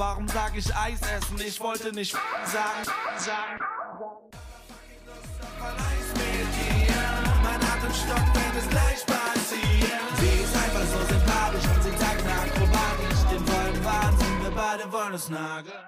Warum 0.00 0.26
sag 0.28 0.56
ich 0.56 0.74
Eis 0.74 0.98
essen? 1.02 1.38
Ich 1.46 1.60
wollte 1.60 1.92
nicht 1.92 2.12
sagen, 2.46 2.84
sagen. 3.18 3.60
Mein 7.44 7.60
Atem 7.60 7.92
stockt, 7.92 8.34
wenn 8.34 8.58
es 8.58 8.68
gleich 8.70 9.04
passiert. 9.04 10.00
Sie 10.16 10.42
ist 10.42 10.56
einfach 10.56 10.86
so 10.86 11.04
sympathisch 11.04 11.64
und 11.66 11.82
sie 11.82 11.90
tagt 11.90 12.24
akrobatisch. 12.24 13.20
Den 13.30 13.46
vollen 13.46 13.84
Wahnsinn, 13.84 14.42
wir 14.42 14.50
beide 14.56 14.90
wollen 14.90 15.12
es 15.12 15.28
nageln. 15.28 15.84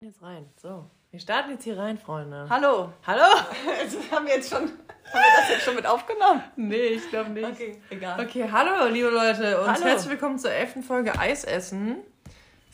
Jetzt 0.00 0.22
rein. 0.22 0.50
So. 0.56 0.90
Wir 1.10 1.20
starten 1.20 1.50
jetzt 1.50 1.64
hier 1.64 1.76
rein, 1.76 1.98
Freunde. 1.98 2.46
Hallo. 2.48 2.94
Hallo? 3.06 3.22
Also 3.82 3.98
haben 4.12 4.24
wir 4.24 4.36
jetzt 4.36 4.48
schon, 4.48 4.62
haben 4.62 4.70
wir 5.12 5.40
das 5.42 5.50
jetzt 5.50 5.64
schon 5.66 5.74
mit 5.74 5.84
aufgenommen? 5.84 6.42
Nee, 6.56 6.86
ich 6.86 7.10
glaube 7.10 7.28
nicht. 7.28 7.46
Okay, 7.46 7.82
egal. 7.90 8.18
Okay, 8.18 8.48
hallo, 8.50 8.90
liebe 8.90 9.10
Leute. 9.10 9.60
Und 9.60 9.68
Hallo. 9.68 9.84
herzlich 9.84 10.10
willkommen 10.10 10.38
zur 10.38 10.52
elften 10.52 10.82
Folge 10.82 11.18
Eisessen. 11.18 12.02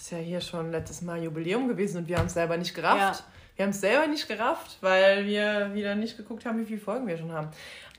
Ist 0.02 0.10
ja 0.10 0.18
hier 0.18 0.40
schon 0.40 0.72
letztes 0.72 1.00
Mal 1.00 1.22
Jubiläum 1.22 1.68
gewesen 1.68 1.98
und 1.98 2.08
wir 2.08 2.18
haben 2.18 2.26
es 2.26 2.34
selber 2.34 2.56
nicht 2.56 2.74
gerafft. 2.74 3.20
Ja. 3.20 3.24
Wir 3.54 3.62
haben 3.66 3.70
es 3.70 3.80
selber 3.80 4.08
nicht 4.08 4.26
gerafft, 4.26 4.79
weil 4.80 5.26
wir 5.26 5.72
wieder 5.74 5.94
nicht 5.94 6.16
geguckt 6.16 6.44
haben, 6.44 6.58
wie 6.58 6.64
viele 6.64 6.80
Folgen 6.80 7.06
wir 7.06 7.16
schon 7.16 7.30
haben. 7.30 7.50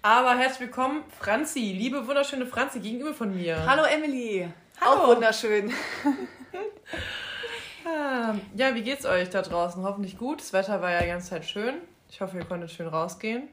Aber 0.02 0.36
herzlich 0.38 0.68
willkommen, 0.68 1.06
Franzi, 1.18 1.62
liebe 1.62 2.06
wunderschöne 2.06 2.46
Franzi, 2.46 2.82
gegenüber 2.82 3.14
von 3.14 3.34
mir. 3.34 3.66
Hallo 3.66 3.84
Emily. 3.86 4.50
Hallo. 4.82 5.02
Auch 5.04 5.08
wunderschön. 5.16 5.72
Ah, 7.86 8.36
Ja, 8.54 8.76
wie 8.76 8.82
geht's 8.82 9.06
euch 9.06 9.30
da 9.30 9.42
draußen? 9.42 9.82
Hoffentlich 9.82 10.18
gut. 10.18 10.42
Das 10.42 10.52
Wetter 10.52 10.82
war 10.82 10.92
ja 10.92 11.00
die 11.04 11.08
ganze 11.08 11.30
Zeit 11.30 11.46
schön. 11.46 11.76
Ich 12.10 12.20
hoffe, 12.20 12.38
ihr 12.38 12.44
konntet 12.44 12.70
schön 12.72 12.88
rausgehen. 12.88 13.44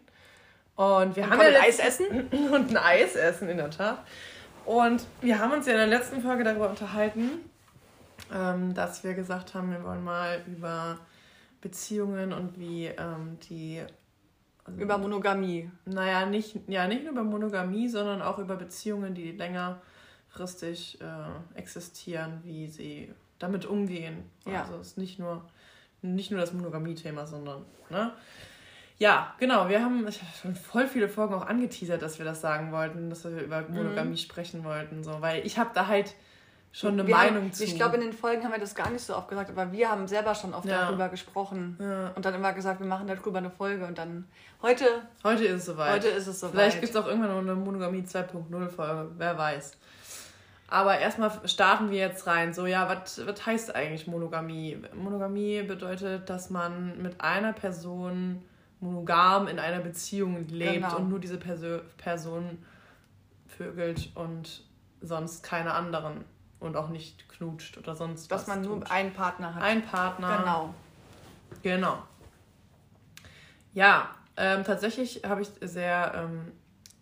Und 0.75 1.15
wir 1.15 1.31
haben 1.31 1.39
konntet 1.39 1.55
ja 1.55 1.61
Eis 1.61 1.79
letzt- 1.79 2.01
und 2.53 2.71
ein 2.71 2.77
Eis 2.77 3.15
essen, 3.15 3.49
in 3.49 3.59
der 3.59 3.71
Tat. 3.71 4.03
Und 4.67 5.07
wir 5.21 5.39
haben 5.39 5.53
uns 5.53 5.67
ja 5.67 5.75
in 5.75 5.79
der 5.79 5.87
letzten 5.87 6.21
Folge 6.21 6.43
darüber 6.43 6.69
unterhalten, 6.69 7.49
ähm, 8.33 8.75
dass 8.75 9.05
wir 9.05 9.15
gesagt 9.15 9.55
haben, 9.55 9.71
wir 9.71 9.83
wollen 9.85 10.05
mal 10.05 10.43
über 10.47 10.99
Beziehungen 11.61 12.33
und 12.33 12.59
wie 12.59 12.87
ähm, 12.87 13.39
die. 13.49 13.83
Über 14.77 14.99
Monogamie. 14.99 15.71
Naja, 15.85 16.27
nicht, 16.27 16.57
ja, 16.69 16.87
nicht 16.87 17.03
nur 17.03 17.13
über 17.13 17.25
Monogamie, 17.25 17.89
sondern 17.89 18.23
auch 18.23 18.39
über 18.39 18.57
Beziehungen, 18.57 19.15
die 19.15 19.33
längerfristig 19.33 21.01
äh, 21.01 21.59
existieren, 21.59 22.41
wie 22.45 22.69
sie 22.69 23.13
damit 23.41 23.67
umgehen. 23.67 24.31
Ja. 24.47 24.63
Also 24.63 24.77
es 24.77 24.89
ist 24.89 24.99
nicht 24.99 25.19
nur, 25.19 25.45
nicht 26.03 26.31
nur 26.31 26.39
das 26.39 26.53
Monogamie-Thema, 26.53 27.27
sondern, 27.27 27.65
ne? 27.89 28.13
Ja, 28.99 29.35
genau. 29.39 29.71
Wir 29.71 29.83
haben 29.83 30.07
schon 30.41 30.55
voll 30.55 30.87
viele 30.87 31.09
Folgen 31.09 31.33
auch 31.33 31.47
angeteasert, 31.47 32.03
dass 32.03 32.19
wir 32.19 32.27
das 32.27 32.43
sagen 32.43 32.71
wollten, 32.71 33.09
dass 33.09 33.25
wir 33.25 33.43
über 33.43 33.63
Monogamie 33.63 34.19
sprechen 34.19 34.63
wollten, 34.63 35.03
so, 35.03 35.23
weil 35.23 35.45
ich 35.47 35.59
habe 35.59 35.71
da 35.75 35.87
halt 35.87 36.15
schon 36.73 36.93
eine 36.93 37.07
Wir 37.07 37.15
Meinung 37.17 37.43
haben, 37.45 37.53
zu. 37.53 37.65
Ich 37.65 37.75
glaube, 37.75 37.97
in 37.97 38.03
den 38.03 38.13
Folgen 38.13 38.45
haben 38.45 38.53
wir 38.53 38.61
das 38.61 38.75
gar 38.75 38.91
nicht 38.91 39.03
so 39.05 39.17
oft 39.17 39.29
gesagt, 39.29 39.51
aber 39.51 39.73
wir 39.73 39.91
haben 39.91 40.07
selber 40.07 40.35
schon 40.35 40.55
oft 40.55 40.67
Ja. 40.67 40.87
darüber 40.87 41.09
gesprochen. 41.09 41.77
Ja. 41.81 42.11
Und 42.15 42.25
dann 42.25 42.35
immer 42.35 42.53
gesagt, 42.53 42.79
wir 42.81 42.87
machen 42.87 43.07
darüber 43.09 43.39
eine 43.39 43.51
Folge. 43.51 43.85
Und 43.87 43.99
dann 43.99 44.27
heute, 44.63 44.85
Heute 45.25 45.45
ist 45.45 45.57
es 45.61 45.65
soweit. 45.67 45.93
heute 45.95 46.09
ist 46.09 46.27
es 46.29 46.39
soweit. 46.41 46.53
Vielleicht 46.53 46.81
gibt 46.81 46.95
es 46.95 46.97
auch 46.97 47.07
irgendwann 47.07 47.31
noch 47.31 47.39
eine 47.39 47.55
Monogamie 47.57 48.03
2.0 48.03 48.69
Folge, 48.69 49.11
wer 49.17 49.37
weiß. 49.37 49.73
Aber 50.69 50.97
erstmal 50.99 51.33
starten 51.49 51.91
wir 51.91 51.99
jetzt 51.99 52.29
rein. 52.29 52.55
So, 52.55 52.65
ja, 52.67 52.89
was 52.89 53.27
was 53.27 53.45
heißt 53.45 53.75
eigentlich 53.75 54.07
Monogamie? 54.07 54.79
Monogamie 54.95 55.63
bedeutet, 55.63 56.31
dass 56.31 56.51
man 56.51 57.03
mit 57.03 57.21
einer 57.21 57.53
Person 57.53 58.43
monogam 58.79 59.49
in 59.49 59.59
einer 59.59 59.81
Beziehung 59.81 60.47
lebt 60.49 60.75
Genau. 60.75 60.97
und 60.99 61.09
nur 61.09 61.19
diese 61.19 61.39
Perso 61.39 61.81
Person 61.99 62.59
vögelt 63.49 64.11
und 64.15 64.63
sonst 65.01 65.43
keine 65.43 65.75
anderen. 65.75 66.25
Und 66.61 66.77
auch 66.77 66.91
nicht 66.91 67.29
knutscht 67.31 67.79
oder 67.79 67.97
sonst 67.97 68.31
dass 68.31 68.43
was. 68.43 68.47
man 68.49 68.63
nur 68.63 68.81
tut. 68.81 68.91
einen 68.91 69.13
Partner 69.13 69.55
hat. 69.55 69.63
ein 69.63 69.83
Partner. 69.85 70.39
Genau. 70.39 70.75
Genau. 71.63 72.03
Ja, 73.73 74.11
ähm, 74.37 74.65
tatsächlich 74.65 75.23
habe 75.25 75.43
ich 75.43 75.51
sehr, 75.61 76.13
ähm, 76.15 76.53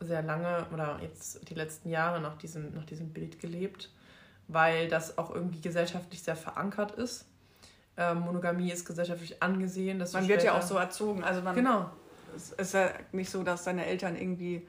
sehr 0.01 0.23
lange 0.23 0.67
oder 0.73 0.99
jetzt 1.03 1.49
die 1.49 1.55
letzten 1.55 1.91
Jahre 1.91 2.21
nach 2.21 2.37
diesem, 2.37 2.75
nach 2.75 2.85
diesem 2.85 3.13
Bild 3.13 3.41
gelebt, 3.41 3.91
weil 4.47 4.89
das 4.89 5.19
auch 5.19 5.35
irgendwie 5.35 5.61
gesellschaftlich 5.61 6.23
sehr 6.23 6.37
verankert 6.37 6.93
ist. 6.93 7.27
Ähm, 7.97 8.21
Monogamie 8.21 8.71
ist 8.71 8.87
gesellschaftlich 8.87 9.43
angesehen. 9.43 9.99
Dass 9.99 10.13
Man 10.13 10.29
wird 10.29 10.45
ja 10.45 10.57
auch 10.57 10.63
so 10.63 10.77
erzogen. 10.77 11.25
Also 11.25 11.43
man, 11.43 11.55
Genau. 11.57 11.91
Es 12.37 12.53
ist 12.53 12.75
ja 12.75 12.91
nicht 13.11 13.31
so, 13.31 13.43
dass 13.43 13.65
deine 13.65 13.87
Eltern 13.87 14.15
irgendwie 14.15 14.67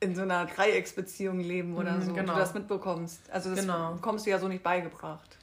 in 0.00 0.14
so 0.16 0.22
einer 0.22 0.46
Dreiecksbeziehung 0.46 1.40
leben 1.40 1.76
oder 1.76 1.92
Mhm, 1.92 2.02
so. 2.02 2.12
genau. 2.14 2.32
Du 2.32 2.38
das 2.38 2.54
mitbekommst. 2.54 3.20
Also 3.30 3.50
das 3.50 3.60
Genau. 3.60 3.92
bekommst 3.94 4.26
du 4.26 4.30
ja 4.30 4.38
so 4.38 4.48
nicht 4.48 4.62
beigebracht. 4.62 5.36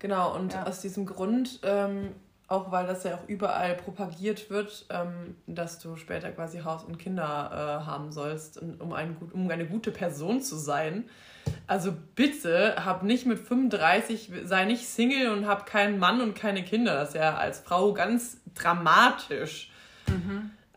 Genau, 0.00 0.34
und 0.34 0.52
Ja. 0.52 0.64
aus 0.66 0.80
diesem 0.80 1.06
Grund, 1.06 1.60
ähm, 1.62 2.12
auch 2.48 2.72
weil 2.72 2.86
das 2.88 3.04
ja 3.04 3.14
auch 3.14 3.28
überall 3.28 3.74
propagiert 3.76 4.50
wird, 4.50 4.86
ähm, 4.90 5.36
dass 5.46 5.78
du 5.78 5.94
später 5.94 6.32
quasi 6.32 6.58
Haus 6.60 6.82
und 6.82 6.98
Kinder 6.98 7.80
äh, 7.82 7.86
haben 7.86 8.10
sollst, 8.10 8.58
und, 8.58 8.80
um, 8.80 8.92
ein, 8.92 9.16
um 9.32 9.48
eine 9.48 9.66
gute 9.66 9.92
Person 9.92 10.40
zu 10.42 10.56
sein. 10.56 11.08
Also 11.68 11.92
bitte, 12.16 12.84
hab 12.84 13.04
nicht 13.04 13.26
mit 13.26 13.38
35, 13.38 14.32
sei 14.44 14.64
nicht 14.64 14.88
Single 14.88 15.30
und 15.30 15.46
hab 15.46 15.66
keinen 15.66 16.00
Mann 16.00 16.20
und 16.20 16.34
keine 16.34 16.64
Kinder. 16.64 16.94
Das 16.94 17.10
ist 17.10 17.14
ja 17.14 17.36
als 17.36 17.60
Frau 17.60 17.92
ganz 17.92 18.38
dramatisch. 18.54 19.70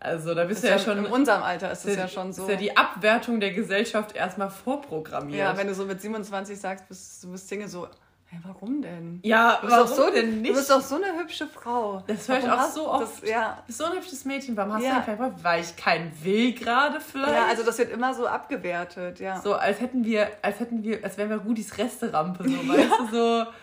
Also 0.04 0.34
da 0.36 0.44
bist. 0.44 0.58
Ist 0.58 0.64
du 0.64 0.68
ja, 0.68 0.76
ja, 0.76 0.80
schon... 0.80 0.98
in 1.06 1.12
unserem 1.12 1.44
Alter 1.44 1.72
ist 1.72 1.86
es 1.86 1.96
ja 1.96 2.08
schon 2.08 2.34
so. 2.34 2.44
Ist 2.44 2.50
ja 2.50 2.56
die 2.58 2.76
Abwertung 2.76 3.40
der 3.40 3.52
Gesellschaft 3.52 4.16
erstmal 4.16 4.50
vorprogrammiert. 4.50 5.40
Ja, 5.40 5.58
wenn 5.58 5.68
du 5.68 5.74
so 5.74 5.86
mit 5.86 6.02
27 6.02 6.60
sagst, 6.60 6.88
bist, 6.88 7.24
du 7.24 7.32
bist 7.32 7.48
Single, 7.48 7.68
so, 7.70 7.88
hey, 8.26 8.40
warum 8.46 8.82
denn? 8.82 9.20
ja 9.24 9.60
Du 9.62 9.68
bist, 9.68 9.80
doch 9.80 9.88
so, 9.88 10.10
denn 10.12 10.42
nicht? 10.42 10.52
du 10.52 10.56
bist 10.58 10.70
doch 10.70 10.82
so 10.82 10.96
eine 10.96 11.18
hübsche 11.20 11.48
Frau. 11.48 12.04
Das 12.08 12.28
höre 12.28 12.40
ich 12.40 12.48
Warum 12.48 12.60
auch 12.60 12.70
so 12.70 12.88
oft. 12.90 13.22
Das, 13.24 13.30
ja. 13.30 13.58
Du 13.62 13.68
bist 13.68 13.78
so 13.78 13.86
ein 13.86 13.94
hübsches 13.94 14.26
Mädchen, 14.26 14.58
warum 14.58 14.74
hast 14.74 14.84
Ja. 14.84 15.04
du 15.08 15.16
Bock? 15.16 15.34
Weil 15.42 15.62
ich 15.62 15.76
keinen 15.76 16.12
will 16.24 16.54
gerade 16.54 17.00
vielleicht. 17.00 17.34
ja, 17.34 17.46
also 17.48 17.64
das 17.64 17.78
wird 17.78 17.92
immer 17.92 18.14
so 18.14 18.28
abgewertet, 18.28 19.20
ja. 19.20 19.40
so, 19.42 19.54
als 19.56 19.80
hätten 19.80 20.04
wir, 20.04 20.30
als 20.42 20.60
hätten 20.60 20.84
wir, 20.84 21.04
als 21.04 21.18
wären 21.18 21.30
wir 21.30 21.38
Rudis 21.38 21.78
Resterampe, 21.78 22.44
so, 22.44 22.68
weißt 22.68 22.92
du, 23.00 23.16
so, 23.16 23.46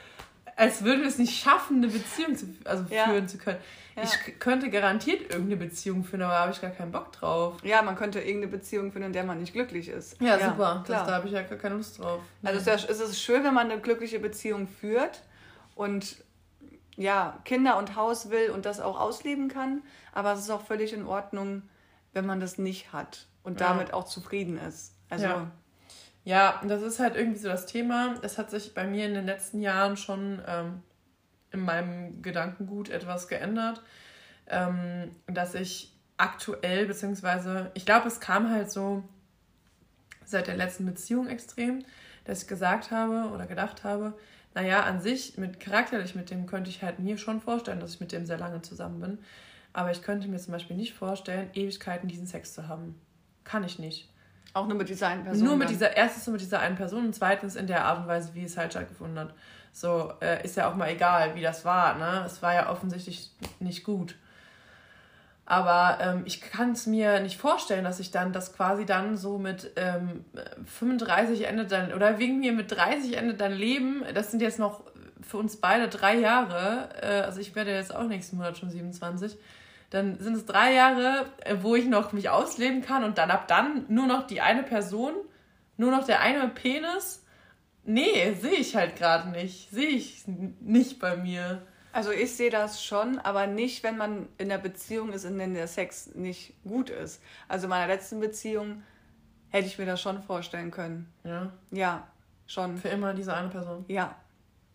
als 0.56 0.83
würden 0.84 1.00
wir 1.00 1.09
es 1.09 1.19
nicht 1.19 1.38
schaffen, 1.43 1.78
eine 1.78 1.88
Beziehung 1.88 2.37
zu, 2.37 2.47
also 2.65 2.84
Ja. 2.93 3.05
führen 3.05 3.28
zu 3.28 3.38
können. 3.38 3.59
Ja. 3.97 4.03
Ich 4.05 4.38
könnte 4.38 4.71
garantiert 4.71 5.22
irgendeine 5.22 5.56
Beziehung 5.56 6.05
führen, 6.05 6.22
aber 6.22 6.33
da 6.33 6.41
habe 6.41 6.53
ich 6.53 6.61
gar 6.61 6.71
keinen 6.71 6.93
Bock 6.93 7.12
drauf. 7.12 7.56
Ja, 7.65 7.83
man 7.83 7.97
könnte 7.97 8.21
irgendeine 8.21 8.53
Beziehung 8.53 8.93
finden, 8.93 9.09
in 9.09 9.12
der 9.12 9.25
man 9.25 9.39
nicht 9.41 9.53
glücklich 9.53 9.89
ist. 9.89 10.21
Ja, 10.21 10.39
super. 10.39 10.77
Das, 10.87 10.87
Klar. 10.87 11.06
da 11.06 11.12
habe 11.15 11.27
ich 11.27 11.33
ja 11.33 11.43
gar 11.43 11.59
keine 11.59 11.75
Lust 11.77 11.99
drauf. 11.99 12.21
Also 12.43 12.56
es 12.60 12.66
ist, 12.66 12.84
ja, 12.89 12.91
es 12.91 13.00
ist 13.00 13.21
schön, 13.21 13.43
wenn 13.44 13.53
man 13.55 13.71
eine 13.71 13.81
glückliche 13.81 14.19
Beziehung 14.21 14.69
führt 14.69 15.22
und 15.75 16.16
ja, 16.97 17.39
Kinder 17.44 17.78
und 17.78 17.97
Haus 17.97 18.31
will 18.31 18.50
und 18.50 18.65
das 18.66 18.81
auch 18.81 18.99
ausleben 19.00 19.49
kann. 19.49 19.83
Aber 20.12 20.33
es 20.33 20.41
ist 20.41 20.50
auch 20.50 20.65
völlig 20.65 20.93
in 20.93 21.06
Ordnung, 21.06 21.62
wenn 22.12 22.27
man 22.27 22.41
das 22.41 22.59
nicht 22.59 22.93
hat 22.93 23.27
und 23.43 23.60
Ja. 23.60 23.69
damit 23.69 23.93
auch 23.93 24.05
zufrieden 24.05 24.59
ist. 24.59 24.94
Also 25.09 25.25
Ja. 25.27 25.50
Ja, 26.25 26.60
das 26.66 26.82
ist 26.82 26.98
halt 27.00 27.16
irgendwie 27.16 27.38
so 27.38 27.48
das 27.48 27.66
Thema. 27.66 28.14
Es 28.22 28.38
hat 28.38 28.50
sich 28.50 28.75
bei 28.75 28.86
mir 28.86 29.06
in 29.06 29.14
den 29.14 29.26
letzten 29.26 29.60
Jahren 29.60 29.97
schon 29.97 30.42
ähm, 30.47 30.82
in 31.50 31.60
meinem 31.60 32.22
Gedankengut 32.22 32.91
etwas 32.91 33.28
geändert, 33.28 33.82
ähm, 34.48 35.14
dass 35.26 35.54
ich 35.54 35.97
aktuell, 36.16 36.86
beziehungsweise, 36.86 37.70
ich 37.75 37.86
glaube, 37.86 38.09
es 38.09 38.20
kam 38.20 38.50
halt 38.50 38.70
so 38.70 39.03
seit 40.25 40.47
der 40.47 40.56
letzten 40.56 40.86
Beziehung 40.86 41.28
extrem, 41.28 41.84
dass 42.25 42.42
ich 42.42 42.48
gesagt 42.48 42.91
habe 42.91 43.30
oder 43.32 43.47
gedacht 43.47 43.82
habe, 43.84 44.14
naja, 44.54 44.82
an 44.82 45.00
sich, 45.00 45.38
mit 45.38 45.60
charakterlich 45.60 46.14
mit 46.14 46.30
dem 46.30 46.47
könnte 46.47 46.70
ich 46.70 46.82
halt 46.82 46.98
mir 46.98 47.19
schon 47.19 47.41
vorstellen, 47.41 47.80
dass 47.80 47.94
ich 47.94 48.00
mit 48.00 48.12
dem 48.12 48.26
sehr 48.26 48.38
lange 48.38 48.62
zusammen 48.62 49.00
bin. 49.00 49.19
Aber 49.72 49.91
ich 49.92 50.03
könnte 50.03 50.28
mir 50.28 50.38
zum 50.38 50.53
Beispiel 50.53 50.76
nicht 50.76 50.92
vorstellen, 50.92 51.50
Ewigkeiten 51.54 52.09
diesen 52.09 52.26
Sex 52.26 52.53
zu 52.53 52.66
haben. 52.69 53.00
Kann 53.44 53.64
ich 53.64 53.78
nicht. 53.78 54.09
Auch 54.53 54.66
nur 54.66 54.77
mit 54.77 54.88
dieser 54.88 55.09
einen 55.09 55.25
Person. 55.25 55.44
Nur 55.44 55.56
mit 55.56 55.69
dann. 55.69 55.75
dieser, 55.75 55.97
erstens 55.97 56.27
nur 56.27 56.33
mit 56.33 56.43
dieser 56.43 56.61
einen 56.61 56.77
Person 56.77 57.06
und 57.06 57.15
zweitens 57.15 57.56
in 57.56 57.66
der 57.66 57.84
Art 57.84 57.99
und 58.00 58.09
Weise, 58.09 58.34
wie 58.34 58.44
es 58.44 58.56
halt 58.56 58.72
stattgefunden 58.72 59.19
hat. 59.19 59.34
So, 59.72 60.13
äh, 60.21 60.45
ist 60.45 60.57
ja 60.57 60.69
auch 60.69 60.74
mal 60.74 60.89
egal, 60.91 61.34
wie 61.36 61.42
das 61.42 61.65
war, 61.65 61.97
ne? 61.97 62.24
Es 62.27 62.42
war 62.42 62.54
ja 62.54 62.71
offensichtlich 62.71 63.30
nicht 63.60 63.84
gut. 63.84 64.16
Aber 65.47 65.98
ähm, 66.01 66.22
ich 66.27 66.41
kann 66.41 66.72
es 66.72 66.86
mir 66.86 67.21
nicht 67.21 67.36
vorstellen, 67.36 67.83
dass 67.83 67.98
ich 67.98 68.13
dann 68.13 68.33
das 68.33 68.53
quasi 68.53 68.86
dann 68.86 69.16
so 69.16 69.36
mit 69.39 69.72
ähm, 69.74 70.24
35 70.65 71.47
endet 71.47 71.72
dann, 71.72 71.92
oder 71.92 72.21
wegen 72.21 72.39
mir 72.39 72.53
mit 72.53 72.71
30 72.71 73.16
endet 73.16 73.41
dein 73.41 73.53
Leben. 73.53 74.04
Das 74.15 74.30
sind 74.30 74.42
jetzt 74.42 74.60
noch 74.60 74.83
für 75.22 75.39
uns 75.39 75.57
beide 75.57 75.89
drei 75.89 76.16
Jahre. 76.16 76.91
Äh, 77.03 77.22
also 77.22 77.41
ich 77.41 77.57
werde 77.57 77.72
jetzt 77.72 77.92
auch 77.92 78.04
nächsten 78.04 78.36
Monat 78.36 78.59
schon 78.59 78.71
27. 78.71 79.36
Dann 79.91 80.19
sind 80.21 80.34
es 80.34 80.47
drei 80.47 80.72
Jahre, 80.75 81.27
äh, 81.45 81.57
wo 81.60 81.75
ich 81.75 81.87
noch 81.87 82.13
mich 82.13 82.28
ausleben 82.31 82.81
kann 82.83 83.04
und 83.04 83.19
dann 83.19 83.31
ab 83.31 83.48
dann 83.48 83.84
nur 83.89 84.07
noch 84.07 84.27
die 84.27 84.41
eine 84.41 84.63
Person, 84.63 85.15
nur 85.77 85.91
noch 85.91 86.07
der 86.07 86.21
eine 86.21 86.48
Penis. 86.48 87.25
Nee, 87.84 88.34
sehe 88.34 88.53
ich 88.53 88.77
halt 88.77 88.97
gerade 88.97 89.31
nicht. 89.31 89.71
Sehe 89.71 89.89
ich 89.89 90.25
nicht 90.27 91.01
bei 91.01 91.16
mir. 91.16 91.63
Also 91.92 92.13
ich 92.13 92.37
sehe 92.37 92.51
das 92.51 92.84
schon, 92.84 93.19
aber 93.19 93.48
nicht, 93.48 93.83
wenn 93.83 93.97
man 93.97 94.28
in 94.39 94.48
der 94.48 94.59
Beziehung 94.59 95.13
ist, 95.13 95.25
in 95.25 95.39
der 95.39 95.48
der 95.48 95.66
Sex 95.66 96.15
nicht 96.15 96.54
gut 96.63 96.89
ist. 96.89 97.21
Also 97.48 97.65
in 97.65 97.71
meiner 97.71 97.89
letzten 97.89 98.21
Beziehung 98.21 98.83
hätte 99.48 99.66
ich 99.66 99.77
mir 99.77 99.86
das 99.86 100.01
schon 100.01 100.22
vorstellen 100.22 100.71
können. 100.71 101.13
Ja, 101.25 101.51
Ja, 101.72 102.07
schon. 102.47 102.78
für 102.78 102.89
immer 102.91 103.13
diese 103.13 103.34
eine 103.34 103.48
Person. 103.48 103.84
Ja. 103.89 104.15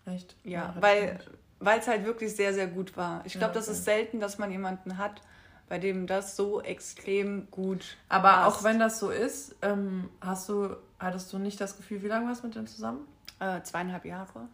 Echt? 0.06 0.36
Ja, 0.44 0.68
hatte 0.70 0.82
weil 0.82 1.04
ich 1.04 1.14
nicht. 1.14 1.30
Weil 1.60 1.80
es 1.80 1.88
halt 1.88 2.06
wirklich 2.06 2.36
sehr, 2.36 2.54
sehr 2.54 2.68
gut 2.68 2.96
war. 2.98 3.25
Ich 3.25 3.34
glaube, 3.34 3.48
Ja, 3.48 3.54
das 3.54 3.68
okay. 3.68 3.78
ist 3.78 3.86
selten, 3.86 4.19
dass 4.19 4.38
man 4.38 4.52
jemanden 4.52 4.98
hat, 4.98 5.22
bei 5.68 5.80
dem 5.80 6.06
das 6.07 6.36
so 6.36 6.62
extrem 6.62 7.50
gut 7.50 7.98
Aber 8.10 8.30
passt. 8.31 8.60
auch 8.60 8.63
wenn 8.63 8.80
das 8.80 9.00
so 9.00 9.10
ist, 9.10 9.56
ähm, 9.62 10.10
hast 10.22 10.48
du, 10.50 10.75
hattest 11.00 11.31
du 11.34 11.40
nicht 11.40 11.60
das 11.60 11.78
Gefühl, 11.78 12.04
wie 12.04 12.07
lange 12.07 12.28
warst 12.28 12.44
du 12.44 12.48
mit 12.48 12.56
dem 12.56 12.68
zusammen? 12.68 13.07
Äh, 13.40 13.62
zweieinhalb 13.63 14.06
Jahre. 14.06 14.48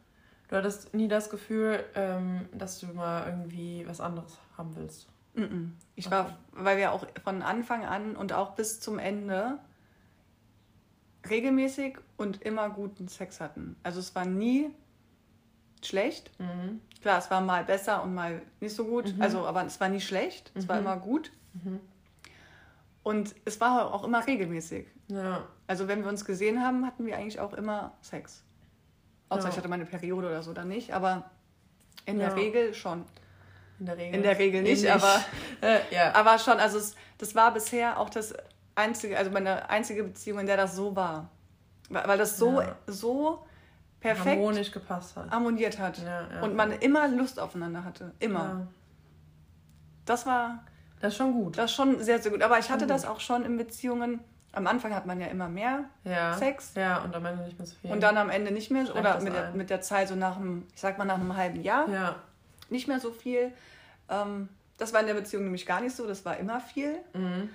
Du 0.48 0.56
hattest 0.56 0.94
nie 0.94 1.07
das 1.07 1.30
Gefühl, 1.30 1.83
ähm, 1.95 2.48
dass 2.53 2.80
du 2.80 2.88
mal 2.88 3.25
irgendwie 3.27 3.86
was 3.88 4.01
anderes 4.01 4.38
haben 4.57 4.75
willst. 4.75 5.07
Ich 5.95 6.07
Okay. 6.07 6.15
war, 6.15 6.38
weil 6.51 6.77
wir 6.77 6.92
auch 6.92 7.06
von 7.24 7.42
Anfang 7.42 7.86
an 7.86 8.15
und 8.18 8.33
auch 8.33 8.56
bis 8.56 8.80
zum 8.81 9.00
Ende 9.00 9.59
regelmäßig 11.30 11.97
und 12.18 12.42
immer 12.42 12.69
guten 12.69 13.07
Sex 13.07 13.39
hatten. 13.39 13.75
Also 13.83 14.00
es 14.00 14.13
war 14.15 14.25
nie 14.25 14.71
schlecht. 15.83 16.31
Mhm. 16.39 16.81
Klar, 17.01 17.18
es 17.19 17.30
war 17.31 17.42
mal 17.42 17.63
besser 17.63 18.03
und 18.03 18.13
mal 18.13 18.42
nicht 18.59 18.75
so 18.75 18.86
gut. 18.86 19.15
Mhm. 19.15 19.21
Also, 19.21 19.45
aber 19.48 19.65
es 19.65 19.80
war 19.80 19.89
nie 19.89 20.01
schlecht. 20.01 20.51
Es 20.56 20.68
war 20.69 20.75
Mhm. 20.77 20.81
immer 20.86 20.98
gut. 20.98 21.31
Mhm. 21.53 21.80
Und 23.03 23.33
es 23.45 23.59
war 23.59 23.94
auch 23.94 24.03
immer 24.03 24.25
regelmäßig. 24.25 24.86
Ja. 25.07 25.44
Also 25.68 25.88
wenn 25.88 26.03
wir 26.03 26.09
uns 26.09 26.24
gesehen 26.25 26.63
haben, 26.63 26.86
hatten 26.86 27.06
wir 27.06 27.18
eigentlich 27.18 27.39
auch 27.39 27.53
immer 27.53 27.94
Sex. 28.01 28.44
Außer 29.30 29.44
Ja. 29.45 29.50
ich 29.50 29.57
hatte 29.57 29.68
meine 29.68 29.86
Periode 29.86 30.27
oder 30.27 30.44
so 30.44 30.53
dann 30.53 30.68
nicht, 30.68 30.94
aber 30.94 31.30
in 32.06 32.19
Ja. 32.19 32.27
der 32.27 32.36
Regel 32.36 32.74
schon. 32.74 33.06
In 33.80 33.88
der 33.88 33.97
Regel. 33.97 34.15
In 34.15 34.24
der 34.24 34.38
Regel 34.38 34.62
nicht, 34.62 34.83
Ähnlich. 34.83 34.92
aber, 34.94 35.24
Äh, 35.62 35.80
ja. 35.92 36.13
aber 36.13 36.38
schon. 36.38 36.59
Also 36.59 36.77
es, 36.77 36.95
das 37.18 37.33
war 37.33 37.51
bisher 37.54 38.00
auch 38.00 38.09
das 38.12 38.36
einzige, 38.75 39.18
also 39.18 39.31
meine 39.31 39.68
einzige 39.69 40.04
Beziehung, 40.04 40.39
in 40.39 40.45
der 40.45 40.57
das 40.57 40.75
so 40.75 40.95
war. 40.95 41.30
Weil 41.89 42.18
das 42.19 42.38
so, 42.38 42.62
so 42.88 43.45
perfekt 44.01 44.38
harmonisch 44.38 44.71
gepasst 44.71 45.15
hat. 45.15 45.31
harmoniert 45.31 45.80
hat. 45.80 46.00
Ja, 46.00 46.27
ja. 46.33 46.42
Und 46.42 46.56
man 46.56 46.71
immer 46.74 47.07
Lust 47.07 47.39
aufeinander 47.39 47.83
hatte. 47.86 48.12
Immer. 48.19 48.39
Ja. 48.39 48.68
Das 50.06 50.25
war 50.25 50.63
Das 51.00 51.13
ist 51.13 51.18
schon 51.18 51.33
gut. 51.33 51.57
das 51.57 51.71
ist 51.71 51.75
schon 51.75 52.01
sehr, 52.03 52.19
sehr 52.21 52.31
gut. 52.31 52.42
Aber 52.42 52.59
ich 52.59 52.69
hatte 52.69 52.88
das 52.88 53.06
auch 53.06 53.19
schon 53.19 53.44
in 53.45 53.57
Beziehungen. 53.57 54.19
Am 54.53 54.68
Anfang 54.68 54.94
hat 54.94 55.06
man 55.06 55.21
ja 55.21 55.27
immer 55.27 55.48
mehr. 55.48 55.86
Sex. 56.38 56.74
Ja, 56.75 56.98
und 57.03 57.15
am 57.15 57.25
Ende 57.25 57.44
nicht 57.45 57.57
mehr 57.57 57.65
so 57.68 57.75
viel. 57.75 57.92
Und 57.92 58.01
dann 58.01 58.18
am 58.18 58.30
Ende 58.30 58.51
nicht 58.51 58.69
mehr, 58.71 58.86
Schlägt 58.86 59.00
oder 59.00 59.21
mit 59.21 59.33
der, 59.33 59.51
mit 59.51 59.69
der 59.69 59.81
Zeit, 59.81 60.09
so 60.09 60.15
nach 60.15 60.36
einem, 60.36 60.65
ich 60.75 60.81
sag 60.81 60.97
mal 60.97 61.06
nach 61.06 61.15
einem 61.19 61.38
halben 61.38 61.62
Jahr, 61.62 61.88
Ja. 61.89 62.15
nicht 62.69 62.88
mehr 62.89 63.00
so 63.00 63.12
viel. 63.12 63.54
Ähm, 64.09 64.50
das 64.77 64.92
war 64.94 65.00
in 65.00 65.07
der 65.07 65.13
Beziehung 65.13 65.44
nämlich 65.44 65.65
gar 65.65 65.80
nicht 65.80 65.95
so, 65.95 66.06
das 66.06 66.25
war 66.25 66.36
immer 66.38 66.59
viel. 66.59 66.97
Mhm. 67.13 67.50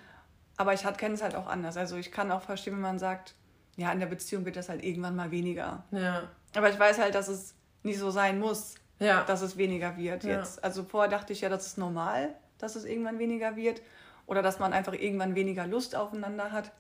Aber 0.56 0.72
ich 0.72 0.84
kenne 0.96 1.14
es 1.14 1.22
halt 1.22 1.34
auch 1.34 1.49
anders. 1.49 1.76
Also 1.76 1.96
ich 1.96 2.10
kann 2.10 2.32
auch 2.32 2.40
verstehen, 2.40 2.72
wenn 2.75 2.81
man 2.81 2.99
sagt, 2.99 3.34
ja, 3.76 3.92
in 3.92 4.00
der 4.00 4.06
Beziehung 4.06 4.46
wird 4.46 4.56
das 4.56 4.70
halt 4.70 4.82
irgendwann 4.82 5.14
mal 5.16 5.31
weniger. 5.31 5.84
Ja. 5.90 6.22
Aber 6.54 6.70
ich 6.70 6.78
weiß 6.78 6.98
halt, 6.98 7.14
dass 7.14 7.28
es 7.28 7.54
nicht 7.82 7.98
so 7.98 8.10
sein 8.10 8.38
muss, 8.38 8.75
Ja. 8.98 9.25
dass 9.25 9.43
es 9.43 9.56
weniger 9.56 9.96
wird 9.96 10.25
Ja. 10.25 10.38
jetzt. 10.38 10.62
Also 10.64 10.84
vorher 10.84 11.10
dachte 11.10 11.32
ich 11.32 11.40
ja, 11.43 11.48
das 11.48 11.66
ist 11.66 11.78
normal, 11.78 12.34
dass 12.58 12.76
es 12.76 12.84
irgendwann 12.84 13.19
weniger 13.19 13.56
wird. 13.56 13.82
Oder 14.26 14.43
dass 14.43 14.58
man 14.58 14.72
einfach 14.72 14.93
irgendwann 14.94 15.34
weniger 15.37 15.66
Lust 15.66 15.94
aufeinander 15.94 16.50
hat. 16.50 16.72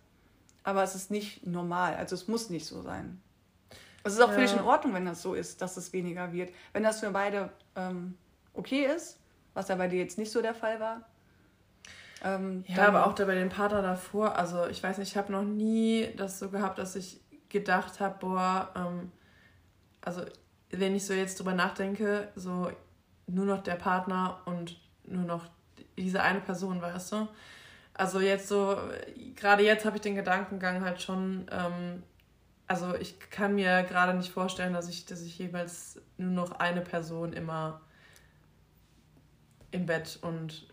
Aber 0.64 0.82
es 0.82 0.94
ist 0.96 1.10
nicht 1.12 1.46
normal. 1.46 1.94
Also 1.94 2.16
es 2.16 2.26
muss 2.26 2.50
nicht 2.50 2.66
so 2.66 2.82
sein. 2.82 3.20
Es 4.02 4.14
ist 4.14 4.20
auch 4.20 4.28
Ja. 4.28 4.34
völlig 4.34 4.52
in 4.52 4.60
Ordnung, 4.60 4.94
wenn 4.94 5.04
das 5.06 5.22
so 5.22 5.34
ist, 5.34 5.62
dass 5.62 5.76
es 5.76 5.92
weniger 5.92 6.32
wird. 6.32 6.50
Wenn 6.72 6.82
das 6.82 7.00
für 7.00 7.10
beide 7.10 7.50
ähm, 7.76 8.16
okay 8.52 8.86
ist, 8.86 9.18
was 9.54 9.68
ja 9.68 9.76
bei 9.76 9.86
dir 9.88 9.98
jetzt 10.00 10.18
nicht 10.18 10.32
so 10.32 10.42
der 10.42 10.54
Fall 10.54 10.80
war. 10.80 11.02
Ähm, 12.24 12.64
Ja, 12.66 12.88
aber 12.88 13.06
auch 13.06 13.12
da 13.14 13.24
bei 13.26 13.34
den 13.34 13.48
Partner 13.50 13.82
davor, 13.82 14.36
also 14.36 14.66
ich 14.66 14.82
weiß 14.82 14.98
nicht, 14.98 15.10
ich 15.10 15.16
habe 15.16 15.30
noch 15.30 15.42
nie 15.44 16.08
das 16.16 16.38
so 16.38 16.48
gehabt, 16.48 16.78
dass 16.78 16.96
ich 16.96 17.20
gedacht 17.48 18.00
habe, 18.00 18.16
boah, 18.18 18.70
ähm, 18.74 19.12
also 20.06 20.22
wenn 20.70 20.94
ich 20.94 21.04
so 21.04 21.12
jetzt 21.12 21.38
drüber 21.38 21.52
nachdenke, 21.52 22.28
so 22.36 22.70
nur 23.26 23.44
noch 23.44 23.62
der 23.62 23.74
Partner 23.74 24.40
und 24.44 24.78
nur 25.04 25.24
noch 25.24 25.44
diese 25.98 26.22
eine 26.22 26.40
Person, 26.40 26.80
weißt 26.80 27.12
du? 27.12 27.28
Also 27.92 28.20
jetzt 28.20 28.46
so, 28.46 28.78
gerade 29.34 29.64
jetzt 29.64 29.84
habe 29.84 29.96
ich 29.96 30.02
den 30.02 30.14
Gedankengang 30.14 30.84
halt 30.84 31.02
schon, 31.02 31.46
ähm, 31.50 32.04
also 32.68 32.94
ich 32.94 33.18
kann 33.18 33.56
mir 33.56 33.82
gerade 33.82 34.14
nicht 34.14 34.30
vorstellen, 34.30 34.74
dass 34.74 34.88
ich, 34.88 35.06
dass 35.06 35.22
ich 35.22 35.38
jeweils 35.38 36.00
nur 36.18 36.30
noch 36.30 36.52
eine 36.52 36.82
Person 36.82 37.32
immer 37.32 37.80
im 39.72 39.86
Bett 39.86 40.18
und 40.22 40.68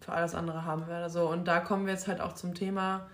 für 0.00 0.12
alles 0.12 0.34
andere 0.34 0.64
haben 0.64 0.86
werde. 0.86 1.08
So, 1.08 1.30
und 1.30 1.48
da 1.48 1.60
kommen 1.60 1.86
wir 1.86 1.94
jetzt 1.94 2.08
halt 2.08 2.20
auch 2.20 2.34
zum 2.34 2.54
Thema. 2.54 3.08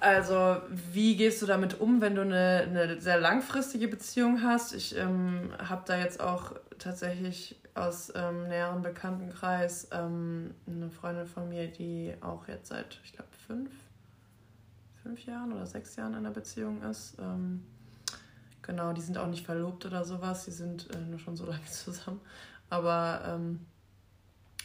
Also, 0.00 0.56
wie 0.92 1.14
gehst 1.14 1.42
du 1.42 1.46
damit 1.46 1.78
um, 1.78 2.00
wenn 2.00 2.14
du 2.14 2.22
eine, 2.22 2.66
eine 2.66 3.00
sehr 3.00 3.20
langfristige 3.20 3.86
Beziehung 3.86 4.42
hast? 4.42 4.72
Ich 4.72 4.96
ähm, 4.96 5.52
habe 5.58 5.82
da 5.86 5.98
jetzt 5.98 6.20
auch 6.20 6.54
tatsächlich 6.78 7.60
aus 7.74 8.10
ähm, 8.14 8.48
näherem 8.48 8.80
Bekanntenkreis 8.80 9.88
ähm, 9.92 10.54
eine 10.66 10.90
Freundin 10.90 11.26
von 11.26 11.50
mir, 11.50 11.68
die 11.68 12.14
auch 12.22 12.48
jetzt 12.48 12.68
seit, 12.68 12.98
ich 13.04 13.12
glaube, 13.12 13.28
fünf, 13.46 13.70
fünf 15.02 15.24
Jahren 15.26 15.52
oder 15.52 15.66
sechs 15.66 15.96
Jahren 15.96 16.12
in 16.12 16.20
einer 16.20 16.30
Beziehung 16.30 16.82
ist. 16.82 17.16
Ähm, 17.18 17.62
genau, 18.62 18.94
die 18.94 19.02
sind 19.02 19.18
auch 19.18 19.26
nicht 19.26 19.44
verlobt 19.44 19.84
oder 19.84 20.04
sowas, 20.04 20.46
die 20.46 20.50
sind 20.50 20.88
äh, 20.94 20.98
nur 20.98 21.18
schon 21.18 21.36
so 21.36 21.44
lange 21.50 21.66
zusammen. 21.66 22.22
Aber 22.70 23.22
ähm, 23.26 23.66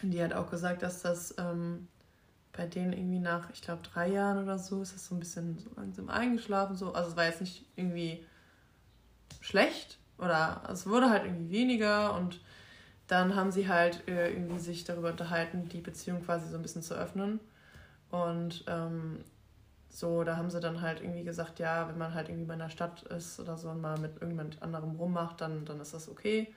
die 0.01 0.23
hat 0.23 0.33
auch 0.33 0.49
gesagt, 0.49 0.81
dass 0.81 1.01
das 1.01 1.35
ähm, 1.37 1.89
bei 2.55 2.65
denen 2.65 2.93
irgendwie 2.93 3.19
nach, 3.19 3.49
ich 3.51 3.61
glaube, 3.61 3.81
drei 3.83 4.09
Jahren 4.09 4.41
oder 4.41 4.57
so, 4.57 4.81
ist 4.81 4.95
das 4.95 5.07
so 5.07 5.15
ein 5.15 5.19
bisschen 5.19 5.57
so 5.57 5.69
langsam 5.75 6.09
eingeschlafen. 6.09 6.75
So. 6.75 6.93
Also 6.93 7.11
es 7.11 7.17
war 7.17 7.25
jetzt 7.25 7.41
nicht 7.41 7.65
irgendwie 7.75 8.25
schlecht 9.41 9.97
oder 10.17 10.63
es 10.71 10.87
wurde 10.87 11.09
halt 11.09 11.25
irgendwie 11.25 11.51
weniger 11.51 12.15
und 12.15 12.39
dann 13.07 13.35
haben 13.35 13.51
sie 13.51 13.67
halt 13.67 14.07
äh, 14.07 14.31
irgendwie 14.31 14.59
sich 14.59 14.83
darüber 14.83 15.09
unterhalten, 15.09 15.69
die 15.69 15.81
Beziehung 15.81 16.23
quasi 16.23 16.49
so 16.49 16.55
ein 16.55 16.61
bisschen 16.61 16.81
zu 16.81 16.95
öffnen. 16.95 17.39
Und 18.09 18.63
ähm, 18.67 19.23
so, 19.89 20.23
da 20.23 20.37
haben 20.37 20.49
sie 20.49 20.59
dann 20.59 20.81
halt 20.81 21.01
irgendwie 21.01 21.23
gesagt, 21.23 21.59
ja, 21.59 21.87
wenn 21.87 21.97
man 21.97 22.13
halt 22.13 22.29
irgendwie 22.29 22.47
bei 22.47 22.53
einer 22.53 22.69
Stadt 22.69 23.03
ist 23.03 23.39
oder 23.39 23.57
so 23.57 23.69
und 23.69 23.81
mal 23.81 23.99
mit 23.99 24.13
irgendjemand 24.13 24.61
anderem 24.61 24.95
rummacht, 24.95 25.41
dann, 25.41 25.65
dann 25.65 25.79
ist 25.79 25.93
das 25.93 26.09
okay. 26.09 26.53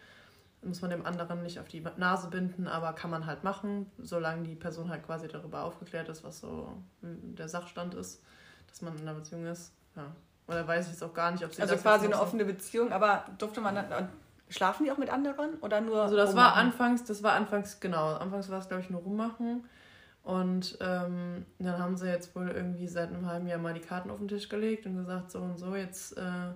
Muss 0.62 0.82
man 0.82 0.90
dem 0.90 1.06
anderen 1.06 1.42
nicht 1.42 1.60
auf 1.60 1.68
die 1.68 1.84
Nase 1.96 2.28
binden, 2.28 2.66
aber 2.66 2.92
kann 2.92 3.10
man 3.10 3.26
halt 3.26 3.44
machen, 3.44 3.86
solange 3.98 4.42
die 4.42 4.56
Person 4.56 4.90
halt 4.90 5.04
quasi 5.06 5.28
darüber 5.28 5.62
aufgeklärt 5.62 6.08
ist, 6.08 6.24
was 6.24 6.40
so 6.40 6.72
der 7.00 7.48
Sachstand 7.48 7.94
ist, 7.94 8.22
dass 8.66 8.82
man 8.82 8.94
in 8.96 9.02
einer 9.02 9.14
Beziehung 9.14 9.46
ist. 9.46 9.72
Ja. 9.94 10.06
Oder 10.48 10.66
weiß 10.66 10.86
ich 10.86 10.92
jetzt 10.92 11.04
auch 11.04 11.14
gar 11.14 11.30
nicht, 11.30 11.44
ob 11.44 11.54
sie 11.54 11.62
Also 11.62 11.74
das 11.74 11.82
quasi 11.82 12.06
eine 12.06 12.20
offene 12.20 12.44
Beziehung, 12.44 12.90
aber 12.92 13.24
durfte 13.38 13.60
man 13.60 13.74
dann. 13.74 14.08
Schlafen 14.50 14.84
die 14.84 14.90
auch 14.90 14.96
mit 14.96 15.10
anderen 15.10 15.56
oder 15.60 15.82
nur. 15.82 16.02
Also 16.02 16.16
das 16.16 16.34
war 16.34 16.52
rummachen? 16.52 16.66
anfangs, 16.66 17.04
das 17.04 17.22
war 17.22 17.34
anfangs, 17.34 17.80
genau, 17.80 18.14
anfangs 18.14 18.48
war 18.48 18.58
es 18.58 18.68
glaube 18.68 18.82
ich 18.82 18.88
nur 18.88 19.02
rummachen. 19.02 19.64
Und 20.22 20.78
ähm, 20.80 21.46
dann 21.58 21.78
haben 21.78 21.96
sie 21.96 22.08
jetzt 22.08 22.34
wohl 22.34 22.48
irgendwie 22.48 22.88
seit 22.88 23.08
einem 23.08 23.26
halben 23.26 23.46
Jahr 23.46 23.58
mal 23.58 23.74
die 23.74 23.80
Karten 23.80 24.10
auf 24.10 24.18
den 24.18 24.28
Tisch 24.28 24.48
gelegt 24.48 24.86
und 24.86 24.96
gesagt, 24.96 25.30
so 25.30 25.38
und 25.38 25.58
so, 25.58 25.76
jetzt 25.76 26.16
äh, 26.16 26.50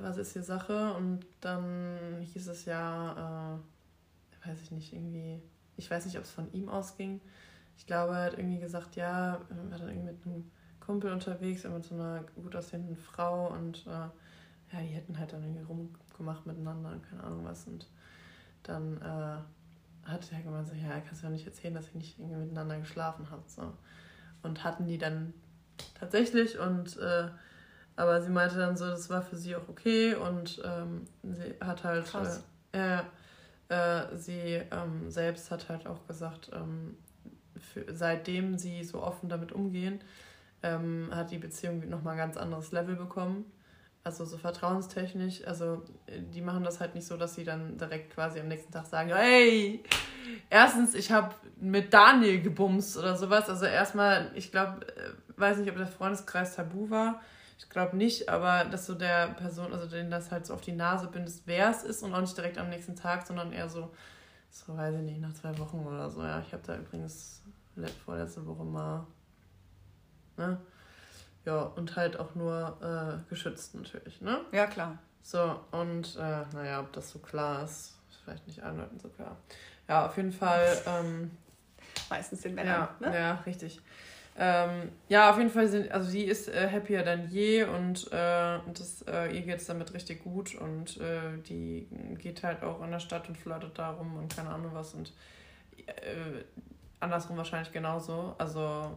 was 0.00 0.16
ist 0.16 0.32
hier 0.32 0.42
Sache? 0.42 0.94
Und 0.94 1.26
dann 1.40 2.20
hieß 2.22 2.48
es 2.48 2.64
ja, 2.64 3.58
äh, 4.44 4.48
weiß 4.48 4.62
ich 4.62 4.70
nicht, 4.70 4.92
irgendwie, 4.92 5.40
ich 5.76 5.90
weiß 5.90 6.04
nicht, 6.06 6.16
ob 6.18 6.24
es 6.24 6.30
von 6.30 6.52
ihm 6.52 6.68
ausging. 6.68 7.20
Ich 7.76 7.86
glaube, 7.86 8.14
er 8.14 8.24
hat 8.24 8.38
irgendwie 8.38 8.60
gesagt, 8.60 8.96
ja, 8.96 9.34
er 9.34 9.70
war 9.70 9.78
dann 9.78 9.88
irgendwie 9.88 10.12
mit 10.12 10.26
einem 10.26 10.50
Kumpel 10.80 11.12
unterwegs, 11.12 11.64
mit 11.64 11.84
so 11.84 11.94
einer 11.94 12.24
gut 12.34 12.54
aussehenden 12.54 12.96
Frau 12.96 13.52
und 13.52 13.86
äh, 13.86 13.90
ja, 14.72 14.82
die 14.82 14.88
hätten 14.88 15.18
halt 15.18 15.32
dann 15.32 15.42
irgendwie 15.42 15.64
rumgemacht 15.64 16.46
miteinander 16.46 16.90
und 16.90 17.02
keine 17.02 17.24
Ahnung 17.24 17.44
was. 17.44 17.66
Und 17.66 17.86
dann 18.62 18.98
äh, 18.98 20.08
hat 20.08 20.32
er 20.32 20.42
gemeint, 20.42 20.68
so, 20.68 20.74
ja, 20.74 21.00
kannst 21.00 21.22
du 21.22 21.26
ja 21.26 21.32
nicht 21.32 21.46
erzählen, 21.46 21.74
dass 21.74 21.88
ihr 21.88 21.96
nicht 21.96 22.18
irgendwie 22.18 22.40
miteinander 22.40 22.78
geschlafen 22.78 23.30
habt. 23.30 23.50
So. 23.50 23.72
Und 24.42 24.64
hatten 24.64 24.86
die 24.86 24.98
dann 24.98 25.32
tatsächlich 25.94 26.58
und 26.58 26.96
äh, 26.98 27.28
aber 27.96 28.20
sie 28.22 28.30
meinte 28.30 28.56
dann 28.56 28.76
so, 28.76 28.86
das 28.86 29.10
war 29.10 29.22
für 29.22 29.36
sie 29.36 29.56
auch 29.56 29.68
okay 29.68 30.14
und 30.14 30.62
ähm, 30.64 31.06
sie 31.22 31.54
hat 31.60 31.84
halt 31.84 32.06
Krass. 32.06 32.42
äh, 32.72 32.98
äh, 33.68 34.16
sie 34.16 34.62
ähm, 34.70 35.10
selbst 35.10 35.50
hat 35.50 35.68
halt 35.68 35.86
auch 35.86 36.06
gesagt, 36.06 36.50
ähm, 36.52 36.96
für, 37.56 37.84
seitdem 37.94 38.58
sie 38.58 38.82
so 38.84 39.02
offen 39.02 39.28
damit 39.28 39.52
umgehen, 39.52 40.00
ähm, 40.62 41.08
hat 41.12 41.30
die 41.30 41.38
Beziehung 41.38 41.88
nochmal 41.88 42.14
ein 42.14 42.18
ganz 42.18 42.36
anderes 42.36 42.72
Level 42.72 42.96
bekommen. 42.96 43.44
Also 44.02 44.24
so 44.24 44.38
vertrauenstechnisch. 44.38 45.46
Also 45.46 45.82
äh, 46.06 46.20
die 46.20 46.40
machen 46.40 46.64
das 46.64 46.80
halt 46.80 46.94
nicht 46.94 47.06
so, 47.06 47.16
dass 47.16 47.34
sie 47.34 47.44
dann 47.44 47.76
direkt 47.76 48.14
quasi 48.14 48.40
am 48.40 48.48
nächsten 48.48 48.72
Tag 48.72 48.86
sagen, 48.86 49.10
hey, 49.14 49.84
erstens, 50.48 50.94
ich 50.94 51.12
habe 51.12 51.34
mit 51.60 51.92
Daniel 51.92 52.40
gebumst 52.40 52.96
oder 52.96 53.16
sowas. 53.16 53.48
Also 53.48 53.66
erstmal, 53.66 54.30
ich 54.34 54.50
glaube, 54.50 54.86
äh, 54.96 55.10
weiß 55.38 55.58
nicht, 55.58 55.70
ob 55.70 55.76
der 55.76 55.86
Freundeskreis 55.86 56.56
tabu 56.56 56.90
war. 56.90 57.20
Ich 57.62 57.68
glaube 57.68 57.94
nicht, 57.96 58.28
aber 58.30 58.64
dass 58.64 58.86
so 58.86 58.94
der 58.94 59.28
Person, 59.28 59.72
also 59.72 59.86
denen 59.86 60.10
das 60.10 60.30
halt 60.30 60.46
so 60.46 60.54
auf 60.54 60.62
die 60.62 60.72
Nase 60.72 61.06
bindest, 61.08 61.42
wer 61.46 61.70
es 61.70 61.82
ist 61.82 62.02
und 62.02 62.14
auch 62.14 62.20
nicht 62.22 62.36
direkt 62.36 62.56
am 62.58 62.70
nächsten 62.70 62.96
Tag, 62.96 63.26
sondern 63.26 63.52
eher 63.52 63.68
so, 63.68 63.90
so 64.50 64.76
weiß 64.76 64.94
ich 64.94 65.02
nicht, 65.02 65.20
nach 65.20 65.34
zwei 65.34 65.56
Wochen 65.58 65.80
oder 65.86 66.08
so. 66.10 66.22
Ja, 66.22 66.40
ich 66.40 66.52
habe 66.54 66.62
da 66.66 66.76
übrigens 66.76 67.42
le- 67.76 67.86
vorletzte 67.88 68.46
Woche 68.46 68.64
mal, 68.64 69.06
ne? 70.38 70.58
Ja, 71.44 71.60
und 71.62 71.96
halt 71.96 72.18
auch 72.18 72.34
nur 72.34 72.78
äh, 73.26 73.28
geschützt 73.28 73.74
natürlich, 73.74 74.20
ne? 74.22 74.40
Ja, 74.52 74.66
klar. 74.66 74.98
So, 75.22 75.60
und 75.70 76.16
äh, 76.16 76.44
naja, 76.54 76.80
ob 76.80 76.92
das 76.94 77.10
so 77.10 77.18
klar 77.18 77.62
ist, 77.64 77.94
ist 78.10 78.16
vielleicht 78.24 78.46
nicht 78.46 78.62
allen 78.62 78.78
Leuten 78.78 78.98
so 78.98 79.08
klar. 79.10 79.36
Ja, 79.86 80.06
auf 80.06 80.16
jeden 80.16 80.32
Fall. 80.32 80.76
Ähm, 80.86 81.30
Meistens 82.08 82.40
den 82.40 82.54
Männern, 82.54 82.88
ja, 83.00 83.08
ne? 83.10 83.14
Ja, 83.18 83.34
richtig. 83.46 83.80
Ähm, 84.42 84.90
ja, 85.10 85.30
auf 85.30 85.36
jeden 85.36 85.50
Fall 85.50 85.68
sind, 85.68 85.92
also 85.92 86.08
sie 86.08 86.24
ist 86.24 86.48
äh, 86.48 86.70
happier 86.72 87.02
denn 87.02 87.28
je 87.28 87.64
und, 87.64 88.10
äh, 88.10 88.58
und 88.64 88.80
das, 88.80 89.02
äh, 89.02 89.36
ihr 89.36 89.42
geht 89.42 89.58
es 89.58 89.66
damit 89.66 89.92
richtig 89.92 90.24
gut 90.24 90.54
und 90.54 90.96
äh, 90.96 91.36
die 91.46 91.86
geht 92.18 92.42
halt 92.42 92.62
auch 92.62 92.82
in 92.82 92.90
der 92.90 93.00
Stadt 93.00 93.28
und 93.28 93.36
flirtet 93.36 93.78
da 93.78 93.90
rum 93.90 94.16
und 94.16 94.34
keine 94.34 94.48
Ahnung 94.48 94.70
was 94.72 94.94
und 94.94 95.12
äh, 95.86 95.92
andersrum 97.00 97.36
wahrscheinlich 97.36 97.70
genauso. 97.70 98.34
Also 98.38 98.96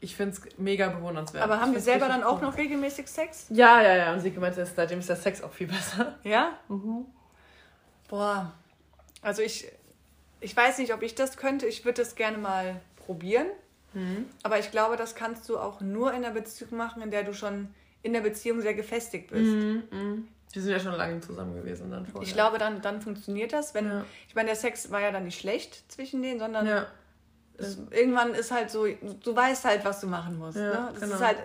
ich 0.00 0.16
finde 0.16 0.36
es 0.36 0.58
mega 0.58 0.88
bewundernswert. 0.88 1.44
Aber 1.44 1.60
haben 1.60 1.74
die 1.74 1.80
selber 1.80 2.08
dann 2.08 2.22
auch 2.22 2.36
cool. 2.36 2.48
noch 2.48 2.56
regelmäßig 2.56 3.08
Sex? 3.08 3.48
Ja, 3.50 3.82
ja, 3.82 3.94
ja. 3.94 4.12
Und 4.14 4.20
sie 4.20 4.30
gemeint, 4.30 4.56
dass 4.56 4.74
seitdem 4.74 5.00
ist 5.00 5.08
der 5.10 5.16
Sex 5.16 5.42
auch 5.42 5.52
viel 5.52 5.66
besser. 5.66 6.18
Ja? 6.24 6.58
Boah. 8.08 8.54
Also 9.20 9.42
ich, 9.42 9.70
ich 10.40 10.56
weiß 10.56 10.78
nicht, 10.78 10.94
ob 10.94 11.02
ich 11.02 11.14
das 11.14 11.36
könnte. 11.36 11.66
Ich 11.66 11.84
würde 11.84 12.00
das 12.00 12.14
gerne 12.14 12.38
mal 12.38 12.80
probieren. 12.96 13.48
Aber 14.42 14.58
ich 14.58 14.70
glaube, 14.70 14.96
das 14.96 15.14
kannst 15.14 15.48
du 15.48 15.58
auch 15.58 15.80
nur 15.80 16.10
in 16.12 16.24
einer 16.24 16.30
Beziehung 16.34 16.76
machen, 16.76 17.02
in 17.02 17.10
der 17.10 17.24
du 17.24 17.34
schon 17.34 17.68
in 18.02 18.12
der 18.12 18.20
Beziehung 18.20 18.60
sehr 18.60 18.74
gefestigt 18.74 19.30
bist. 19.30 19.50
Mhm. 19.52 20.28
Die 20.54 20.60
sind 20.60 20.72
ja 20.72 20.80
schon 20.80 20.92
lange 20.94 21.20
zusammen 21.20 21.54
gewesen 21.54 21.90
dann 21.90 22.06
vorher. 22.06 22.26
Ich 22.28 22.34
glaube, 22.34 22.58
dann, 22.58 22.82
dann 22.82 23.00
funktioniert 23.00 23.52
das. 23.52 23.74
Wenn, 23.74 23.86
Ja. 23.88 24.04
Ich 24.28 24.34
meine, 24.34 24.46
der 24.48 24.56
Sex 24.56 24.90
war 24.90 25.00
ja 25.00 25.10
dann 25.10 25.24
nicht 25.24 25.38
schlecht 25.40 25.90
zwischen 25.90 26.20
denen, 26.22 26.38
sondern 26.40 26.66
Ja, 26.66 26.86
es, 27.56 27.78
irgendwann 27.90 28.34
ist 28.34 28.50
halt 28.50 28.70
so, 28.70 28.86
du 28.86 29.36
weißt 29.36 29.64
halt, 29.64 29.84
was 29.84 30.00
du 30.00 30.08
machen 30.08 30.38
musst. 30.38 30.58
Ja, 30.58 30.62
ne? 30.68 30.88
Das 30.92 31.00
genau. 31.02 31.14
ist 31.14 31.22
halt 31.24 31.38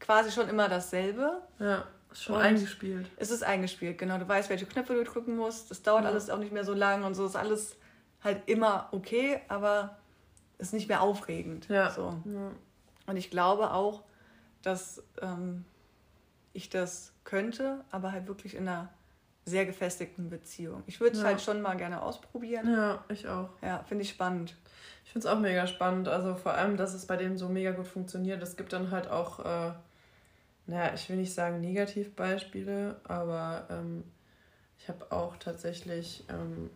quasi 0.00 0.30
schon 0.30 0.48
immer 0.48 0.68
dasselbe. 0.68 1.42
ja. 1.58 1.84
Ist 2.12 2.22
schon 2.22 2.36
Und- 2.36 2.42
eingespielt. 2.42 3.10
Es 3.16 3.32
ist 3.32 3.42
eingespielt, 3.42 3.98
genau. 3.98 4.18
Du 4.18 4.28
weißt, 4.28 4.48
welche 4.48 4.66
Knöpfe 4.66 4.94
du 4.94 5.02
drücken 5.02 5.34
musst. 5.36 5.68
Das 5.72 5.82
dauert 5.82 6.06
alles 6.06 6.30
auch 6.30 6.38
nicht 6.38 6.52
mehr 6.52 6.62
so 6.64 6.72
lang 6.72 7.02
und 7.02 7.14
so 7.16 7.26
ist 7.26 7.34
alles 7.34 7.76
halt 8.22 8.42
immer 8.46 8.88
okay, 8.92 9.40
aber 9.48 9.98
ist 10.58 10.72
nicht 10.72 10.88
mehr 10.88 11.00
aufregend. 11.02 11.68
Ja. 11.68 11.90
So. 11.90 12.16
Ja. 12.24 12.50
Und 13.06 13.16
ich 13.16 13.30
glaube 13.30 13.72
auch, 13.72 14.02
dass 14.62 15.02
ähm, 15.20 15.64
ich 16.52 16.70
das 16.70 17.12
könnte, 17.24 17.84
aber 17.90 18.12
halt 18.12 18.26
wirklich 18.28 18.54
in 18.54 18.68
einer 18.68 18.88
sehr 19.44 19.66
gefestigten 19.66 20.30
Beziehung. 20.30 20.82
Ich 20.86 21.00
würde 21.00 21.16
es 21.16 21.22
Ja. 21.22 21.28
halt 21.28 21.40
schon 21.42 21.60
mal 21.60 21.76
gerne 21.76 22.00
ausprobieren. 22.00 22.70
ja, 22.72 23.04
ich 23.08 23.28
auch. 23.28 23.50
Ja, 23.62 23.82
finde 23.86 24.02
ich 24.04 24.10
spannend. 24.10 24.56
Ich 25.04 25.12
finde 25.12 25.28
es 25.28 25.32
auch 25.34 25.38
mega 25.38 25.66
spannend. 25.66 26.08
Also 26.08 26.34
vor 26.34 26.54
allem, 26.54 26.78
dass 26.78 26.94
es 26.94 27.06
bei 27.06 27.16
denen 27.16 27.36
so 27.36 27.48
mega 27.50 27.72
gut 27.72 27.86
funktioniert. 27.86 28.42
Es 28.42 28.56
gibt 28.56 28.72
dann 28.72 28.90
halt 28.90 29.08
auch, 29.08 29.40
äh, 29.40 29.72
naja, 30.66 30.94
ich 30.94 31.08
will 31.10 31.16
nicht 31.18 31.34
sagen 31.34 31.60
Negativbeispiele, 31.60 33.00
aber 33.04 33.66
ähm, 33.68 34.04
ich 34.78 34.88
habe 34.88 35.12
auch 35.12 35.36
tatsächlich 35.36 36.24
ähm, 36.30 36.70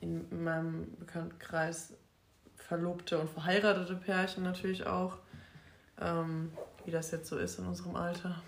in 0.00 0.42
meinem 0.42 0.96
Bekanntenkreis 0.98 1.92
verlobte 2.72 3.18
und 3.18 3.28
verheiratete 3.28 3.94
Pärchen 3.96 4.44
natürlich 4.44 4.86
auch. 4.86 5.18
Ähm, 6.00 6.50
wie 6.86 6.90
das 6.90 7.10
jetzt 7.10 7.28
so 7.28 7.36
ist 7.36 7.58
in 7.58 7.66
unserem 7.66 7.96
Alter. 7.96 8.40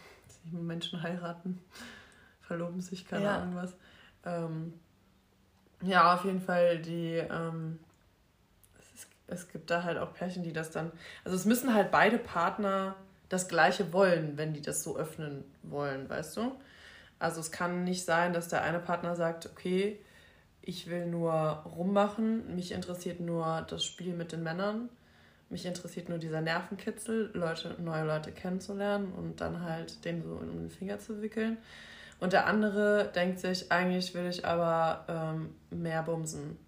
Menschen 0.50 1.02
heiraten, 1.02 1.61
verloben 2.40 2.81
sich, 2.81 3.07
keine 3.07 3.25
Ja. 3.25 3.37
Ahnung 3.37 3.54
was. 3.54 3.75
Ähm, 4.25 4.81
ja, 5.83 6.14
auf 6.14 6.25
jeden 6.25 6.40
Fall 6.40 6.78
die. 6.78 7.16
Ähm, 7.16 7.78
es, 8.78 8.95
ist, 8.95 9.09
es 9.26 9.49
gibt 9.49 9.71
da 9.71 9.83
halt 9.83 9.99
auch 9.99 10.14
Pärchen, 10.14 10.43
die 10.43 10.54
das 10.54 10.71
dann. 10.71 10.90
Also 11.25 11.37
es 11.37 11.45
müssen 11.45 11.75
halt 11.75 11.90
beide 11.90 12.16
Partner 12.19 12.97
das 13.28 13.49
Gleiche 13.49 13.93
wollen, 13.93 14.38
wenn 14.38 14.54
die 14.54 14.62
das 14.62 14.83
so 14.83 14.97
öffnen 14.97 15.45
wollen, 15.62 16.09
weißt 16.09 16.38
du? 16.38 16.52
Also 17.19 17.40
es 17.40 17.52
kann 17.52 17.85
nicht 17.85 18.07
sein, 18.07 18.33
dass 18.33 18.49
der 18.49 18.62
eine 18.62 18.81
Partner 18.81 19.16
sagt, 19.16 19.47
okay, 19.47 20.00
ich 20.66 20.88
will 20.88 21.06
nur 21.06 21.33
rummachen, 21.76 22.54
mich 22.54 22.73
interessiert 22.73 23.21
nur 23.21 23.64
das 23.68 23.85
Spiel 23.85 24.14
mit 24.14 24.33
den 24.33 24.42
Männern, 24.42 24.88
mich 25.50 25.66
interessiert 25.66 26.09
nur 26.09 26.18
dieser 26.18 26.40
Nervenkitzel, 26.40 27.30
Leute, 27.35 27.76
neue 27.78 28.04
Leute 28.04 28.33
kennenzulernen 28.33 29.12
und 29.12 29.40
dann 29.40 29.62
halt 29.62 30.04
den 30.04 30.23
so 30.23 30.30
um 30.35 30.50
den 30.52 30.71
Finger 30.71 30.99
zu 30.99 31.21
wickeln. 31.21 31.59
Und 32.18 32.33
der 32.33 32.47
andere 32.47 33.11
denkt 33.14 33.40
sich, 33.40 33.71
eigentlich 33.71 34.14
will 34.14 34.26
ich 34.26 34.47
aber 34.47 35.04
ähm, 35.09 35.54
mehr 35.71 36.02
bumsen. 36.02 36.59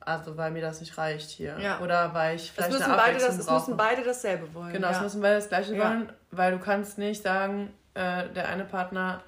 Also 0.00 0.36
weil 0.36 0.50
mir 0.50 0.62
das 0.62 0.80
nicht 0.80 0.96
reicht 0.98 1.30
hier. 1.30 1.58
Ja. 1.60 1.80
Oder 1.80 2.14
weil 2.14 2.34
ich 2.36 2.44
Es 2.44 2.48
vielleicht 2.50 2.72
müssen, 2.72 2.84
eine 2.84 2.96
beide 2.96 3.18
das, 3.18 3.38
es 3.38 3.46
brauche. 3.46 3.60
müssen 3.60 3.76
beide 3.76 4.02
dasselbe 4.02 4.52
wollen. 4.54 4.72
Genau, 4.72 4.88
es 4.88 4.96
ja. 4.96 5.02
müssen 5.02 5.20
beide 5.20 5.36
das 5.36 5.48
gleiche 5.48 5.76
Ja. 5.76 5.84
wollen, 5.90 6.12
weil 6.30 6.52
du 6.52 6.58
kannst 6.58 6.98
nicht 6.98 7.22
sagen, 7.22 7.72
äh, 7.94 8.28
der 8.30 8.48
eine 8.48 8.64
Partner 8.64 9.22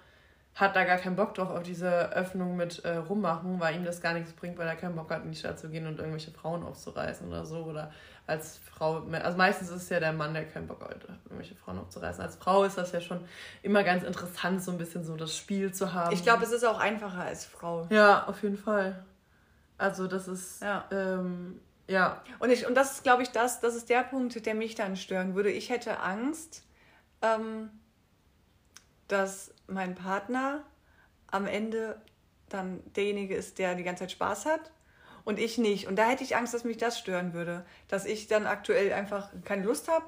hat 0.55 0.77
da 0.77 0.85
gar 0.85 0.99
keinen 0.99 1.17
Bock 1.17 1.35
drauf 1.35 1.51
auf 1.51 1.63
diese 1.63 2.13
Öffnung 2.13 2.57
mit 2.57 2.85
äh, 2.85 2.97
rummachen, 2.97 3.61
weil 3.61 3.77
ihm 3.77 3.85
das 3.85 4.01
gar 4.01 4.13
nichts 4.15 4.33
bringt, 4.33 4.59
weil 4.59 4.67
er 4.67 4.77
keinen 4.77 4.95
Bock 4.97 5.11
hat, 5.11 5.25
in 5.25 5.31
die 5.31 5.39
Stadt 5.39 5.59
zu 5.59 5.69
gehen 5.71 5.87
und 5.87 5.99
irgendwelche 5.99 6.33
Frauen 6.33 6.63
aufzureißen 6.65 7.27
oder 7.29 7.47
so. 7.47 7.63
Oder 7.65 7.91
als 8.27 8.59
Frau, 8.59 9.03
also 9.11 9.39
meistens 9.39 9.71
ist 9.71 9.83
es 9.85 9.89
ja 9.89 10.01
der 10.01 10.13
Mann, 10.13 10.35
der 10.35 10.45
keinen 10.45 10.67
Bock 10.67 10.83
hat, 10.83 10.97
irgendwelche 11.25 11.55
Frauen 11.55 11.79
aufzureißen. 11.79 12.23
Als 12.23 12.37
Frau 12.37 12.65
ist 12.65 12.77
das 12.77 12.93
ja 12.93 13.01
schon 13.01 13.21
immer 13.63 13.85
ganz 13.85 14.03
interessant, 14.05 14.63
so 14.63 14.73
ein 14.73 14.79
bisschen 14.79 15.05
so 15.05 15.17
das 15.17 15.37
Spiel 15.37 15.73
zu 15.73 15.95
haben. 15.95 16.13
Ich 16.13 16.23
glaube, 16.23 16.45
es 16.45 16.53
ist 16.53 16.65
auch 16.65 16.79
einfacher 16.79 17.23
als 17.25 17.45
Frau. 17.45 17.87
Ja, 17.91 18.25
auf 18.27 18.43
jeden 18.43 18.59
Fall. 18.59 19.05
Also 19.79 20.09
das 20.09 20.29
ist, 20.29 20.63
Ja. 20.63 20.85
ähm, 20.91 21.61
ja, 21.89 22.23
Und, 22.39 22.51
ich, 22.51 22.67
und 22.67 22.75
das 22.77 22.93
ist, 22.93 23.03
glaube 23.03 23.23
ich, 23.23 23.31
das, 23.31 23.61
das 23.61 23.75
ist 23.75 23.89
der 23.89 24.03
Punkt, 24.03 24.45
der 24.47 24.55
mich 24.55 24.75
dann 24.75 24.95
stören 24.97 25.35
würde. 25.35 25.51
Ich 25.51 25.71
hätte 25.71 26.01
Angst, 26.01 26.63
ähm, 27.23 27.71
dass 29.13 29.53
mein 29.67 29.95
Partner 29.95 30.65
am 31.31 31.47
Ende 31.47 32.01
dann 32.49 32.81
derjenige 32.97 33.35
ist, 33.35 33.59
der 33.59 33.75
die 33.75 33.85
ganze 33.85 34.05
Zeit 34.05 34.13
Spaß 34.13 34.47
hat 34.47 34.71
und 35.25 35.39
ich 35.39 35.59
nicht. 35.59 35.87
Und 35.87 35.97
da 35.97 36.05
hätte 36.05 36.25
ich 36.25 36.37
Angst, 36.37 36.55
dass 36.55 36.65
mich 36.65 36.77
das 36.77 36.99
stören 36.99 37.33
würde. 37.33 37.65
Dass 37.89 38.05
ich 38.05 38.27
dann 38.27 38.47
aktuell 38.47 38.93
einfach 38.93 39.29
keine 39.45 39.65
Lust 39.65 39.89
habe, 39.89 40.05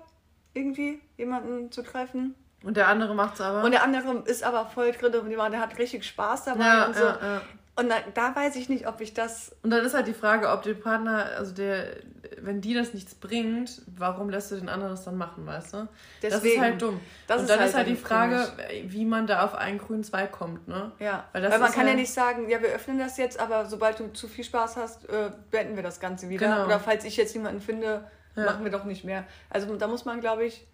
irgendwie 0.55 1.01
jemanden 1.17 1.71
zu 1.71 1.83
treffen. 1.83 2.35
und 2.63 2.77
der 2.77 2.89
andere 2.89 3.15
macht's 3.15 3.41
aber. 3.41 3.65
Und 3.65 3.73
der 3.73 3.83
andere 3.83 4.23
ist 4.27 4.43
aber 4.43 4.67
voll 4.67 4.93
drin 4.93 5.15
und 5.15 5.31
der 5.31 5.61
hat 5.61 5.79
richtig 5.79 6.05
Spaß 6.05 6.45
dabei 6.45 6.65
ja, 6.65 6.87
und 6.87 6.95
so. 6.95 7.05
ja, 7.05 7.19
ja. 7.23 7.43
Und 7.75 7.89
da, 7.89 7.97
da 8.13 8.37
weiß 8.37 8.57
ich 8.57 8.69
nicht, 8.69 8.87
ob 8.87 9.01
ich 9.01 9.15
das 9.15 9.57
Und 9.63 9.71
dann 9.71 9.85
ist 9.85 9.95
halt 9.95 10.07
die 10.07 10.13
Frage, 10.13 10.51
ob 10.51 10.63
der 10.63 10.75
Partner, 10.75 11.31
also 11.39 11.55
der, 11.55 11.97
wenn 12.45 12.61
die 12.61 12.75
das 12.75 12.93
nichts 12.95 13.15
bringt, 13.15 13.83
warum 13.97 14.29
lässt 14.31 14.51
du 14.51 14.57
den 14.57 14.69
anderen 14.69 14.93
das 14.95 15.05
dann 15.05 15.17
machen, 15.17 15.47
weißt 15.47 15.75
du? 15.75 15.77
das 16.21 16.35
ist 16.35 16.43
Deswegen. 16.43 16.61
halt 16.63 16.83
dumm. 16.83 17.01
Das 17.27 17.37
und 17.39 17.43
ist 17.45 17.51
dann 17.51 17.61
halt 17.61 17.69
ist 17.71 17.75
halt 17.77 17.87
die 17.89 17.97
Frage, 17.97 18.49
wie 18.87 19.05
man 19.05 19.27
da 19.27 19.45
auf 19.45 19.55
einen 19.55 19.79
grünen 19.79 20.05
Zweig 20.05 20.33
kommt, 20.33 20.67
ne? 20.69 20.93
Ja, 20.99 21.29
Weil 21.33 21.43
weil, 21.51 21.59
man 21.59 21.73
kann 21.73 21.87
ja 21.87 21.93
ja- 21.93 21.99
nicht 21.99 22.13
sagen, 22.13 22.49
ja, 22.49 22.61
wir 22.61 22.71
öffnen 22.71 22.99
das 22.99 23.17
jetzt, 23.17 23.39
aber 23.39 23.67
sobald 23.67 23.99
du 24.01 24.13
zu 24.13 24.29
viel 24.29 24.45
Spaß 24.45 24.77
hast, 24.77 25.09
äh, 25.09 25.31
beenden 25.51 25.77
wir 25.77 25.83
das 25.83 26.01
Ganze 26.01 26.29
wieder. 26.29 26.47
Genau. 26.49 26.65
Oder 26.67 26.81
falls 26.81 27.05
ich 27.05 27.17
jetzt 27.17 27.35
jemanden 27.35 27.61
finde, 27.61 28.05
Ja. 28.37 28.45
machen 28.45 28.65
wir 28.65 28.71
doch 28.73 28.85
nicht 28.85 29.05
mehr. 29.05 29.25
Also 29.51 29.75
da 29.77 29.87
muss 29.87 30.05
man, 30.05 30.21
glaube 30.21 30.45
ich, 30.45 30.67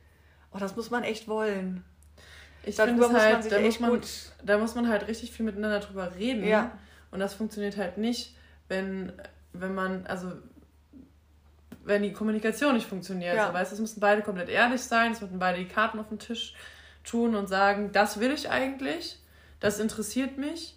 oh, 0.53 0.59
das 0.59 0.77
muss 0.77 0.91
man 0.91 1.03
echt 1.05 1.29
wollen. 1.29 1.85
Ich 2.65 2.77
Darüber 2.77 3.05
finde 3.05 3.07
es 3.07 3.13
man 3.13 3.23
halt, 3.23 3.43
sich 3.45 3.53
da 3.53 3.61
muss 3.61 3.81
man, 3.81 3.91
gut- 3.91 4.33
da 4.45 4.59
muss 4.59 4.75
man 4.75 4.89
halt 4.89 5.07
richtig 5.09 5.33
viel 5.33 5.45
miteinander 5.47 5.81
drüber 5.81 6.15
reden. 6.17 6.45
Ja. 6.47 6.73
Und 7.11 7.21
das 7.21 7.35
funktioniert 7.35 7.77
halt 7.77 7.99
nicht, 7.99 8.37
wenn, 8.69 9.13
wenn 9.53 9.75
man, 9.75 10.07
also 10.07 10.33
wenn 11.85 12.03
die 12.03 12.13
Kommunikation 12.13 12.75
nicht 12.75 12.87
funktioniert. 12.87 13.35
Ja. 13.35 13.49
So, 13.49 13.55
weißt, 13.55 13.73
es 13.73 13.79
müssen 13.81 14.01
beide 14.01 14.23
komplett 14.23 14.49
ehrlich 14.49 14.83
sein, 14.83 15.13
es 15.13 15.21
müssen 15.21 15.39
beide 15.39 15.59
die 15.59 15.69
Karten 15.69 15.99
auf 15.99 16.09
den 16.09 16.19
Tisch 16.19 16.55
tun 17.05 17.35
und 17.35 17.49
sagen, 17.49 17.91
das 17.93 18.21
will 18.21 18.33
ich 18.33 18.51
eigentlich, 18.51 19.19
das 19.61 19.79
interessiert 19.79 20.39
mich 20.39 20.77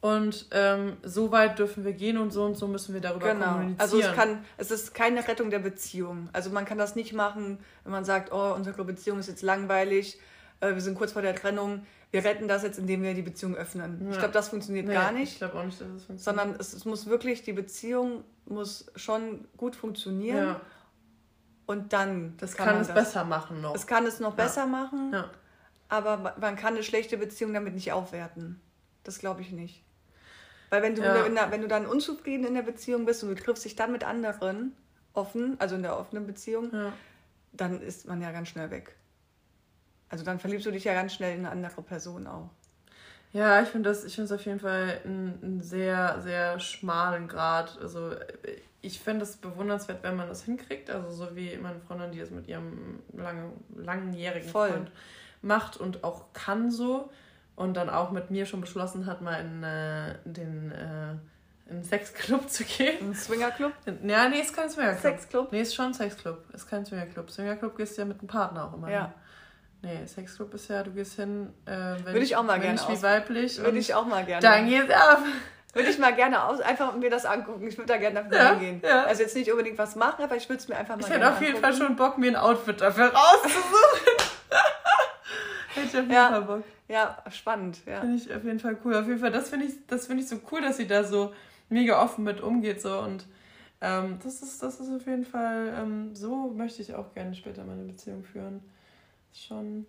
und 0.00 0.46
ähm, 0.52 0.96
so 1.02 1.32
weit 1.32 1.58
dürfen 1.58 1.84
wir 1.84 1.92
gehen 1.92 2.18
und 2.18 2.32
so 2.32 2.44
und 2.44 2.56
so 2.56 2.68
müssen 2.68 2.94
wir 2.94 3.00
darüber 3.00 3.32
Genau. 3.32 3.46
kommunizieren. 3.52 3.80
Also 3.80 3.98
es 4.00 4.12
kann, 4.14 4.44
es 4.56 4.70
ist 4.70 4.94
keine 4.94 5.26
Rettung 5.26 5.50
der 5.50 5.58
Beziehung. 5.58 6.28
Also 6.32 6.50
man 6.50 6.64
kann 6.64 6.78
das 6.78 6.94
nicht 6.94 7.12
machen, 7.12 7.58
wenn 7.84 7.92
man 7.92 8.04
sagt, 8.04 8.32
oh, 8.32 8.54
unsere 8.54 8.84
Beziehung 8.84 9.18
ist 9.18 9.28
jetzt 9.28 9.42
langweilig, 9.42 10.18
äh, 10.60 10.74
wir 10.74 10.80
sind 10.80 10.96
kurz 10.96 11.12
vor 11.12 11.22
der 11.22 11.34
Trennung, 11.34 11.84
wir 12.10 12.24
retten 12.24 12.48
das 12.48 12.62
jetzt, 12.62 12.78
indem 12.78 13.02
wir 13.02 13.14
die 13.14 13.22
Beziehung 13.22 13.54
öffnen. 13.54 14.06
Ich 14.08 14.14
Ja. 14.14 14.20
glaube, 14.20 14.34
das 14.34 14.48
funktioniert 14.48 14.86
Nee, 14.86 14.94
gar 14.94 15.10
Ich 15.12 15.18
nicht. 15.18 15.38
glaube 15.38 15.58
auch 15.58 15.64
nicht, 15.64 15.80
dass 15.80 15.88
es 15.88 16.04
funktioniert. 16.04 16.20
Sondern 16.24 16.56
es, 16.58 16.72
es 16.72 16.84
muss 16.84 17.06
wirklich, 17.06 17.42
die 17.42 17.52
Beziehung 17.52 18.24
muss 18.46 18.86
schon 18.96 19.46
gut 19.56 19.76
funktionieren 19.76 20.46
ja, 20.46 20.60
und 21.66 21.92
dann 21.92 22.34
das 22.38 22.56
kann, 22.56 22.80
es 22.80 22.88
besser 22.88 23.24
machen 23.24 23.60
noch. 23.60 23.74
Es 23.74 23.86
kann 23.86 24.06
es 24.06 24.20
noch 24.20 24.36
Ja. 24.38 24.44
besser 24.44 24.66
machen, 24.66 25.14
aber 25.90 26.16
ma- 26.16 26.34
man 26.40 26.56
kann 26.56 26.74
eine 26.74 26.82
schlechte 26.82 27.18
Beziehung 27.18 27.52
damit 27.52 27.74
nicht 27.74 27.92
aufwerten. 27.92 28.60
Das 29.04 29.18
glaube 29.18 29.42
ich 29.42 29.52
nicht. 29.52 29.84
Weil 30.70 30.82
wenn 30.82 30.94
du, 30.94 31.00
der, 31.02 31.50
wenn 31.50 31.60
du 31.62 31.68
dann 31.68 31.86
unzufrieden 31.86 32.46
in 32.46 32.54
der 32.54 32.62
Beziehung 32.62 33.06
bist 33.06 33.22
und 33.22 33.30
du 33.30 33.34
triffst 33.36 33.64
dich 33.64 33.74
dann 33.76 33.90
mit 33.92 34.04
anderen 34.04 34.74
offen, 35.14 35.56
also 35.58 35.76
in 35.76 35.82
der 35.82 35.98
offenen 35.98 36.26
Beziehung, 36.26 36.70
dann 37.52 37.80
ist 37.80 38.06
man 38.06 38.20
ja 38.22 38.32
ganz 38.32 38.48
schnell 38.48 38.70
weg. 38.70 38.94
Also 40.10 40.24
dann 40.24 40.38
verliebst 40.38 40.66
du 40.66 40.70
dich 40.70 40.84
ja 40.84 40.94
ganz 40.94 41.14
schnell 41.14 41.34
in 41.34 41.40
eine 41.40 41.50
andere 41.50 41.82
Person 41.82 42.26
auch. 42.26 42.50
Ja, 43.32 43.60
ich 43.62 43.68
finde 43.68 43.90
das, 43.90 44.04
ich 44.04 44.14
finde 44.14 44.32
es 44.32 44.40
auf 44.40 44.44
jeden 44.46 44.58
Fall 44.60 45.00
einen, 45.04 45.60
sehr, 45.62 46.20
sehr 46.22 46.58
schmalen 46.60 47.28
Grad. 47.28 47.78
Also 47.82 48.12
ich 48.80 49.00
finde 49.00 49.24
es 49.24 49.36
bewundernswert, 49.36 50.02
wenn 50.02 50.16
man 50.16 50.28
das 50.28 50.44
hinkriegt. 50.44 50.88
Also 50.90 51.10
so 51.10 51.36
wie 51.36 51.56
meine 51.58 51.78
Freundin, 51.80 52.12
die 52.12 52.20
das 52.20 52.30
mit 52.30 52.48
ihrem 52.48 53.00
lange, 53.12 53.52
langjährigen 53.76 54.48
Voll. 54.48 54.70
Freund 54.70 54.90
macht 55.42 55.76
und 55.76 56.02
auch 56.04 56.32
kann 56.32 56.70
so. 56.70 57.10
und 57.54 57.74
dann 57.76 57.90
auch 57.90 58.12
mit 58.12 58.30
mir 58.30 58.46
schon 58.46 58.60
beschlossen 58.60 59.04
hat, 59.06 59.20
mal 59.20 59.34
in 59.40 59.62
äh, 59.62 60.14
den 60.24 60.70
äh, 60.72 61.10
in 61.66 61.74
einen 61.76 61.84
Sexclub 61.84 62.48
zu 62.48 62.64
gehen. 62.64 63.10
Ein 63.10 63.14
Swingerclub? 63.14 63.72
Ja, 64.06 64.28
nee, 64.28 64.40
ist 64.40 64.54
kein 64.54 64.70
Swingerclub. 64.70 65.02
Sexclub? 65.02 65.52
Nee, 65.52 65.60
ist 65.60 65.74
schon 65.74 65.86
ein 65.86 65.94
Sexclub. 65.94 66.38
Ist 66.54 66.66
kein 66.68 66.86
Swingerclub. 66.86 67.30
Swingerclub 67.30 67.76
gehst 67.76 67.96
du 67.98 68.02
ja 68.02 68.06
mit 68.06 68.18
einem 68.20 68.28
Partner 68.28 68.64
auch 68.64 68.72
immer 68.74 68.90
Ja. 68.90 69.02
hin. 69.06 69.12
Nee, 69.82 70.06
Sexclub 70.06 70.52
ist 70.54 70.68
ja, 70.68 70.82
du 70.82 70.90
gehst 70.90 71.14
hin, 71.14 71.52
äh, 71.66 71.70
wenn 71.70 72.04
Würde 72.06 72.20
ich 72.20 72.34
auch 72.36 72.42
mal 72.42 72.58
gerne 72.58 72.78
wie 72.88 73.02
weiblich. 73.02 73.58
Würde 73.62 73.78
ich 73.78 73.94
auch 73.94 74.06
mal 74.06 74.24
gerne. 74.24 74.42
Dann 74.42 74.68
geht's 74.68 74.90
ab. 74.92 75.22
Würde 75.74 75.90
ich 75.90 75.98
mal 75.98 76.14
gerne 76.14 76.42
aus, 76.44 76.60
einfach 76.60 76.96
mir 76.96 77.10
das 77.10 77.24
angucken. 77.26 77.68
Ich 77.68 77.76
würde 77.78 77.92
da 77.92 77.98
gerne 77.98 78.22
dafür 78.24 78.36
Ja, 78.38 78.50
hingehen. 78.58 78.82
ja. 78.84 79.04
Also 79.04 79.22
jetzt 79.22 79.36
nicht 79.36 79.50
unbedingt 79.52 79.78
was 79.78 79.94
machen, 79.96 80.24
aber 80.24 80.34
ich 80.34 80.48
würde 80.48 80.60
es 80.60 80.66
mir 80.68 80.76
einfach 80.76 80.96
mal 80.96 81.02
Ich 81.02 81.10
hätte 81.10 81.30
auf 81.30 81.40
jeden 81.40 81.56
Fall 81.60 81.72
angucken. 81.72 81.86
schon 81.86 81.96
Bock, 81.96 82.18
mir 82.18 82.28
ein 82.30 82.36
Outfit 82.36 82.80
dafür 82.80 83.12
rauszusuchen. 83.14 84.16
hätte 85.74 85.86
ich 85.86 85.94
auf 85.94 85.94
jeden 85.94 86.10
Ja. 86.12 86.28
Fall 86.30 86.42
Bock. 86.42 86.64
Ja, 86.88 87.22
spannend. 87.30 87.78
Ja. 87.86 88.00
Finde 88.00 88.16
ich 88.16 88.34
auf 88.34 88.42
jeden 88.44 88.58
Fall 88.58 88.76
cool. 88.84 88.96
Auf 88.96 89.06
jeden 89.06 89.18
Fall, 89.20 89.30
das 89.30 89.50
finde 89.50 89.66
ich, 89.66 89.74
das 89.86 90.06
finde 90.06 90.22
ich 90.22 90.28
so 90.28 90.36
cool, 90.50 90.62
dass 90.62 90.78
sie 90.78 90.86
da 90.86 91.04
so 91.04 91.32
mega 91.68 92.02
offen 92.02 92.24
mit 92.24 92.40
umgeht. 92.40 92.80
So. 92.80 92.98
Und 93.00 93.26
ähm, 93.80 94.18
das, 94.24 94.42
ist, 94.42 94.62
das 94.62 94.80
ist 94.80 94.90
auf 94.90 95.06
jeden 95.06 95.26
Fall, 95.26 95.74
ähm, 95.78 96.14
so 96.14 96.48
möchte 96.56 96.80
ich 96.82 96.94
auch 96.94 97.12
gerne 97.14 97.34
später 97.34 97.62
meine 97.64 97.84
Beziehung 97.84 98.24
führen. 98.24 98.62
Schon. 99.32 99.86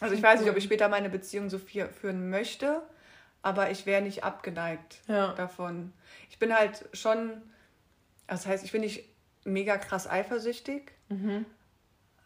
Also 0.00 0.14
ich 0.14 0.22
weiß 0.22 0.40
nicht, 0.40 0.50
ob 0.50 0.56
ich 0.56 0.64
später 0.64 0.88
meine 0.88 1.08
Beziehung 1.10 1.48
so 1.50 1.58
viel 1.58 1.86
führen 1.88 2.28
möchte, 2.30 2.82
aber 3.42 3.70
ich 3.70 3.86
wäre 3.86 4.02
nicht 4.02 4.24
abgeneigt 4.24 5.00
Ja. 5.06 5.32
davon. 5.34 5.92
Ich 6.30 6.38
bin 6.38 6.54
halt 6.54 6.84
schon, 6.92 7.42
das 8.26 8.46
heißt, 8.46 8.64
ich 8.64 8.72
bin 8.72 8.80
nicht 8.80 9.04
mega 9.44 9.76
krass 9.78 10.08
eifersüchtig, 10.08 10.92
Mhm. 11.08 11.44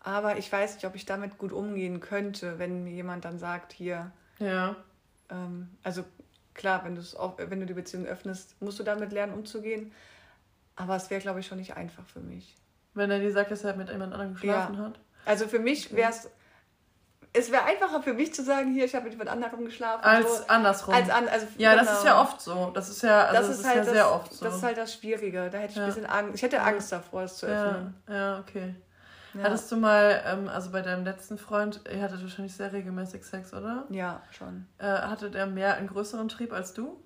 aber 0.00 0.38
ich 0.38 0.50
weiß 0.50 0.74
nicht, 0.76 0.86
ob 0.86 0.94
ich 0.94 1.04
damit 1.04 1.36
gut 1.38 1.52
umgehen 1.52 2.00
könnte, 2.00 2.58
wenn 2.58 2.84
mir 2.84 2.92
jemand 2.92 3.24
dann 3.24 3.38
sagt, 3.38 3.72
hier, 3.72 4.12
Ja. 4.38 4.76
ähm, 5.30 5.68
also 5.82 6.04
klar, 6.54 6.84
wenn, 6.84 6.98
auch, 7.18 7.36
wenn 7.38 7.60
du 7.60 7.66
die 7.66 7.74
Beziehung 7.74 8.06
öffnest, 8.06 8.60
musst 8.62 8.78
du 8.78 8.82
damit 8.84 9.12
lernen, 9.12 9.34
umzugehen. 9.34 9.92
Aber 10.76 10.94
es 10.96 11.10
wäre, 11.10 11.20
glaube 11.20 11.40
ich, 11.40 11.46
schon 11.46 11.58
nicht 11.58 11.76
einfach 11.76 12.06
für 12.06 12.20
mich. 12.20 12.56
Wenn 12.94 13.10
er 13.10 13.18
dir 13.18 13.32
sagt, 13.32 13.50
dass 13.50 13.64
er 13.64 13.74
mit 13.76 13.88
jemand 13.90 14.12
anderem 14.12 14.34
geschlafen 14.34 14.78
hat. 14.78 14.98
Also 15.24 15.46
für 15.48 15.58
mich 15.58 15.92
wäre 15.94 16.10
es, 16.10 16.28
es 17.32 17.52
wäre 17.52 17.64
einfacher 17.64 18.02
für 18.02 18.14
mich 18.14 18.34
zu 18.34 18.42
sagen, 18.42 18.72
hier, 18.72 18.84
ich 18.84 18.94
habe 18.94 19.04
mit 19.04 19.12
jemand 19.12 19.30
anderem 19.30 19.64
geschlafen. 19.64 20.04
Als 20.04 20.38
so, 20.38 20.46
andersrum. 20.48 20.94
als 20.94 21.10
an, 21.10 21.28
also, 21.28 21.46
ja, 21.58 21.74
das 21.74 21.86
genau. 21.86 21.98
ist 21.98 22.04
ja 22.04 22.20
oft 22.20 22.40
so. 22.40 22.70
Das 22.74 22.88
ist 22.88 23.02
ja, 23.02 23.24
also 23.26 23.48
das, 23.48 23.58
ist 23.58 23.66
halt 23.66 23.76
ja 23.76 23.84
das, 23.84 23.92
sehr 23.92 24.12
oft 24.12 24.32
so. 24.32 24.44
Das 24.44 24.56
ist 24.56 24.62
halt 24.62 24.78
das 24.78 24.94
Schwierige. 24.94 25.50
Da 25.50 25.58
hätte 25.58 25.72
ich 25.72 25.76
Ja. 25.76 25.82
ein 25.84 25.88
bisschen 25.88 26.06
Angst. 26.06 26.34
Ich 26.34 26.42
hätte 26.42 26.60
Angst 26.60 26.90
davor, 26.92 27.22
es 27.22 27.36
zu 27.36 27.46
ja, 27.46 27.64
öffnen. 27.66 27.94
ja, 28.08 28.38
okay. 28.40 28.74
Ja, 29.34 29.42
Hattest 29.42 29.70
du 29.70 29.76
mal, 29.76 30.22
ähm, 30.26 30.48
also 30.48 30.70
bei 30.70 30.80
deinem 30.80 31.04
letzten 31.04 31.36
Freund, 31.38 31.82
ihr 31.92 32.02
hattet 32.02 32.22
wahrscheinlich 32.22 32.54
sehr 32.54 32.72
regelmäßig 32.72 33.24
Sex, 33.24 33.52
oder? 33.52 33.84
ja 33.90 34.22
schon. 34.30 34.66
Äh, 34.78 34.86
hatte 34.86 35.30
der 35.30 35.46
mehr 35.46 35.74
einen 35.74 35.86
größeren 35.86 36.28
Trieb 36.28 36.52
als 36.52 36.72
du? 36.72 36.98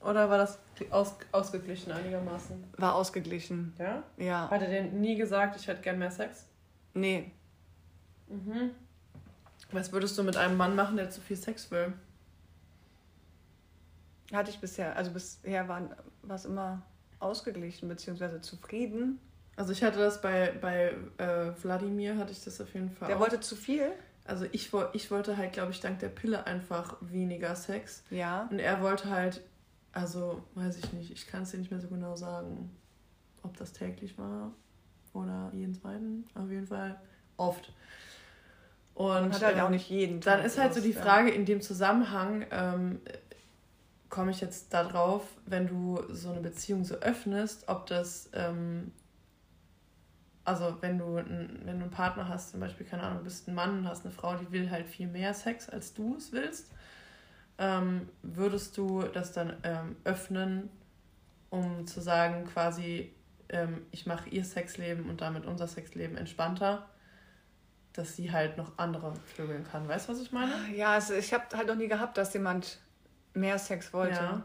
Oder 0.00 0.30
war 0.30 0.38
das 0.38 0.58
aus, 0.90 1.14
ausgeglichen 1.32 1.92
einigermaßen? 1.92 2.64
War 2.78 2.94
ausgeglichen. 2.94 3.74
Ja? 3.78 4.02
Ja. 4.16 4.48
Hat 4.50 4.62
er 4.62 4.68
dir 4.68 4.82
nie 4.84 5.16
gesagt, 5.16 5.56
ich 5.56 5.66
hätte 5.66 5.82
gern 5.82 5.98
mehr 5.98 6.10
Sex? 6.10 6.46
Nee. 6.94 7.32
Mhm. 8.28 8.70
Was 9.72 9.92
würdest 9.92 10.16
du 10.18 10.22
mit 10.22 10.36
einem 10.36 10.56
Mann 10.56 10.74
machen, 10.74 10.96
der 10.96 11.10
zu 11.10 11.20
viel 11.20 11.36
Sex 11.36 11.70
will? 11.70 11.92
Hatte 14.32 14.50
ich 14.50 14.60
bisher. 14.60 14.96
Also 14.96 15.10
bisher 15.10 15.68
war 15.68 15.90
es 16.34 16.44
immer 16.44 16.82
ausgeglichen, 17.18 17.88
beziehungsweise 17.88 18.40
zufrieden. 18.40 19.20
Also 19.56 19.72
ich 19.72 19.82
hatte 19.82 19.98
das 19.98 20.20
bei, 20.20 20.52
bei 20.60 20.94
äh, 21.18 21.52
Wladimir, 21.62 22.16
hatte 22.16 22.32
ich 22.32 22.42
das 22.42 22.60
auf 22.60 22.72
jeden 22.72 22.90
Fall 22.90 23.08
Der 23.08 23.16
auch. 23.16 23.20
wollte 23.20 23.40
zu 23.40 23.56
viel. 23.56 23.92
Also 24.24 24.46
ich, 24.52 24.70
ich 24.92 25.10
wollte 25.10 25.36
halt, 25.36 25.52
glaube 25.52 25.72
ich, 25.72 25.80
dank 25.80 25.98
der 25.98 26.08
Pille 26.08 26.46
einfach 26.46 26.96
weniger 27.00 27.54
Sex. 27.56 28.04
Ja. 28.10 28.48
Und 28.50 28.58
er 28.58 28.80
wollte 28.80 29.10
halt, 29.10 29.42
also 29.92 30.42
weiß 30.54 30.78
ich 30.78 30.92
nicht, 30.92 31.10
ich 31.10 31.26
kann 31.26 31.42
es 31.42 31.50
dir 31.50 31.58
nicht 31.58 31.70
mehr 31.70 31.80
so 31.80 31.88
genau 31.88 32.16
sagen, 32.16 32.70
ob 33.42 33.56
das 33.56 33.72
täglich 33.72 34.16
war 34.16 34.52
oder 35.12 35.50
jeden 35.52 35.74
zweiten, 35.74 36.24
auf 36.34 36.48
jeden 36.50 36.66
Fall 36.66 37.00
oft. 37.36 37.72
Und 39.00 39.32
hat 39.32 39.42
halt 39.42 39.56
ähm, 39.56 39.62
auch 39.62 39.70
nicht 39.70 39.88
jeden 39.88 40.20
Tag. 40.20 40.36
dann 40.36 40.44
ist 40.44 40.58
halt 40.58 40.74
so 40.74 40.80
die. 40.82 40.92
Frage 40.92 41.30
in 41.30 41.46
dem 41.46 41.62
Zusammenhang, 41.62 42.44
ähm, 42.50 43.00
komme 44.10 44.30
ich 44.30 44.42
jetzt 44.42 44.74
darauf, 44.74 45.22
wenn 45.46 45.66
du 45.66 46.02
so 46.10 46.30
eine 46.30 46.40
Beziehung 46.40 46.84
so 46.84 46.96
öffnest, 46.96 47.66
ob 47.68 47.86
das, 47.86 48.28
ähm, 48.34 48.92
also 50.44 50.76
wenn 50.82 50.98
du, 50.98 51.16
ein, 51.16 51.62
wenn 51.64 51.78
du 51.78 51.84
einen 51.84 51.90
Partner 51.90 52.28
hast, 52.28 52.50
zum 52.50 52.60
Beispiel, 52.60 52.84
keine 52.84 53.04
Ahnung, 53.04 53.18
du 53.18 53.24
bist 53.24 53.48
ein 53.48 53.54
Mann 53.54 53.78
und 53.78 53.88
hast 53.88 54.04
eine 54.04 54.12
Frau, 54.12 54.34
die 54.34 54.52
will 54.52 54.70
halt 54.70 54.86
viel 54.86 55.06
mehr 55.06 55.32
Sex, 55.32 55.70
als 55.70 55.94
du 55.94 56.16
es 56.16 56.32
willst, 56.32 56.70
ähm, 57.56 58.06
würdest 58.22 58.76
du 58.76 59.04
das 59.04 59.32
dann 59.32 59.56
ähm, 59.62 59.96
öffnen, 60.04 60.68
um 61.48 61.86
zu 61.86 62.02
sagen, 62.02 62.44
quasi, 62.44 63.14
ähm, 63.48 63.86
ich 63.92 64.04
mache 64.04 64.28
ihr 64.28 64.44
Sexleben 64.44 65.08
und 65.08 65.22
damit 65.22 65.46
unser 65.46 65.68
Sexleben 65.68 66.18
entspannter, 66.18 66.86
dass 68.00 68.16
sie 68.16 68.32
halt 68.32 68.56
noch 68.56 68.78
andere 68.78 69.12
vögeln 69.36 69.62
kann. 69.70 69.86
Weißt 69.86 70.08
du, 70.08 70.12
was 70.12 70.20
ich 70.22 70.32
meine? 70.32 70.52
Ja, 70.74 70.94
also 70.94 71.12
ich 71.12 71.34
habe 71.34 71.44
halt 71.54 71.68
noch 71.68 71.74
nie 71.74 71.86
gehabt, 71.86 72.16
dass 72.16 72.32
jemand 72.32 72.78
mehr 73.34 73.58
Sex 73.58 73.92
wollte. 73.92 74.14
Ja. 74.14 74.42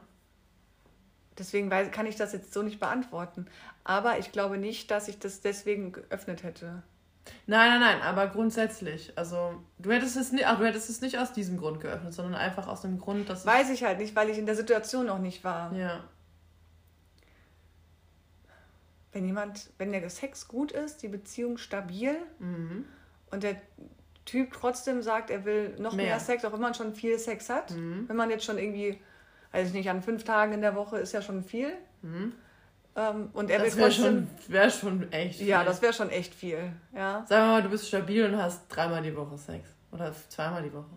Deswegen 1.37 1.71
weiß, 1.71 1.91
kann 1.91 2.05
ich 2.05 2.17
das 2.17 2.33
jetzt 2.33 2.53
so 2.53 2.63
nicht 2.63 2.81
beantworten. 2.81 3.45
Aber 3.85 4.19
ich 4.19 4.33
glaube 4.33 4.57
nicht, 4.57 4.91
dass 4.91 5.07
ich 5.07 5.19
das 5.19 5.39
deswegen 5.39 5.93
geöffnet 5.93 6.43
hätte. 6.43 6.83
Nein, 7.47 7.69
nein, 7.69 7.79
nein, 7.79 8.01
aber 8.01 8.27
grundsätzlich. 8.27 9.17
Also, 9.17 9.63
du 9.79 9.91
hättest 9.91 10.17
es 10.17 10.33
nicht, 10.33 10.45
ach, 10.45 10.59
du 10.59 10.65
hättest 10.65 10.89
es 10.89 10.99
nicht 10.99 11.17
aus 11.17 11.31
diesem 11.31 11.57
Grund 11.57 11.79
geöffnet, 11.79 12.13
sondern 12.13 12.35
einfach 12.35 12.67
aus 12.67 12.81
dem 12.81 12.99
Grund, 12.99 13.29
dass 13.29 13.45
Weiß 13.45 13.69
ich 13.69 13.85
halt 13.85 13.99
nicht, 13.99 14.17
weil 14.17 14.29
ich 14.29 14.37
in 14.37 14.45
der 14.45 14.55
Situation 14.55 15.05
noch 15.05 15.19
nicht 15.19 15.45
war. 15.45 15.73
Ja. 15.73 16.03
Wenn 19.13 19.25
jemand, 19.25 19.69
wenn 19.77 19.93
der 19.93 20.09
Sex 20.09 20.49
gut 20.49 20.73
ist, 20.73 21.03
die 21.03 21.07
Beziehung 21.07 21.57
stabil 21.57 22.17
Mhm. 22.39 22.85
Und 23.31 23.43
der 23.43 23.55
Typ 24.25 24.53
trotzdem 24.53 25.01
sagt, 25.03 25.29
er 25.29 25.45
will 25.45 25.75
noch 25.79 25.93
mehr, 25.93 26.05
Mehr. 26.07 26.19
Sex, 26.19 26.43
auch 26.45 26.53
wenn 26.53 26.59
man 26.61 26.73
schon 26.73 26.93
viel 26.95 27.19
Sex 27.19 27.49
hat. 27.49 27.71
Mhm. 27.71 28.05
Wenn 28.07 28.15
man 28.15 28.29
jetzt 28.31 28.43
schon 28.43 28.57
irgendwie, 28.57 28.99
weiß 29.51 29.67
ich 29.67 29.73
nicht, 29.73 29.89
an 29.89 30.01
fünf 30.01 30.23
Tagen 30.23 30.53
in 30.53 30.61
der 30.61 30.75
Woche 30.75 30.97
ist 30.97 31.11
ja 31.11 31.21
schon 31.21 31.43
viel. 31.43 31.73
Mhm. 32.01 32.33
Ähm, 32.95 33.29
und 33.33 33.49
er 33.51 33.59
will 33.59 33.65
Das 33.67 33.77
wäre 33.77 33.89
trotzdem. 33.89 34.27
schon, 34.45 34.51
wär 34.53 34.69
schon 34.69 35.11
echt. 35.11 35.41
Ja, 35.41 35.59
viel. 35.59 35.65
das 35.67 35.81
wäre 35.81 35.93
schon 35.93 36.09
echt 36.09 36.33
viel. 36.33 36.71
Ja. 36.93 37.25
Sagen 37.27 37.43
wir 37.45 37.51
mal, 37.51 37.63
du 37.63 37.69
bist 37.69 37.87
stabil 37.87 38.25
und 38.25 38.37
hast 38.41 38.67
dreimal 38.69 39.03
die 39.03 39.15
Woche 39.15 39.37
Sex. 39.37 39.69
Oder 39.91 40.11
zweimal 40.29 40.63
die 40.63 40.73
Woche. 40.73 40.89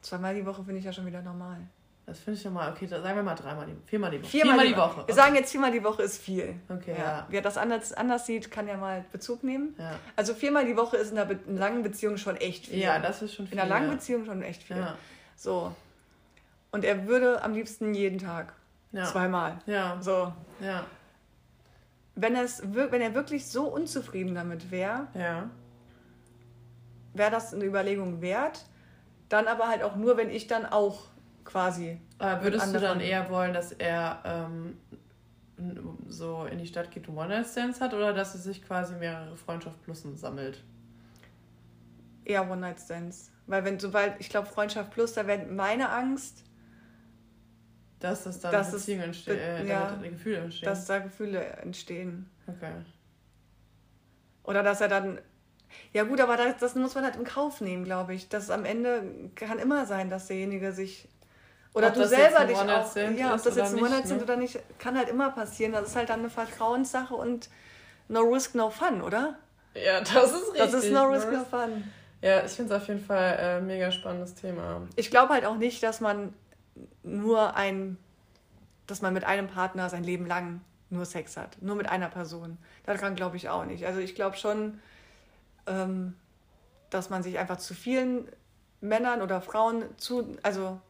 Zweimal 0.00 0.34
die 0.34 0.46
Woche 0.46 0.62
finde 0.64 0.78
ich 0.78 0.84
ja 0.84 0.92
schon 0.92 1.04
wieder 1.04 1.20
normal. 1.20 1.58
Das 2.06 2.20
finde 2.20 2.36
ich 2.36 2.42
schon 2.42 2.52
mal, 2.52 2.70
okay, 2.70 2.86
da 2.86 3.02
sagen 3.02 3.16
wir 3.16 3.22
mal 3.24 3.34
dreimal 3.34 3.66
die 3.66 3.74
Viermal 3.84 4.12
die 4.12 4.22
Woche. 4.22 4.28
Viermal, 4.30 4.66
die 4.68 4.76
Woche. 4.76 5.06
Wir 5.08 5.14
sagen 5.14 5.34
jetzt 5.34 5.50
viermal 5.50 5.72
die 5.72 5.82
Woche 5.82 6.02
ist 6.04 6.22
viel. 6.22 6.54
Okay, 6.68 6.92
Ja. 6.96 7.04
ja. 7.04 7.26
Wer 7.30 7.42
das 7.42 7.58
anders, 7.58 7.92
anders 7.92 8.26
sieht, 8.26 8.48
kann 8.52 8.68
ja 8.68 8.76
mal 8.76 9.04
Bezug 9.10 9.42
nehmen. 9.42 9.74
Ja, 9.76 9.98
Also 10.14 10.32
viermal 10.34 10.64
die 10.66 10.76
Woche 10.76 10.96
ist 10.98 11.10
in 11.10 11.18
einer, 11.18 11.28
in 11.32 11.38
einer 11.48 11.58
langen 11.58 11.82
Beziehung 11.82 12.16
schon 12.16 12.36
echt 12.36 12.66
viel. 12.66 12.78
ja 12.78 13.00
das 13.00 13.22
ist 13.22 13.34
schon 13.34 13.46
in 13.46 13.50
viel. 13.50 13.58
einer 13.60 13.68
langen 13.68 13.88
ja. 13.88 13.94
Beziehung 13.94 14.24
schon 14.24 14.40
echt 14.42 14.62
viel. 14.62 14.76
Ja. 14.76 14.94
So. 15.34 15.74
Und 16.70 16.84
er 16.84 17.08
würde 17.08 17.42
am 17.42 17.54
liebsten 17.54 17.92
jeden 17.92 18.18
Tag. 18.18 18.52
Ja. 18.92 19.04
Zweimal. 19.06 19.58
Ja, 19.66 19.96
So. 20.00 20.32
ja, 20.60 20.84
Wenn, 22.14 22.36
es, 22.36 22.62
wenn 22.72 23.00
er 23.00 23.14
wirklich 23.14 23.46
so 23.48 23.64
unzufrieden 23.66 24.34
damit 24.36 24.70
wäre, 24.70 25.08
ja. 25.14 25.50
wäre 27.14 27.32
das 27.32 27.52
eine 27.52 27.64
Überlegung 27.64 28.20
wert. 28.22 28.64
Dann 29.28 29.48
aber 29.48 29.66
halt 29.68 29.82
auch 29.82 29.96
nur, 29.96 30.16
wenn 30.16 30.30
ich 30.30 30.46
dann 30.46 30.64
auch 30.66 31.00
quasi. 31.46 32.00
Aber 32.18 32.42
würdest 32.42 32.74
du 32.74 32.80
dann 32.80 33.00
eher 33.00 33.30
wollen, 33.30 33.54
dass 33.54 33.72
er 33.72 34.20
ähm, 34.24 34.76
so 36.08 36.44
in 36.44 36.58
die 36.58 36.66
Stadt 36.66 36.90
geht 36.90 37.08
und 37.08 37.16
One-Night-Stands 37.16 37.80
hat 37.80 37.94
oder 37.94 38.12
dass 38.12 38.34
er 38.34 38.40
sich 38.40 38.62
quasi 38.62 38.94
mehrere 38.94 39.36
Freundschaft 39.36 39.82
Plussen 39.82 40.16
sammelt? 40.16 40.62
eher 42.24 42.50
One-Night-Stands. 42.50 43.30
Weil 43.46 43.64
wenn, 43.64 43.78
sobald, 43.78 44.20
ich 44.20 44.28
glaube, 44.28 44.48
Freundschaft 44.48 44.90
plus, 44.90 45.12
da 45.12 45.26
wäre 45.28 45.46
meine 45.46 45.88
Angst, 45.90 46.42
Dass 48.00 48.24
das 48.24 48.40
dann 48.40 48.50
Das 48.52 48.68
ist- 48.74 48.80
Beziehungen 48.82 49.04
entstehen, 49.04 49.38
äh, 49.38 49.64
ja, 49.66 49.94
Gefühle 50.02 50.38
entstehen. 50.38 50.68
dass 50.68 50.84
da 50.86 50.98
Gefühle 50.98 51.40
entstehen. 51.62 52.28
okay. 52.48 52.72
Oder 54.42 54.62
dass 54.62 54.80
er 54.80 54.88
dann. 54.88 55.18
Ja, 55.92 56.04
gut, 56.04 56.20
aber 56.20 56.36
das, 56.36 56.58
das 56.58 56.74
muss 56.74 56.94
man 56.94 57.04
halt 57.04 57.16
in 57.16 57.24
Kauf 57.24 57.60
nehmen, 57.60 57.84
glaube 57.84 58.14
ich. 58.14 58.28
Das 58.28 58.50
am 58.50 58.64
Ende 58.64 59.30
kann 59.34 59.58
immer 59.58 59.86
sein, 59.86 60.10
dass 60.10 60.26
derjenige 60.26 60.72
sich. 60.72 61.08
Oder 61.76 61.88
Ob 61.88 61.94
du 61.94 62.08
selber 62.08 62.46
dich 62.46 62.56
auch. 62.56 62.62
One-Night-Stand 62.62 63.18
Ja, 63.18 63.34
ob 63.34 63.42
das 63.42 63.54
jetzt 63.54 63.74
ein 63.74 63.80
Monat 63.80 64.08
sind 64.08 64.16
ne? 64.16 64.22
oder 64.22 64.36
nicht, 64.36 64.58
kann 64.78 64.96
halt 64.96 65.10
immer 65.10 65.30
passieren. 65.30 65.72
Das 65.72 65.88
ist 65.88 65.94
halt 65.94 66.08
dann 66.08 66.20
eine 66.20 66.30
Vertrauenssache 66.30 67.14
und 67.14 67.50
no 68.08 68.20
risk, 68.20 68.54
no 68.54 68.70
fun, 68.70 69.02
oder? 69.02 69.34
Ja, 69.74 70.00
das 70.00 70.32
ist 70.32 70.54
richtig. 70.54 70.58
Das 70.58 70.72
ist 70.72 70.90
no 70.90 71.04
risk, 71.04 71.30
no 71.30 71.44
fun. 71.44 71.84
Ja, 72.22 72.42
ich 72.46 72.52
finde 72.52 72.74
es 72.74 72.80
auf 72.80 72.88
jeden 72.88 73.04
Fall 73.04 73.36
äh, 73.38 73.56
ein 73.58 73.66
mega 73.66 73.90
spannendes 73.92 74.34
Thema. 74.34 74.88
Ich 74.96 75.10
glaube 75.10 75.34
halt 75.34 75.44
auch 75.44 75.56
nicht, 75.56 75.82
dass 75.82 76.00
man 76.00 76.32
nur 77.02 77.54
ein, 77.56 77.98
dass 78.86 79.02
man 79.02 79.12
mit 79.12 79.24
einem 79.24 79.46
Partner 79.46 79.90
sein 79.90 80.02
Leben 80.02 80.24
lang 80.24 80.62
nur 80.88 81.04
Sex 81.04 81.36
hat. 81.36 81.60
Nur 81.60 81.76
mit 81.76 81.90
einer 81.90 82.08
Person. 82.08 82.56
Daran 82.86 83.16
glaube 83.16 83.36
ich 83.36 83.50
auch 83.50 83.66
nicht. 83.66 83.84
Also 83.84 84.00
ich 84.00 84.14
glaube 84.14 84.38
schon, 84.38 84.80
ähm, 85.66 86.14
dass 86.88 87.10
man 87.10 87.22
sich 87.22 87.38
einfach 87.38 87.58
zu 87.58 87.74
vielen 87.74 88.28
Männern 88.80 89.20
oder 89.20 89.42
Frauen 89.42 89.84
zu, 89.98 90.38
also 90.42 90.80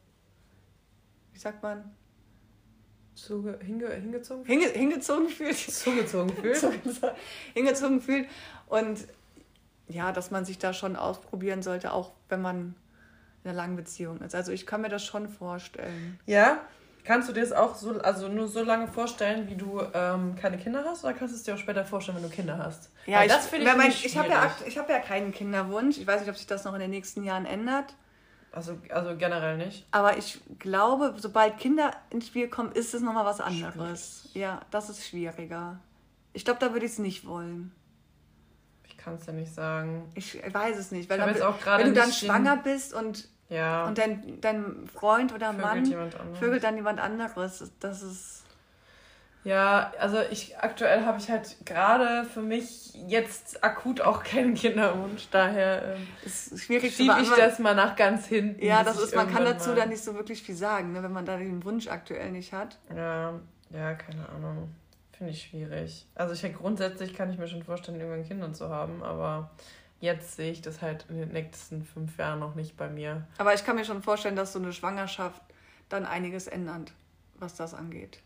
wie 1.37 1.41
sagt 1.41 1.63
man, 1.63 1.85
Zuge, 3.15 3.59
hinge, 3.63 3.91
hingezogen? 3.91 4.47
hinge, 4.47 4.69
hingezogen 4.69 5.29
fühlt. 5.29 5.55
Zugezogen 5.55 6.35
fühlt. 6.43 6.65
hingezogen 7.53 8.01
fühlt. 8.01 8.27
Und 8.69 9.07
ja, 9.87 10.13
dass 10.13 10.31
man 10.31 10.47
sich 10.47 10.59
da 10.59 10.73
schon 10.73 10.97
ausprobieren 10.97 11.63
sollte, 11.63 11.93
auch 11.93 12.13
wenn 12.31 12.41
man 12.41 12.75
in 13.45 13.51
einer 13.51 13.57
langen 13.57 13.77
Beziehung 13.77 14.23
ist. 14.23 14.35
Also 14.35 14.51
ich 14.51 14.65
kann 14.67 14.81
mir 14.81 14.89
das 14.89 15.05
schon 15.05 15.29
vorstellen. 15.29 16.19
Ja? 16.25 16.63
Kannst 17.05 17.29
du 17.29 17.35
dir 17.35 17.43
das 17.43 17.53
auch 17.53 17.75
so, 17.75 18.01
also 18.01 18.29
nur 18.29 18.49
so 18.49 18.63
lange 18.63 18.89
vorstellen, 18.89 19.47
wie 19.51 19.57
du 19.57 19.83
ähm, 19.93 20.37
keine 20.37 20.57
Kinder 20.57 20.85
hast, 20.87 21.05
oder 21.05 21.13
kannst 21.13 21.35
du 21.35 21.37
es 21.37 21.43
dir 21.43 21.55
auch 21.55 21.59
später 21.59 21.85
vorstellen, 21.85 22.17
wenn 22.17 22.25
du 22.25 22.35
Kinder 22.35 22.57
hast? 22.57 22.91
Ja, 23.05 23.19
Weil 23.19 23.27
ich, 23.27 23.33
das 23.33 23.47
finde 23.47 23.67
ich, 23.67 23.73
nämlich 23.77 24.07
ich 24.07 24.17
habe 24.17 24.31
ja, 24.31 24.51
ich 24.67 24.79
hab 24.79 24.89
ja 24.89 25.01
keinen 25.01 25.33
Kinderwunsch. 25.33 25.99
Ich 25.99 26.07
weiß 26.07 26.21
nicht, 26.21 26.31
ob 26.31 26.37
sich 26.37 26.47
das 26.47 26.65
noch 26.65 26.73
in 26.73 26.81
den 26.81 26.91
nächsten 26.91 27.25
Jahren 27.25 27.45
ändert. 27.45 27.95
Also, 28.57 28.79
also 28.89 29.15
generell 29.19 29.59
nicht. 29.59 29.87
Aber 29.91 30.17
ich 30.17 30.41
glaube, 30.59 31.13
sobald 31.19 31.59
Kinder 31.59 31.91
ins 32.09 32.29
Spiel 32.29 32.49
kommen, 32.49 32.73
ist 32.73 32.95
es 32.95 33.03
nochmal 33.03 33.27
was 33.27 33.39
anderes. 33.43 34.31
Ja, 34.33 34.63
das 34.71 34.89
ist 34.89 35.07
schwieriger. 35.07 35.79
Ich 36.33 36.43
glaube, 36.47 36.59
da 36.61 36.73
würde 36.73 36.87
ich 36.87 36.93
es 36.93 36.99
nicht 36.99 37.27
wollen. 37.27 37.71
Ich 38.87 38.97
kann 38.97 39.17
es 39.17 39.27
ja 39.27 39.35
nicht 39.35 39.53
sagen. 39.53 40.11
Ich 40.15 40.41
weiß 40.51 40.79
es 40.79 40.91
nicht. 40.91 41.11
Weil 41.11 41.19
dann, 41.19 41.35
wenn 41.35 41.89
du 41.89 41.93
dann 41.93 42.11
schwanger 42.11 42.57
bist 42.57 42.95
und, 42.95 43.29
Ja. 43.51 43.89
und 43.89 43.99
dein, 43.99 44.41
dein 44.41 44.87
Freund 44.87 45.35
oder 45.35 45.53
Vögelt 45.53 45.93
Mann 45.93 46.35
vögelt 46.37 46.65
dann 46.65 46.77
jemand 46.77 46.99
anderes, 46.99 47.73
das 47.79 48.03
ist. 48.03 48.46
Ja, 49.47 49.93
also 50.01 50.19
ich 50.29 50.59
aktuell 50.59 51.05
habe 51.05 51.19
ich 51.19 51.31
halt 51.31 51.57
gerade 51.65 52.25
für 52.25 52.43
mich 52.43 52.93
jetzt 53.07 53.63
akut 53.63 54.01
auch 54.01 54.25
keinen 54.25 54.55
Kinderwunsch. 54.55 55.29
Daher 55.31 55.95
ähm, 55.95 56.09
ist 56.25 56.59
schwierig 56.61 56.97
schiebe 56.97 57.15
ich 57.23 57.31
das 57.31 57.61
mal 57.61 57.77
nach 57.77 57.95
ganz 57.95 58.27
hinten. 58.27 58.61
Ja, 58.65 58.83
das 58.83 58.99
ist, 59.01 59.15
man 59.15 59.33
kann 59.33 59.45
dazu 59.45 59.69
mal- 59.71 59.77
dann 59.77 59.91
nicht 59.91 60.03
so 60.03 60.15
wirklich 60.17 60.43
viel 60.43 60.57
sagen, 60.57 60.93
ne, 60.93 61.03
wenn 61.05 61.13
man 61.13 61.25
da 61.25 61.37
den 61.37 61.65
Wunsch 61.65 61.87
aktuell 61.87 62.33
nicht 62.33 62.53
hat. 62.53 62.77
Ja, 62.93 63.35
ja, 63.71 63.95
keine 63.95 64.29
Ahnung. 64.31 64.75
Finde 65.13 65.33
ich 65.33 65.45
schwierig. 65.45 66.07
Also 66.17 66.35
ich 66.35 66.55
grundsätzlich 66.57 67.15
kann 67.15 67.31
ich 67.31 67.39
mir 67.39 67.47
schon 67.47 67.63
vorstellen, 67.63 68.01
irgendwann 68.01 68.27
Kinder 68.27 68.53
zu 68.53 68.69
haben, 68.69 69.05
aber 69.05 69.51
jetzt 70.01 70.35
sehe 70.35 70.51
ich 70.51 70.61
das 70.61 70.83
halt 70.83 71.07
in 71.09 71.19
den 71.21 71.29
nächsten 71.29 71.85
fünf 71.85 72.19
Jahren 72.19 72.41
noch 72.41 72.57
nicht 72.57 72.77
bei 72.77 72.89
mir. 72.89 73.25
Aber 73.39 73.55
ich 73.55 73.65
kann 73.65 73.77
mir 73.77 73.85
schon 73.85 74.03
vorstellen, 74.03 74.35
dass 74.35 74.53
so 74.53 74.59
eine 74.59 74.73
Schwangerschaft 74.73 75.41
dann 75.89 76.05
einiges 76.05 76.49
ändert, 76.49 76.93
was 77.39 77.55
das 77.55 77.73
angeht. 77.73 78.19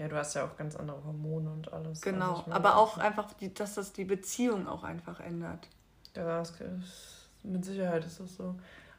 Ja, 0.00 0.08
du 0.08 0.16
hast 0.16 0.32
ja 0.34 0.44
auch 0.46 0.56
ganz 0.56 0.76
andere 0.76 1.04
Hormone 1.04 1.50
und 1.50 1.70
alles. 1.74 2.00
Genau, 2.00 2.30
Also 2.30 2.40
ich 2.40 2.46
meine, 2.46 2.56
aber 2.56 2.76
auch 2.78 2.96
einfach, 2.96 3.34
die, 3.34 3.52
dass 3.52 3.74
das 3.74 3.92
die 3.92 4.04
Beziehung 4.06 4.66
auch 4.66 4.82
einfach 4.82 5.20
ändert. 5.20 5.68
Ja, 6.16 6.24
das 6.38 6.52
ist, 6.52 7.28
mit 7.42 7.62
Sicherheit 7.66 8.02
ist 8.06 8.18
das 8.18 8.34
so. 8.34 8.54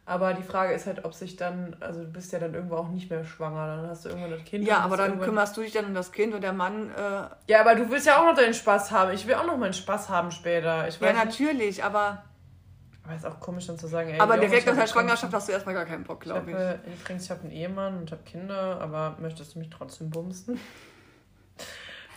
Aber 0.06 0.34
die 0.36 0.44
Frage 0.44 0.74
ist 0.74 0.86
halt, 0.86 1.04
ob 1.04 1.14
sich 1.16 1.38
dann, 1.38 1.76
also 1.80 2.02
du 2.04 2.08
bist 2.12 2.32
ja 2.34 2.38
dann 2.40 2.54
irgendwo 2.54 2.76
auch 2.76 2.90
nicht 2.90 3.10
mehr 3.10 3.24
schwanger, 3.24 3.78
dann 3.78 3.88
hast 3.90 4.06
du 4.06 4.10
irgendwann 4.10 4.32
das 4.32 4.44
Kind. 4.44 4.68
Ja, 4.68 4.80
aber 4.82 4.96
dann 4.96 5.08
irgendwann- 5.08 5.30
kümmerst 5.30 5.58
du 5.58 5.62
dich 5.62 5.74
dann 5.74 5.86
um 5.86 5.94
das 5.96 6.12
Kind 6.12 6.36
und 6.36 6.42
der 6.42 6.54
Mann, 6.54 6.92
äh, 6.92 7.24
Ja, 7.48 7.62
aber 7.62 7.74
du 7.76 7.90
willst 7.90 8.06
ja 8.06 8.20
auch 8.20 8.26
noch 8.26 8.36
deinen 8.36 8.54
Spaß 8.54 8.92
haben. 8.92 9.12
Ich 9.14 9.26
will 9.26 9.34
auch 9.36 9.46
noch 9.46 9.58
meinen 9.58 9.74
Spaß 9.74 10.10
haben 10.10 10.30
später. 10.32 10.88
Ich 10.88 11.00
ja 11.00 11.08
weiß, 11.08 11.16
nicht, 11.16 11.26
natürlich, 11.26 11.84
aber, 11.84 12.24
aber 13.04 13.16
ist 13.16 13.26
auch 13.26 13.40
komisch 13.40 13.66
dann 13.68 13.78
zu 13.80 13.88
sagen, 13.88 14.10
ey, 14.10 14.20
aber 14.20 14.38
direkt 14.38 14.60
ich 14.60 14.66
nach 14.66 14.74
hab 14.74 14.82
der 14.82 14.88
Schwangerschaft 14.88 15.34
hast 15.34 15.48
du 15.48 15.52
erstmal 15.52 15.74
gar 15.76 15.86
keinen 15.86 16.04
Bock, 16.04 16.20
Ich 16.26 16.32
glaube 16.32 16.50
ich. 16.52 16.56
habe 16.56 16.80
äh, 16.86 16.94
übrigens, 16.94 17.24
ich 17.26 17.32
habe 17.32 17.42
einen 17.42 17.52
Ehemann 17.52 17.98
und 17.98 18.12
habe 18.12 18.22
Kinder, 18.24 18.80
aber 18.82 19.18
möchtest 19.20 19.56
du 19.56 19.60
mich 19.60 19.70
trotzdem 19.72 20.10
bumsen? 20.12 20.60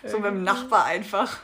So 0.06 0.18
mit 0.18 0.26
dem 0.30 0.42
Nachbar 0.44 0.84
einfach. 0.84 1.38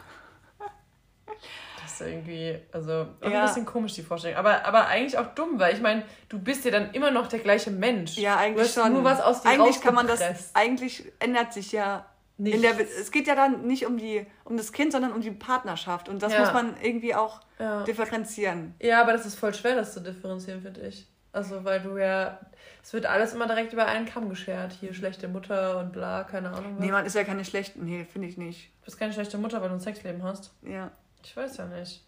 Das 1.82 1.92
ist 1.92 2.00
irgendwie, 2.02 2.58
also 2.72 2.90
Ja. 2.92 3.40
ein 3.40 3.46
bisschen 3.46 3.64
komisch, 3.64 3.94
die 3.94 4.02
Vorstellung. 4.02 4.36
Aber, 4.38 4.64
aber 4.64 4.86
eigentlich 4.88 5.16
auch 5.18 5.34
dumm, 5.34 5.58
weil 5.58 5.74
ich 5.74 5.80
meine, 5.80 6.04
du 6.28 6.38
bist 6.38 6.64
ja 6.64 6.70
dann 6.70 6.92
immer 6.92 7.10
noch 7.10 7.26
der 7.28 7.38
gleiche 7.38 7.70
Mensch. 7.70 8.16
Ja, 8.18 8.34
du 8.36 8.40
eigentlich 8.40 8.68
hast 8.68 8.74
schon. 8.74 8.92
nur 8.92 9.04
was 9.04 9.20
aus 9.20 9.42
dir 9.42 9.48
eigentlich 9.50 9.80
kann 9.80 9.94
man 9.94 10.06
das, 10.06 10.20
eigentlich 10.54 11.10
ändert 11.18 11.52
sich 11.52 11.72
ja 11.72 12.06
der, 12.38 12.80
es 12.80 13.10
geht 13.10 13.26
ja 13.26 13.34
dann 13.34 13.66
nicht 13.66 13.84
um 13.86 13.98
die, 13.98 14.26
um 14.44 14.56
das 14.56 14.72
Kind, 14.72 14.92
sondern 14.92 15.12
um 15.12 15.20
die 15.20 15.30
Partnerschaft 15.30 16.08
und 16.08 16.22
das 16.22 16.32
Ja. 16.32 16.40
muss 16.40 16.52
man 16.54 16.74
irgendwie 16.82 17.14
auch 17.14 17.40
Ja. 17.58 17.84
differenzieren. 17.84 18.74
Ja, 18.80 19.02
aber 19.02 19.12
das 19.12 19.26
ist 19.26 19.34
voll 19.38 19.52
schwer, 19.52 19.74
das 19.76 19.92
zu 19.92 20.00
differenzieren, 20.00 20.62
finde 20.62 20.80
ich. 20.86 21.06
Also, 21.32 21.64
weil 21.64 21.80
du 21.80 21.96
ja, 21.96 22.40
es 22.82 22.92
wird 22.92 23.06
alles 23.06 23.34
immer 23.34 23.46
direkt 23.46 23.72
über 23.72 23.86
einen 23.86 24.06
Kamm 24.06 24.28
geschert. 24.28 24.72
Hier 24.72 24.92
schlechte 24.94 25.28
Mutter 25.28 25.78
und 25.78 25.92
bla, 25.92 26.24
keine 26.24 26.48
Ahnung 26.50 26.74
was. 26.76 26.80
Nee, 26.84 26.90
man 26.90 27.06
ist 27.06 27.14
ja 27.14 27.24
keine 27.24 27.44
schlechten, 27.44 27.84
nee, 27.84 28.04
finde 28.04 28.28
ich 28.28 28.36
nicht. 28.36 28.70
Du 28.80 28.86
bist 28.86 28.98
keine 28.98 29.12
schlechte 29.12 29.38
Mutter, 29.38 29.60
weil 29.60 29.68
du 29.68 29.74
ein 29.74 29.80
Sexleben 29.80 30.22
hast. 30.22 30.52
Ja. 30.62 30.90
Ich 31.22 31.36
weiß 31.36 31.58
ja 31.58 31.66
nicht. 31.66 32.04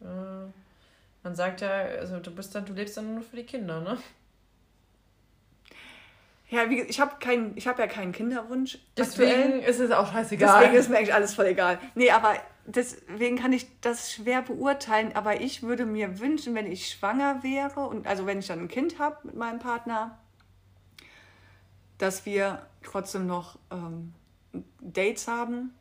Man 0.00 1.34
sagt 1.34 1.60
ja, 1.60 1.70
also 1.70 2.18
du 2.18 2.34
bist 2.34 2.54
dann, 2.54 2.64
du 2.64 2.72
lebst 2.72 2.96
dann 2.96 3.14
nur 3.14 3.22
für 3.22 3.36
die 3.36 3.44
Kinder, 3.44 3.80
ne? 3.80 3.96
Ja, 6.50 6.68
wie, 6.68 6.82
ich 6.82 7.00
habe 7.00 7.16
kein, 7.20 7.56
ich 7.56 7.66
hab 7.66 7.78
ja 7.78 7.86
keinen 7.86 8.12
Kinderwunsch. 8.12 8.78
Deswegen 8.96 9.60
ist 9.62 9.80
es 9.80 9.90
auch 9.90 10.12
scheißegal. 10.12 10.60
Deswegen 10.60 10.78
ist 10.78 10.90
mir 10.90 10.98
eigentlich 10.98 11.14
alles 11.14 11.34
voll 11.34 11.46
egal. 11.46 11.78
Nee, 11.94 12.10
aber 12.10 12.34
deswegen 12.66 13.36
kann 13.36 13.52
ich 13.52 13.66
das 13.80 14.12
schwer 14.12 14.42
beurteilen. 14.42 15.14
Aber 15.14 15.40
ich 15.40 15.62
würde 15.62 15.86
mir 15.86 16.20
wünschen, 16.20 16.54
wenn 16.54 16.70
ich 16.70 16.88
schwanger 16.90 17.42
wäre 17.42 17.80
und 17.80 18.06
also 18.06 18.26
wenn 18.26 18.38
ich 18.38 18.46
dann 18.46 18.60
ein 18.60 18.68
Kind 18.68 18.98
habe 18.98 19.18
mit 19.24 19.36
meinem 19.36 19.58
Partner, 19.58 20.18
dass 21.98 22.26
wir 22.26 22.66
trotzdem 22.82 23.26
noch 23.26 23.58
ähm, 23.70 24.12
Dates 24.80 25.28
haben 25.28 25.74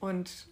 und 0.00 0.48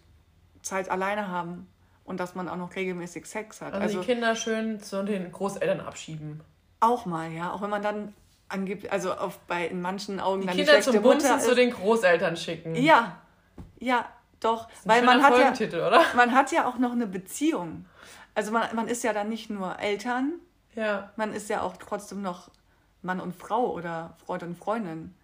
Zeit 0.61 0.89
alleine 0.89 1.29
haben 1.29 1.67
und 2.03 2.19
dass 2.19 2.35
man 2.35 2.47
auch 2.49 2.55
noch 2.55 2.75
regelmäßig 2.75 3.25
Sex 3.25 3.61
hat. 3.61 3.73
also, 3.73 3.83
Also, 3.83 3.99
die 3.99 4.05
Kinder 4.05 4.35
schön 4.35 4.79
zu 4.81 5.03
den 5.03 5.31
Großeltern 5.31 5.81
abschieben. 5.81 6.41
auch 6.79 7.05
mal, 7.05 7.31
ja, 7.31 7.51
auch 7.51 7.61
wenn 7.61 7.69
man 7.69 7.81
dann 7.81 8.13
angibt, 8.49 8.91
also 8.91 9.13
auf, 9.13 9.39
bei 9.39 9.67
in 9.67 9.81
manchen 9.81 10.19
Augen 10.19 10.41
Die 10.41 10.47
dann 10.47 10.55
Kinder 10.55 10.77
die 10.77 10.83
schlechte 10.83 11.01
zum 11.01 11.03
Mutter 11.03 11.39
zu 11.39 11.55
den 11.55 11.71
Großeltern 11.71 12.37
schicken. 12.37 12.75
Ja, 12.75 13.17
ja, 13.79 14.05
doch, 14.39 14.67
weil 14.85 15.01
man 15.03 15.23
hat 15.23 15.37
ja 15.37 15.87
oder? 15.87 16.03
man 16.15 16.33
hat 16.33 16.51
ja 16.51 16.67
auch 16.67 16.77
noch 16.77 16.91
eine 16.91 17.07
Beziehung. 17.07 17.85
Also 18.35 18.51
man, 18.51 18.73
man 18.75 18.87
ist 18.87 19.03
ja 19.03 19.13
dann 19.13 19.29
nicht 19.29 19.49
nur 19.49 19.79
Eltern, 19.79 20.33
Ja. 20.75 21.11
man 21.15 21.33
ist 21.33 21.49
ja 21.49 21.61
auch 21.61 21.77
trotzdem 21.77 22.21
noch 22.21 22.49
Mann 23.01 23.19
und 23.19 23.35
Frau 23.35 23.71
oder 23.71 24.15
Freund 24.25 24.43
und 24.43 24.57
Freundin. 24.57 25.15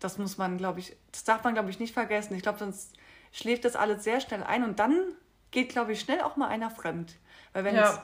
Das 0.00 0.18
muss 0.18 0.38
man, 0.38 0.58
glaube 0.58 0.80
ich, 0.80 0.96
das 1.12 1.22
darf 1.24 1.44
man, 1.44 1.54
glaube 1.54 1.70
ich, 1.70 1.78
nicht 1.78 1.94
vergessen. 1.94 2.34
Ich 2.34 2.42
glaube, 2.42 2.58
sonst 2.58 2.94
schläft 3.30 3.64
das 3.64 3.76
alles 3.76 4.02
sehr 4.02 4.20
schnell 4.20 4.42
ein 4.42 4.64
und 4.64 4.78
dann 4.80 5.00
geht, 5.52 5.68
glaube 5.68 5.92
ich, 5.92 6.00
schnell 6.00 6.20
auch 6.22 6.36
mal 6.36 6.48
einer 6.48 6.70
fremd. 6.70 7.14
Weil 7.52 7.64
wenn 7.64 7.76
Ja. 7.76 8.02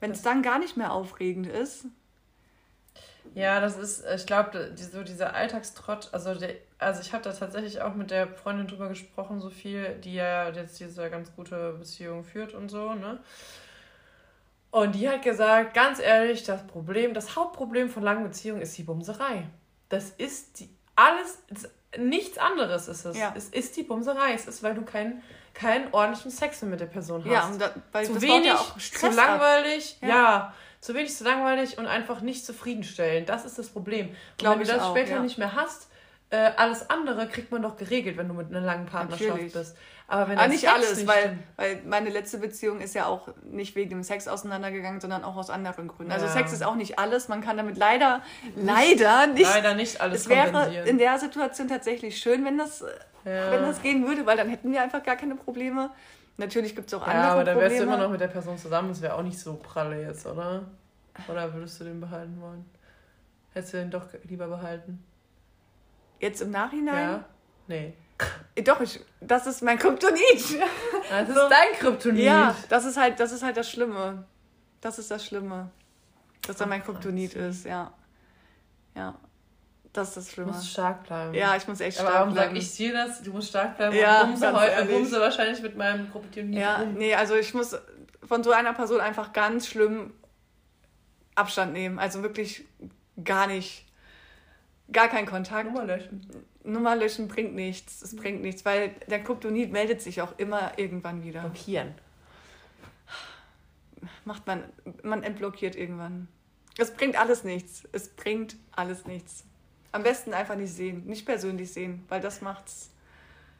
wenn 0.00 0.10
es 0.10 0.22
dann 0.22 0.42
gar 0.42 0.58
nicht 0.58 0.76
mehr 0.76 0.92
aufregend 0.92 1.46
ist, 1.46 1.86
Ja, 3.34 3.60
das 3.60 3.76
ist, 3.76 4.04
ich 4.14 4.26
glaube, 4.26 4.72
die, 4.76 4.82
so 4.82 5.02
dieser 5.02 5.34
Alltagstrott, 5.34 6.08
also 6.12 6.34
der, 6.34 6.54
also 6.78 7.00
ich 7.00 7.12
habe 7.12 7.24
da 7.24 7.32
tatsächlich 7.32 7.80
auch 7.80 7.94
mit 7.94 8.10
der 8.10 8.28
Freundin 8.28 8.66
drüber 8.66 8.88
gesprochen, 8.88 9.40
so 9.40 9.50
viel, 9.50 9.94
die 9.96 10.14
ja 10.14 10.48
jetzt 10.50 10.78
diese 10.80 11.08
ganz 11.10 11.34
gute 11.34 11.74
Beziehung 11.74 12.24
führt 12.24 12.54
und 12.54 12.68
so, 12.68 12.94
ne? 12.94 13.18
Und 14.70 14.94
die 14.94 15.08
hat 15.08 15.22
gesagt, 15.22 15.72
ganz 15.72 15.98
ehrlich, 15.98 16.44
das 16.44 16.66
Problem, 16.66 17.14
das 17.14 17.36
Hauptproblem 17.36 17.88
von 17.88 18.02
langen 18.02 18.24
Beziehungen 18.24 18.60
ist 18.60 18.76
die 18.76 18.82
Bumserei. 18.82 19.48
Das 19.88 20.10
ist 20.10 20.60
die, 20.60 20.68
alles, 20.94 21.38
das, 21.48 21.70
nichts 21.98 22.36
anderes 22.36 22.86
ist 22.86 23.06
es. 23.06 23.16
Ja. 23.16 23.32
Es 23.34 23.48
ist 23.48 23.76
die 23.78 23.82
Bumserei. 23.82 24.34
Es 24.34 24.46
ist, 24.46 24.62
weil 24.62 24.74
du 24.74 24.82
keinen 24.82 25.22
keinen 25.58 25.92
ordentlichen 25.92 26.30
Sex 26.30 26.62
mehr 26.62 26.70
mit 26.70 26.80
der 26.80 26.86
Person 26.86 27.24
hast 27.24 27.32
ja, 27.32 27.46
und 27.46 27.60
da, 27.60 27.70
weil 27.90 28.06
zu 28.06 28.20
wenig, 28.20 28.46
ja 28.46 28.54
auch 28.54 28.74
zu 28.74 28.80
Stress 28.80 29.18
ab. 29.18 29.28
langweilig, 29.28 29.98
ja. 30.00 30.08
Ja. 30.08 30.54
Zu 30.80 30.94
wenig, 30.94 31.14
zu 31.14 31.24
langweilig 31.24 31.78
und 31.78 31.86
einfach 31.86 32.20
nicht 32.20 32.44
zufriedenstellend. 32.46 33.28
Das 33.28 33.44
ist 33.44 33.58
das 33.58 33.68
Problem. 33.68 34.08
Und 34.08 34.16
Glaub 34.38 34.54
wenn 34.54 34.66
du 34.66 34.72
das 34.72 34.82
auch, 34.82 34.96
später 34.96 35.14
ja. 35.14 35.20
nicht 35.20 35.38
mehr 35.38 35.54
hast, 35.54 35.88
äh, 36.30 36.50
alles 36.56 36.90
andere 36.90 37.26
kriegt 37.26 37.50
man 37.50 37.62
doch 37.62 37.76
geregelt, 37.76 38.16
wenn 38.16 38.28
du 38.28 38.34
mit 38.34 38.48
einer 38.48 38.60
langen 38.60 38.86
Partnerschaft 38.86 39.30
Natürlich. 39.30 39.52
bist. 39.52 39.76
Aber 40.10 40.28
wenn 40.28 40.38
der 40.38 40.48
nicht 40.48 40.60
Sex 40.60 40.72
alles, 40.72 40.96
nicht 40.96 41.06
weil, 41.06 41.38
weil 41.56 41.82
meine 41.84 42.08
letzte 42.08 42.38
Beziehung 42.38 42.80
ist 42.80 42.94
ja 42.94 43.06
auch 43.06 43.28
nicht 43.44 43.76
wegen 43.76 43.90
dem 43.90 44.02
Sex 44.02 44.26
auseinandergegangen, 44.26 45.00
sondern 45.00 45.22
auch 45.22 45.36
aus 45.36 45.50
anderen 45.50 45.86
Gründen. 45.88 46.12
Also 46.12 46.26
Ja. 46.26 46.32
Sex 46.32 46.52
ist 46.52 46.64
auch 46.64 46.76
nicht 46.76 46.98
alles. 46.98 47.28
Man 47.28 47.42
kann 47.42 47.58
damit 47.58 47.76
leider, 47.76 48.22
leider 48.56 49.26
nicht. 49.26 49.42
leider 49.42 49.74
nicht 49.74 50.00
alles 50.00 50.22
es 50.22 50.28
wäre 50.30 50.84
in 50.86 50.96
der 50.96 51.18
Situation 51.18 51.68
tatsächlich 51.68 52.18
schön, 52.18 52.44
wenn 52.46 52.56
das, 52.56 52.82
Ja. 53.26 53.50
wenn 53.50 53.62
das 53.62 53.82
gehen 53.82 54.06
würde, 54.06 54.24
weil 54.24 54.38
dann 54.38 54.48
hätten 54.48 54.72
wir 54.72 54.82
einfach 54.82 55.02
gar 55.02 55.16
keine 55.16 55.34
Probleme. 55.34 55.90
Natürlich 56.38 56.74
gibt 56.74 56.88
es 56.88 56.94
auch 56.94 57.02
andere 57.02 57.16
ja, 57.22 57.32
aber 57.32 57.44
dann 57.44 57.54
Probleme. 57.54 57.70
wärst 57.70 57.80
du 57.80 57.84
immer 57.92 57.96
noch 58.02 58.10
mit 58.10 58.20
der 58.20 58.28
Person 58.28 58.56
zusammen. 58.56 58.88
Das 58.88 59.02
wäre 59.02 59.14
auch 59.14 59.22
nicht 59.22 59.38
so 59.38 59.54
pralle 59.54 60.00
jetzt, 60.02 60.24
oder? 60.26 60.62
Oder 61.26 61.52
würdest 61.52 61.80
du 61.80 61.84
den 61.84 62.00
behalten 62.00 62.40
wollen? 62.40 62.64
Hättest 63.52 63.74
du 63.74 63.78
den 63.78 63.90
doch 63.90 64.06
lieber 64.24 64.46
behalten? 64.46 65.04
Jetzt 66.20 66.40
im 66.40 66.50
Nachhinein? 66.50 67.08
Ja? 67.08 67.24
Nee. 67.66 67.94
Äh, 68.54 68.62
Doch, 68.62 68.80
ich, 68.80 69.00
das 69.20 69.46
ist 69.46 69.62
mein 69.62 69.78
Kryptonit. 69.78 70.20
Das 71.10 71.28
ist 71.28 71.34
So. 71.34 71.48
dein 71.48 71.72
Kryptonit. 71.78 72.24
ja, 72.24 72.54
das 72.68 72.84
ist 72.84 72.96
halt, 72.96 73.18
das 73.20 73.32
ist 73.32 73.42
halt 73.42 73.56
das 73.56 73.70
Schlimme. 73.70 74.24
Das 74.80 74.98
ist 74.98 75.10
das 75.10 75.24
Schlimme. 75.24 75.70
Dass 76.46 76.56
da 76.56 76.66
mein 76.66 76.82
Kryptonit 76.84 77.34
ist, 77.34 77.64
ja. 77.64 77.92
Ja. 78.94 79.14
Das 79.92 80.08
ist 80.08 80.16
das 80.16 80.26
Du 80.26 80.32
Schlimme. 80.32 80.52
musst 80.52 80.70
stark 80.70 81.04
bleiben. 81.04 81.34
Ja, 81.34 81.56
ich 81.56 81.66
muss 81.66 81.80
echt 81.80 81.98
Aber 81.98 82.08
stark 82.10 82.20
warum 82.20 82.34
sag 82.34 82.42
bleiben. 82.44 82.56
ich 82.56 82.76
dir 82.76 82.92
das? 82.92 83.22
Du 83.22 83.32
musst 83.32 83.48
stark 83.48 83.76
bleiben 83.76 83.96
Ja, 83.96 84.22
und 84.22 84.30
bumse, 84.40 84.52
heu- 84.52 85.20
wahrscheinlich 85.20 85.62
mit 85.62 85.76
meinem 85.76 86.10
Kryptonit 86.12 86.54
Ja, 86.58 86.76
rum. 86.82 86.94
nee, 86.94 87.14
also 87.14 87.34
ich 87.36 87.54
muss 87.54 87.76
von 88.22 88.44
so 88.44 88.52
einer 88.52 88.74
Person 88.74 89.00
einfach 89.00 89.32
ganz 89.32 89.66
schlimm 89.66 90.12
Abstand 91.34 91.72
nehmen. 91.72 91.98
Also 91.98 92.22
wirklich 92.22 92.64
gar 93.24 93.46
nicht, 93.46 93.86
gar 94.92 95.08
kein 95.08 95.24
Kontakt. 95.26 95.64
Nummer 95.66 95.84
löschen. 95.84 96.28
Nummer 96.64 96.94
löschen 96.94 97.28
bringt 97.28 97.54
nichts. 97.54 98.02
Es 98.02 98.14
bringt 98.14 98.42
nichts, 98.42 98.64
weil 98.64 98.90
der 99.08 99.22
Kryptonit 99.24 99.72
meldet 99.72 100.02
sich 100.02 100.20
auch 100.20 100.34
immer 100.38 100.72
irgendwann 100.76 101.22
wieder. 101.24 101.40
Blockieren. 101.40 101.94
Macht 104.24 104.46
man, 104.46 104.64
man 105.02 105.22
entblockiert 105.22 105.74
irgendwann. 105.74 106.28
Es 106.76 106.92
bringt 106.92 107.18
alles 107.18 107.42
nichts. 107.42 107.84
Es 107.92 108.10
bringt 108.10 108.56
alles 108.72 109.06
nichts. 109.06 109.44
Am 109.92 110.02
besten 110.02 110.34
einfach 110.34 110.56
nicht 110.56 110.72
sehen, 110.72 111.06
nicht 111.06 111.24
persönlich 111.24 111.72
sehen, 111.72 112.04
weil 112.08 112.20
das 112.20 112.40
macht's, 112.40 112.90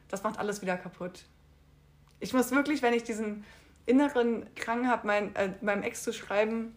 das 0.09 0.23
macht 0.23 0.37
alles 0.39 0.61
wieder 0.61 0.77
kaputt. 0.77 1.23
Ich 2.19 2.33
muss 2.33 2.51
wirklich, 2.51 2.81
wenn 2.81 2.93
ich 2.93 3.03
diesen 3.03 3.45
inneren 3.85 4.45
Drang 4.55 4.87
habe, 4.87 5.07
mein, 5.07 5.35
äh, 5.35 5.53
meinem 5.61 5.83
Ex 5.83 6.03
zu 6.03 6.13
schreiben, 6.13 6.75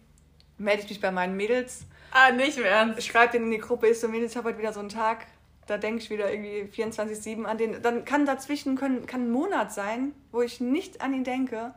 melde 0.57 0.83
ich 0.83 0.89
mich 0.89 1.01
bei 1.01 1.11
meinen 1.11 1.35
Mädels. 1.35 1.85
Ah, 2.11 2.31
nicht 2.31 2.57
mehr 2.57 2.71
ernst. 2.71 3.03
Schreib 3.05 3.31
den 3.31 3.43
in 3.43 3.51
die 3.51 3.57
Gruppe, 3.57 3.87
ich 3.87 3.99
so, 3.99 4.07
Mädels, 4.07 4.31
ich 4.31 4.37
habe 4.37 4.49
heute 4.49 4.59
wieder 4.59 4.73
so 4.73 4.79
einen 4.79 4.89
Tag, 4.89 5.25
da 5.67 5.77
denke 5.77 6.01
ich 6.01 6.09
wieder 6.09 6.31
irgendwie 6.31 6.63
24-7 6.81 7.45
an 7.45 7.57
den. 7.57 7.81
Dann 7.81 8.05
kann 8.05 8.25
dazwischen 8.25 8.75
können, 8.75 9.05
kann 9.05 9.23
ein 9.23 9.31
Monat 9.31 9.73
sein, 9.73 10.13
wo 10.31 10.41
ich 10.41 10.59
nicht 10.59 11.01
an 11.01 11.13
ihn 11.13 11.23
denke. 11.23 11.73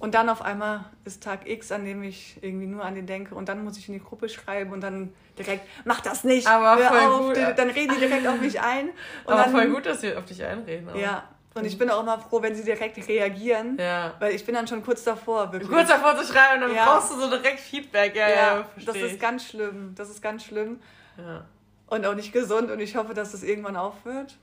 Und 0.00 0.14
dann 0.14 0.28
auf 0.28 0.42
einmal 0.42 0.84
ist 1.04 1.22
Tag 1.24 1.48
X, 1.48 1.72
an 1.72 1.84
dem 1.84 2.02
ich 2.04 2.38
irgendwie 2.40 2.66
nur 2.66 2.84
an 2.84 2.94
den 2.94 3.06
denke. 3.06 3.34
Und 3.34 3.48
dann 3.48 3.64
muss 3.64 3.76
ich 3.78 3.88
in 3.88 3.94
die 3.94 4.00
Gruppe 4.04 4.28
schreiben 4.28 4.72
und 4.72 4.80
dann 4.80 5.12
direkt, 5.36 5.66
mach 5.84 6.00
das 6.00 6.22
nicht. 6.22 6.46
Aber 6.46 6.78
voll 6.78 6.98
auf. 6.98 7.18
gut. 7.26 7.36
Dann 7.56 7.70
reden 7.70 7.94
die 7.94 8.00
direkt 8.06 8.26
auf 8.26 8.40
mich 8.40 8.60
ein. 8.60 8.90
Und 9.24 9.32
Aber 9.34 9.42
dann, 9.42 9.50
voll 9.52 9.68
gut, 9.70 9.86
dass 9.86 10.00
sie 10.00 10.14
auf 10.14 10.24
dich 10.24 10.42
einreden. 10.44 10.88
auch. 10.90 10.94
Ja. 10.94 11.24
Und 11.54 11.64
ich 11.64 11.76
bin 11.76 11.90
auch 11.90 12.00
immer 12.02 12.20
froh, 12.20 12.40
wenn 12.40 12.54
sie 12.54 12.62
direkt 12.62 12.96
reagieren. 13.08 13.76
Ja. 13.80 14.14
Weil 14.20 14.34
ich 14.36 14.46
bin 14.46 14.54
dann 14.54 14.68
schon 14.68 14.84
kurz 14.84 15.02
davor, 15.02 15.50
wirklich. 15.52 15.68
Kurz 15.70 15.88
davor 15.88 16.16
zu 16.16 16.24
schreiben, 16.32 16.60
dann 16.60 16.72
Ja. 16.74 16.84
brauchst 16.84 17.10
du 17.12 17.18
so 17.18 17.28
direkt 17.28 17.58
Feedback. 17.58 18.14
Ja, 18.14 18.28
ja, 18.28 18.36
ja, 18.58 18.64
das 18.86 18.94
ist 18.94 19.14
ich. 19.14 19.20
ganz 19.20 19.44
schlimm. 19.48 19.94
Das 19.96 20.08
ist 20.10 20.22
ganz 20.22 20.44
schlimm. 20.44 20.78
Ja. 21.16 21.44
Und 21.88 22.06
auch 22.06 22.14
nicht 22.14 22.32
gesund. 22.32 22.70
Und 22.70 22.78
ich 22.78 22.94
hoffe, 22.94 23.14
dass 23.14 23.32
das 23.32 23.42
irgendwann 23.42 23.76
aufhört. 23.76 24.36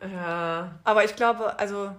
ja. 0.00 0.70
Aber 0.84 1.04
ich 1.04 1.16
glaube, 1.16 1.58
also 1.58 1.90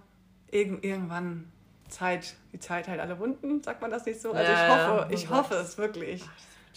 irg 0.49 0.83
irgendwann 0.83 1.51
Zeit, 1.89 2.35
die 2.53 2.59
Zeit 2.59 2.87
heilt 2.87 2.99
alle 2.99 3.17
Wunden, 3.19 3.63
sagt 3.63 3.81
man 3.81 3.91
das 3.91 4.05
nicht 4.05 4.21
so? 4.21 4.31
Also 4.31 4.51
Ja, 4.51 4.63
ich 4.63 4.67
ja, 4.69 4.87
hoffe, 4.87 5.01
man 5.01 5.11
ich 5.13 5.21
sagt 5.21 5.31
hoffe 5.33 5.53
es. 5.55 5.77
wirklich. 5.77 6.23
Ach, 6.25 6.31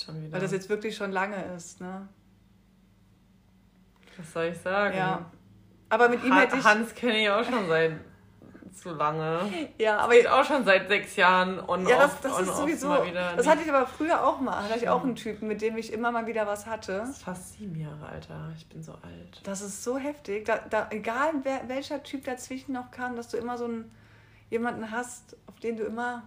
das. 0.06 0.32
Weil 0.32 0.40
das 0.40 0.52
jetzt 0.52 0.68
wirklich 0.68 0.96
schon 0.96 1.12
lange 1.12 1.36
ist, 1.56 1.80
ne? 1.80 2.08
Was 4.16 4.32
soll 4.32 4.44
ich 4.46 4.58
sagen? 4.58 4.96
Ja. 4.96 5.30
Aber 5.88 6.08
mit 6.08 6.22
ihm 6.24 6.34
Ha- 6.34 6.40
hätte 6.40 6.56
ich. 6.56 6.64
Hans 6.64 6.94
kenne 6.94 7.18
ich 7.22 7.30
auch 7.30 7.44
schon 7.44 7.66
seit 7.68 7.92
zu 8.74 8.90
lange. 8.90 9.40
Ja, 9.78 9.98
aber 9.98 10.12
Geht 10.12 10.28
auch 10.28 10.44
schon 10.44 10.64
seit 10.64 10.88
sechs 10.88 11.16
Jahren 11.16 11.58
und 11.58 11.88
ja, 11.88 11.98
das, 11.98 12.20
das 12.20 12.40
ist 12.40 12.56
sowieso. 12.56 12.94
Das 13.36 13.46
hatte 13.46 13.62
ich 13.62 13.68
aber 13.68 13.86
früher 13.86 14.24
auch 14.24 14.40
mal. 14.40 14.62
Hatte 14.62 14.78
ich 14.78 14.88
auch 14.88 15.02
einen 15.02 15.16
Typen, 15.16 15.48
mit 15.48 15.60
dem 15.62 15.76
ich 15.76 15.92
immer 15.92 16.12
mal 16.12 16.26
wieder 16.26 16.46
was 16.46 16.66
hatte. 16.66 16.98
Das 16.98 17.10
ist 17.10 17.22
fast 17.22 17.54
sieben 17.58 17.74
Jahre, 17.80 18.06
Alter. 18.06 18.52
Ich 18.56 18.66
bin 18.68 18.82
so 18.82 18.92
alt. 18.92 19.40
Das 19.42 19.60
ist 19.62 19.82
so 19.82 19.98
heftig. 19.98 20.44
Da, 20.44 20.58
da, 20.70 20.86
egal 20.90 21.32
wer, 21.42 21.68
welcher 21.68 22.02
Typ 22.02 22.24
dazwischen 22.24 22.72
noch 22.72 22.90
kam, 22.90 23.16
dass 23.16 23.28
du 23.28 23.36
immer 23.38 23.58
so 23.58 23.64
einen, 23.64 23.90
jemanden 24.50 24.90
hast, 24.90 25.36
auf 25.46 25.58
den 25.60 25.76
du 25.76 25.84
immer 25.84 26.22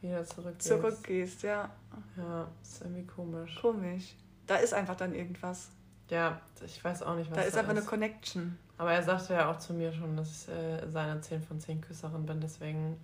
Wieder 0.00 0.24
zurück. 0.24 0.60
zurückgehst. 0.60 1.42
Ja, 1.42 1.70
Ja, 2.16 2.48
ist 2.62 2.82
irgendwie 2.82 3.06
komisch. 3.06 3.56
komisch. 3.60 4.14
Da 4.46 4.56
ist 4.56 4.72
einfach 4.74 4.96
dann 4.96 5.14
irgendwas. 5.14 5.68
Ja, 6.08 6.40
ich 6.64 6.82
weiß 6.82 7.02
auch 7.02 7.14
nicht, 7.16 7.30
was 7.30 7.36
Da 7.36 7.42
ist 7.44 7.56
einfach 7.56 7.70
eine 7.70 7.80
ist. 7.80 7.86
Connection. 7.86 8.58
Aber 8.78 8.92
er 8.92 9.02
sagte 9.02 9.34
ja 9.34 9.50
auch 9.50 9.58
zu 9.58 9.74
mir 9.74 9.92
schon, 9.92 10.16
dass 10.16 10.30
ich 10.44 10.48
äh, 10.54 10.88
seine 10.88 11.20
10 11.20 11.42
von 11.42 11.60
10 11.60 11.80
Küsserin 11.82 12.24
bin. 12.24 12.40
Deswegen, 12.40 12.96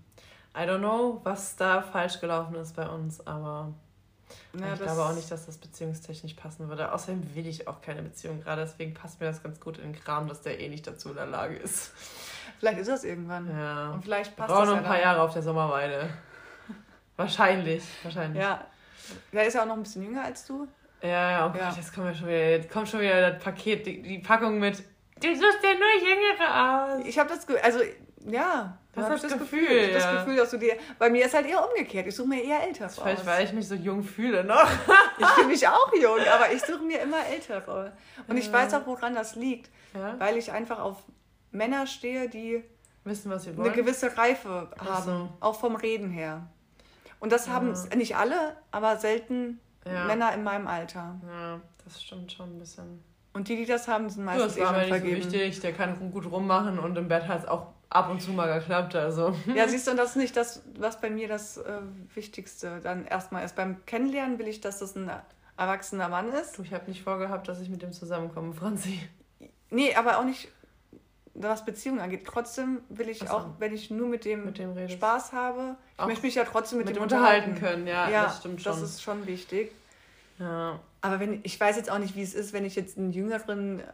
I 0.56 0.60
don't 0.60 0.78
know, 0.78 1.20
was 1.24 1.56
da 1.56 1.82
falsch 1.82 2.20
gelaufen 2.20 2.54
ist 2.54 2.74
bei 2.76 2.88
uns. 2.88 3.26
Aber 3.26 3.74
Ja, 4.58 4.72
ich 4.72 4.80
glaube 4.80 5.02
auch 5.02 5.14
nicht, 5.14 5.30
dass 5.30 5.44
das 5.46 5.58
beziehungstechnisch 5.58 6.34
passen 6.34 6.68
würde. 6.68 6.92
Außerdem 6.92 7.34
will 7.34 7.46
ich 7.46 7.66
auch 7.68 7.82
keine 7.82 8.02
Beziehung 8.02 8.40
gerade. 8.40 8.62
Deswegen 8.62 8.94
passt 8.94 9.20
mir 9.20 9.26
das 9.26 9.42
ganz 9.42 9.60
gut 9.60 9.76
in 9.78 9.92
den 9.92 10.00
Kram, 10.00 10.28
dass 10.28 10.40
der 10.42 10.60
eh 10.60 10.68
nicht 10.68 10.86
dazu 10.86 11.10
in 11.10 11.16
der 11.16 11.26
Lage 11.26 11.56
ist. 11.56 11.92
Vielleicht 12.58 12.78
ist 12.78 12.88
das 12.88 13.04
irgendwann. 13.04 13.50
Ja. 13.58 13.90
Und 13.90 14.02
vielleicht 14.02 14.36
passt 14.36 14.48
brauchen 14.48 14.60
das 14.60 14.68
noch 14.68 14.74
ja 14.76 14.80
ein 14.80 14.84
paar 14.86 14.94
dann. 14.96 15.02
Jahre 15.02 15.22
auf 15.22 15.32
der 15.32 15.42
Sommerweide. 15.42 16.08
Wahrscheinlich, 17.16 17.82
wahrscheinlich. 18.02 18.42
Ja. 18.42 18.64
Der 19.32 19.46
ist 19.46 19.54
ja 19.54 19.62
auch 19.62 19.66
noch 19.66 19.76
ein 19.76 19.82
bisschen 19.82 20.02
jünger 20.02 20.24
als 20.24 20.46
du. 20.46 20.66
Ja, 21.02 21.30
ja, 21.30 21.46
oh 21.46 21.50
Gott, 21.50 21.60
Ja. 21.60 21.70
jetzt 21.76 21.94
kommt 21.94 22.06
ja 22.06 22.14
schon 22.14 22.26
wieder, 22.28 22.48
jetzt 22.50 22.70
kommt 22.70 22.88
schon 22.88 23.00
wieder 23.00 23.30
das 23.32 23.42
Paket, 23.42 23.86
die, 23.86 24.02
die 24.02 24.18
Packung 24.18 24.58
mit. 24.58 24.78
Du 25.20 25.28
suchst 25.34 25.58
ja 25.62 25.70
nur 25.74 26.08
Jüngere 26.08 26.96
aus. 26.98 27.06
Ich 27.06 27.18
habe 27.18 27.28
das 27.28 27.46
Gefühl, 27.46 27.62
also 27.62 27.80
ja, 28.26 28.78
Das 28.94 29.14
ich 29.16 29.22
das 29.30 29.38
Gefühl. 29.38 29.60
Gefühl, 29.60 29.78
Ich 29.90 29.94
hab 29.96 30.00
ja. 30.02 30.12
das 30.14 30.24
Gefühl, 30.24 30.36
dass 30.38 30.50
du 30.50 30.56
dir. 30.58 30.76
Bei 30.98 31.10
mir 31.10 31.26
ist 31.26 31.34
halt 31.34 31.46
eher 31.46 31.62
umgekehrt. 31.68 32.06
Ich 32.06 32.16
suche 32.16 32.28
mir 32.28 32.42
eher 32.42 32.62
ältere 32.62 32.86
aus. 32.86 32.98
Vielleicht, 32.98 33.26
weil 33.26 33.44
ich 33.44 33.52
mich 33.52 33.68
so 33.68 33.74
jung 33.74 34.02
fühle 34.02 34.42
noch. 34.44 34.68
Ich 35.16 35.26
fühle 35.28 35.46
mich 35.46 35.68
auch 35.68 35.92
jung, 35.94 36.18
aber 36.34 36.50
ich 36.52 36.60
suche 36.62 36.82
mir 36.82 37.00
immer 37.00 37.24
ältere. 37.26 37.92
Und 38.26 38.36
ich 38.36 38.46
Ja. 38.48 38.52
weiß 38.54 38.74
auch, 38.74 38.86
woran 38.86 39.14
das 39.14 39.36
liegt. 39.36 39.70
Ja? 39.94 40.16
Weil 40.18 40.36
ich 40.38 40.50
einfach 40.50 40.80
auf 40.80 41.04
Männer 41.54 41.86
stehe, 41.86 42.28
die 42.28 42.62
Wissen, 43.04 43.30
was 43.30 43.44
wir 43.46 43.52
eine 43.52 43.62
wollen. 43.62 43.72
gewisse 43.74 44.16
Reife 44.16 44.70
haben. 44.78 45.04
so. 45.04 45.28
Auch 45.40 45.58
vom 45.58 45.76
Reden 45.76 46.10
her. 46.10 46.46
Und 47.20 47.32
das 47.32 47.48
haben 47.48 47.74
Ja. 47.74 47.96
nicht 47.96 48.16
alle, 48.16 48.56
aber 48.70 48.96
selten 48.98 49.60
Ja. 49.86 50.04
Männer 50.04 50.32
in 50.34 50.42
meinem 50.42 50.66
Alter. 50.66 51.16
Ja, 51.28 51.60
das 51.84 52.02
stimmt 52.02 52.32
schon 52.32 52.56
ein 52.56 52.58
bisschen. 52.58 53.02
Und 53.34 53.48
die, 53.48 53.56
die 53.56 53.66
das 53.66 53.88
haben, 53.88 54.08
sind 54.08 54.22
Du, 54.22 54.26
meistens 54.26 54.54
das 54.54 54.56
eh 54.56 54.60
war 54.60 54.66
schon 54.68 54.74
mir 54.76 54.80
nicht 54.82 54.94
so 54.94 55.00
vergeben. 55.00 55.32
wichtig. 55.32 55.60
Der 55.60 55.72
kann 55.72 56.10
gut 56.12 56.30
rummachen 56.30 56.78
und 56.78 56.96
im 56.96 57.08
Bett 57.08 57.26
hat 57.28 57.40
es 57.42 57.48
auch 57.48 57.66
ab 57.90 58.10
und 58.10 58.22
zu 58.22 58.30
mal 58.32 58.58
geklappt. 58.58 58.94
Also. 58.94 59.34
Ja, 59.54 59.66
siehst 59.68 59.86
du, 59.86 59.90
und 59.92 59.96
das 59.96 60.10
ist 60.10 60.16
nicht 60.16 60.36
das, 60.36 60.62
was 60.78 61.00
bei 61.00 61.10
mir 61.10 61.28
das 61.28 61.58
äh, 61.58 61.80
Wichtigste 62.14 62.80
dann 62.80 63.04
erstmal 63.06 63.44
ist. 63.44 63.54
Beim 63.56 63.84
Kennenlernen 63.86 64.38
will 64.38 64.48
ich, 64.48 64.60
dass 64.60 64.78
das 64.78 64.94
ein 64.96 65.10
erwachsener 65.56 66.08
Mann 66.08 66.28
ist. 66.32 66.58
Du, 66.58 66.62
ich 66.62 66.72
habe 66.72 66.86
nicht 66.88 67.02
vorgehabt, 67.02 67.46
dass 67.48 67.60
ich 67.60 67.68
mit 67.68 67.82
dem 67.82 67.92
zusammenkomme, 67.92 68.52
Franzi. 68.54 69.00
Nee, 69.70 69.94
aber 69.96 70.18
auch 70.18 70.24
nicht, 70.24 70.48
was 71.34 71.64
Beziehungen 71.64 72.00
angeht. 72.00 72.24
Trotzdem 72.24 72.80
will 72.88 73.08
ich 73.08 73.20
so. 73.20 73.26
auch, 73.26 73.46
wenn 73.58 73.74
ich 73.74 73.90
nur 73.90 74.08
mit 74.08 74.24
dem 74.24 74.44
Mit 74.44 74.58
dem. 74.58 74.88
Spaß 74.88 75.32
habe, 75.32 75.76
ich 75.94 76.00
Auch 76.00 76.06
möchte 76.06 76.24
mich 76.24 76.34
ja 76.34 76.44
trotzdem 76.44 76.78
mit, 76.78 76.86
mit 76.86 76.96
dem 76.96 77.00
dem 77.00 77.02
unterhalten 77.04 77.56
können, 77.56 77.86
ja, 77.86 78.08
ja, 78.08 78.24
das 78.24 78.38
stimmt 78.38 78.62
schon. 78.62 78.72
Das 78.72 78.82
ist 78.82 79.02
schon 79.02 79.26
wichtig. 79.26 79.72
Ja. 80.38 80.80
Aber 81.00 81.20
wenn 81.20 81.40
ich 81.42 81.60
weiß 81.60 81.76
jetzt 81.76 81.90
auch 81.90 81.98
nicht, 81.98 82.16
wie 82.16 82.22
es 82.22 82.34
ist, 82.34 82.52
wenn 82.52 82.64
ich 82.64 82.76
jetzt 82.76 82.96
einen 82.96 83.12
Jüngeren 83.12 83.80
äh, 83.80 83.84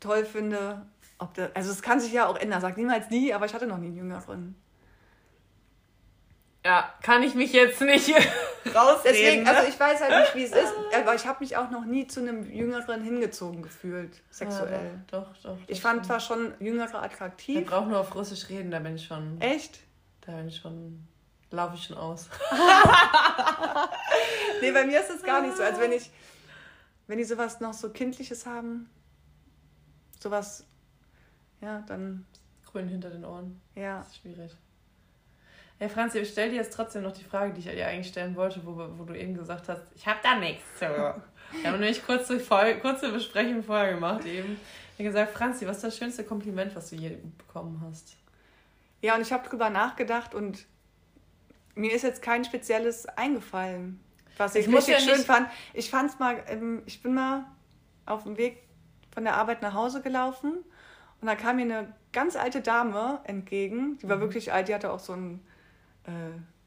toll 0.00 0.24
finde. 0.24 0.86
Ob 1.18 1.34
das, 1.34 1.54
also 1.54 1.70
es 1.70 1.82
kann 1.82 2.00
sich 2.00 2.12
ja 2.12 2.26
auch 2.26 2.36
ändern. 2.36 2.60
Sag 2.60 2.76
niemals 2.76 3.10
nie, 3.10 3.32
aber 3.32 3.46
ich 3.46 3.54
hatte 3.54 3.66
noch 3.66 3.78
nie 3.78 3.86
einen 3.86 3.96
Jüngeren. 3.96 4.56
Ja, 6.64 6.92
kann 7.02 7.22
ich 7.22 7.34
mich 7.34 7.52
jetzt 7.52 7.80
nicht 7.80 8.08
rausreden. 8.74 9.00
Deswegen, 9.04 9.42
ne? 9.44 9.50
also 9.50 9.68
ich 9.68 9.78
weiß 9.78 10.00
halt 10.00 10.20
nicht, 10.20 10.34
wie 10.34 10.44
es 10.44 10.52
ist, 10.52 10.72
aber 10.96 11.14
ich 11.14 11.26
habe 11.26 11.40
mich 11.40 11.56
auch 11.56 11.70
noch 11.70 11.84
nie 11.84 12.06
zu 12.06 12.20
einem 12.20 12.50
Jüngeren 12.50 13.02
hingezogen 13.02 13.62
gefühlt, 13.62 14.22
sexuell. 14.30 14.72
Ja, 14.72 15.00
doch, 15.20 15.32
doch, 15.34 15.42
doch. 15.42 15.58
Ich 15.66 15.78
das 15.78 15.78
fand 15.80 16.06
zwar 16.06 16.20
schon 16.20 16.54
Jüngere 16.60 17.02
attraktiv. 17.02 17.66
brauchen 17.66 17.88
nur 17.90 18.00
auf 18.00 18.14
Russisch 18.14 18.48
reden, 18.48 18.70
da 18.70 18.78
bin 18.78 18.96
ich 18.96 19.04
schon. 19.06 19.40
Echt? 19.40 19.80
Da 20.22 20.32
bin 20.32 20.48
ich 20.48 20.56
schon. 20.56 21.06
Laufe 21.50 21.76
ich 21.76 21.84
schon 21.84 21.96
aus. 21.96 22.28
Nee, 24.60 24.72
bei 24.72 24.86
mir 24.86 25.00
ist 25.00 25.10
es 25.10 25.22
gar 25.22 25.42
nicht 25.42 25.56
so. 25.56 25.62
Also 25.62 25.80
wenn 25.80 25.92
ich, 25.92 26.10
wenn 27.06 27.18
die 27.18 27.24
sowas 27.24 27.60
noch 27.60 27.74
so 27.74 27.90
Kindliches 27.90 28.46
haben, 28.46 28.88
sowas, 30.20 30.64
ja, 31.60 31.80
dann, 31.86 32.24
Grün 32.64 32.88
hinter 32.88 33.10
den 33.10 33.24
Ohren. 33.24 33.60
ja. 33.74 33.98
Das 33.98 34.08
ist 34.08 34.16
schwierig. 34.18 34.56
Hey 35.78 35.88
Franzi, 35.88 36.18
ich 36.20 36.30
stelle 36.30 36.50
dir 36.50 36.56
jetzt 36.56 36.72
trotzdem 36.74 37.02
noch 37.02 37.12
die 37.12 37.24
Frage, 37.24 37.52
die 37.52 37.60
ich 37.60 37.66
dir 37.66 37.86
eigentlich 37.86 38.08
stellen 38.08 38.36
wollte, 38.36 38.64
wo, 38.64 38.76
wo 38.96 39.04
du 39.04 39.18
eben 39.18 39.34
gesagt 39.34 39.68
hast, 39.68 39.82
ich 39.94 40.06
habe 40.06 40.18
da 40.22 40.36
nichts 40.36 40.62
zu. 40.78 40.86
Wir 41.62 41.70
haben 41.70 41.78
nämlich 41.78 42.04
kurze, 42.04 42.38
kurze 42.80 43.12
Besprechung 43.12 43.62
vorher 43.62 43.94
gemacht 43.94 44.24
eben. 44.24 44.58
Ich 44.96 45.00
habe 45.00 45.04
gesagt, 45.04 45.32
Franzi, 45.32 45.66
was 45.66 45.76
ist 45.76 45.84
das 45.84 45.96
schönste 45.96 46.24
Kompliment, 46.24 46.74
was 46.74 46.90
du 46.90 46.96
je 46.96 47.16
bekommen 47.38 47.80
hast? 47.86 48.16
Ja, 49.02 49.14
und 49.14 49.20
ich 49.20 49.32
habe 49.32 49.46
drüber 49.48 49.70
nachgedacht 49.70 50.34
und 50.34 50.64
mir 51.74 51.92
ist 51.92 52.02
jetzt 52.02 52.22
kein 52.22 52.44
spezielles 52.44 53.06
eingefallen, 53.06 54.00
was 54.36 54.54
ich 54.54 54.66
muss 54.66 54.88
richtig 54.88 54.94
ja 54.94 55.00
schön 55.00 55.18
nicht- 55.18 55.26
fand. 55.26 55.48
Ich 55.74 55.90
fand's 55.90 56.18
mal, 56.18 56.42
ähm, 56.48 56.82
ich 56.86 57.02
bin 57.02 57.14
mal 57.14 57.44
auf 58.06 58.24
dem 58.24 58.36
Weg 58.36 58.62
von 59.12 59.24
der 59.24 59.34
Arbeit 59.36 59.62
nach 59.62 59.74
Hause 59.74 60.00
gelaufen 60.02 60.54
und 61.20 61.26
da 61.28 61.34
kam 61.36 61.56
mir 61.56 61.62
eine 61.62 61.94
ganz 62.12 62.34
alte 62.36 62.62
Dame 62.62 63.20
entgegen. 63.24 63.98
Die 63.98 64.08
war 64.08 64.16
Mhm. 64.16 64.20
wirklich 64.22 64.52
alt, 64.52 64.68
die 64.68 64.74
hatte 64.74 64.90
auch 64.92 64.98
so 65.00 65.12
ein 65.12 65.40
äh, 66.06 66.10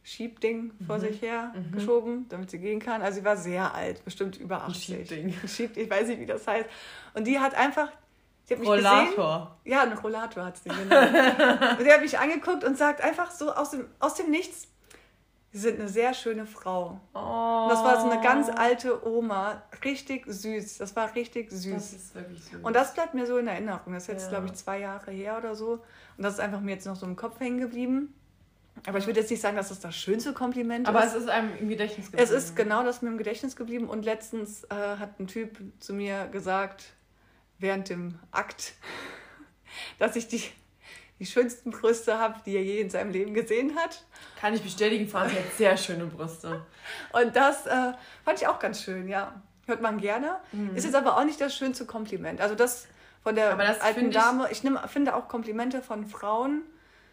Schiebding 0.04 0.72
vor 0.86 0.98
Mhm. 0.98 1.02
sich 1.02 1.22
her 1.22 1.54
Mhm. 1.56 1.72
geschoben, 1.74 2.26
damit 2.30 2.50
sie 2.50 2.60
gehen 2.60 2.80
kann. 2.80 3.02
Also 3.02 3.20
sie 3.20 3.26
war 3.26 3.36
sehr 3.38 3.74
alt, 3.74 4.04
bestimmt 4.06 4.38
über 4.38 4.64
Ein 4.64 4.72
80. 4.72 4.84
Schiebding. 4.86 5.36
Ein 5.44 5.48
Schieb, 5.50 5.76
ich 5.78 5.90
weiß 5.90 6.08
nicht, 6.08 6.20
wie 6.22 6.26
das 6.26 6.48
heißt. 6.48 6.70
Und 7.14 7.26
die 7.28 7.40
hat 7.40 7.56
einfach, 7.56 7.92
die 8.50 8.54
hat 8.54 8.60
mich 8.62 8.70
gesehen. 8.70 8.86
Rollator. 8.86 9.58
Ja, 9.66 9.82
einen 9.84 9.98
Rollator 9.98 10.46
hat 10.46 10.58
sie, 10.58 10.70
genau. 10.70 10.82
und 10.82 10.90
der 11.86 11.94
hat 11.96 12.02
mich 12.02 12.18
angeguckt 12.18 12.64
und 12.64 12.78
sagt 12.78 13.02
einfach 13.02 13.32
so 13.32 13.52
aus 13.54 13.72
dem, 13.72 13.86
aus 14.00 14.16
dem 14.16 14.30
Nichts, 14.30 14.68
Sie 15.54 15.60
sind 15.60 15.80
eine 15.80 15.88
sehr 15.88 16.14
schöne 16.14 16.46
Frau. 16.46 17.00
Oh. 17.16 17.20
Und 17.64 17.70
das 17.70 17.82
war 17.82 18.02
so 18.02 18.10
eine 18.10 18.22
ganz 18.22 18.50
alte 18.50 19.08
Oma, 19.08 19.64
richtig 19.84 20.26
süß. 20.28 20.78
Das 20.78 20.94
war 20.98 21.16
richtig 21.16 21.50
Das 21.50 21.62
süß. 21.64 21.94
ist 21.94 22.16
wirklich 22.16 22.44
süß. 22.44 22.60
Und 22.62 22.76
das 22.76 22.94
bleibt 22.94 23.14
mir 23.14 23.26
so 23.26 23.38
in 23.38 23.48
Erinnerung. 23.48 23.94
Das 23.94 24.04
ist 24.04 24.08
jetzt, 24.10 24.24
Ja. 24.26 24.30
glaube 24.32 24.48
ich, 24.48 24.54
zwei 24.54 24.80
Jahre 24.80 25.10
her 25.10 25.38
oder 25.38 25.56
so. 25.56 25.80
Und 26.18 26.24
das 26.24 26.34
ist 26.34 26.40
einfach 26.42 26.60
mir 26.60 26.72
jetzt 26.74 26.86
noch 26.86 26.98
so 26.98 27.06
im 27.06 27.16
Kopf 27.16 27.40
hängen 27.40 27.60
geblieben. 27.60 28.14
Aber 28.86 28.98
ich 29.00 29.06
würde 29.08 29.20
jetzt 29.20 29.30
nicht 29.32 29.42
sagen, 29.42 29.58
dass 29.58 29.70
das 29.70 29.80
das 29.80 29.96
schönste 29.96 30.34
Kompliment 30.34 30.88
Aber 30.88 31.04
ist. 31.04 31.14
es 31.16 31.24
ist 31.24 31.30
einem 31.30 31.56
im 31.58 31.70
Gedächtnis 31.70 32.08
Es 32.08 32.12
geblieben. 32.12 32.34
ist 32.38 32.56
genau 32.56 32.84
das 32.84 33.02
mir 33.02 33.10
im 33.10 33.18
Gedächtnis 33.18 33.56
geblieben. 33.56 33.90
Und 33.90 34.04
letztens 34.06 34.64
äh, 34.66 34.76
hat 34.76 35.20
ein 35.20 35.28
Typ 35.28 35.58
zu 35.80 35.94
mir 35.94 36.28
gesagt, 36.28 36.86
während 37.60 37.90
dem 37.90 38.20
Akt, 38.32 38.74
dass 40.00 40.16
ich 40.16 40.28
die, 40.28 40.44
die 41.20 41.26
schönsten 41.26 41.72
Brüste 41.72 42.18
habe, 42.20 42.36
die 42.46 42.56
er 42.56 42.64
je 42.64 42.80
in 42.80 42.90
seinem 42.90 43.12
Leben 43.12 43.34
gesehen 43.34 43.76
hat. 43.76 44.06
Kann 44.40 44.54
ich 44.54 44.62
bestätigen, 44.62 45.08
Franz 45.08 45.32
hat 45.34 45.40
sehr 45.58 45.76
schöne 45.78 46.06
Brüste. 46.06 46.66
Und 47.14 47.36
das 47.36 47.66
äh, 47.66 47.94
fand 48.24 48.42
ich 48.42 48.48
auch 48.48 48.60
ganz 48.60 48.82
schön, 48.84 49.08
ja. 49.08 49.42
Hört 49.66 49.82
man 49.82 50.00
gerne. 50.00 50.38
Ist 50.76 50.86
jetzt 50.86 50.96
aber 50.96 51.18
auch 51.18 51.26
nicht 51.26 51.42
das 51.42 51.54
schönste 51.54 51.86
Kompliment. 51.86 52.40
Also 52.40 52.56
das 52.56 52.88
von 53.22 53.36
der 53.36 53.54
Mhm. 53.56 53.60
Aber 53.60 53.84
alten 53.84 54.08
ich- 54.08 54.14
Dame. 54.16 54.48
Ich 54.50 54.64
nehm, 54.64 54.80
finde 54.88 55.14
auch 55.14 55.28
Komplimente 55.28 55.82
von 55.82 56.06
Frauen 56.08 56.62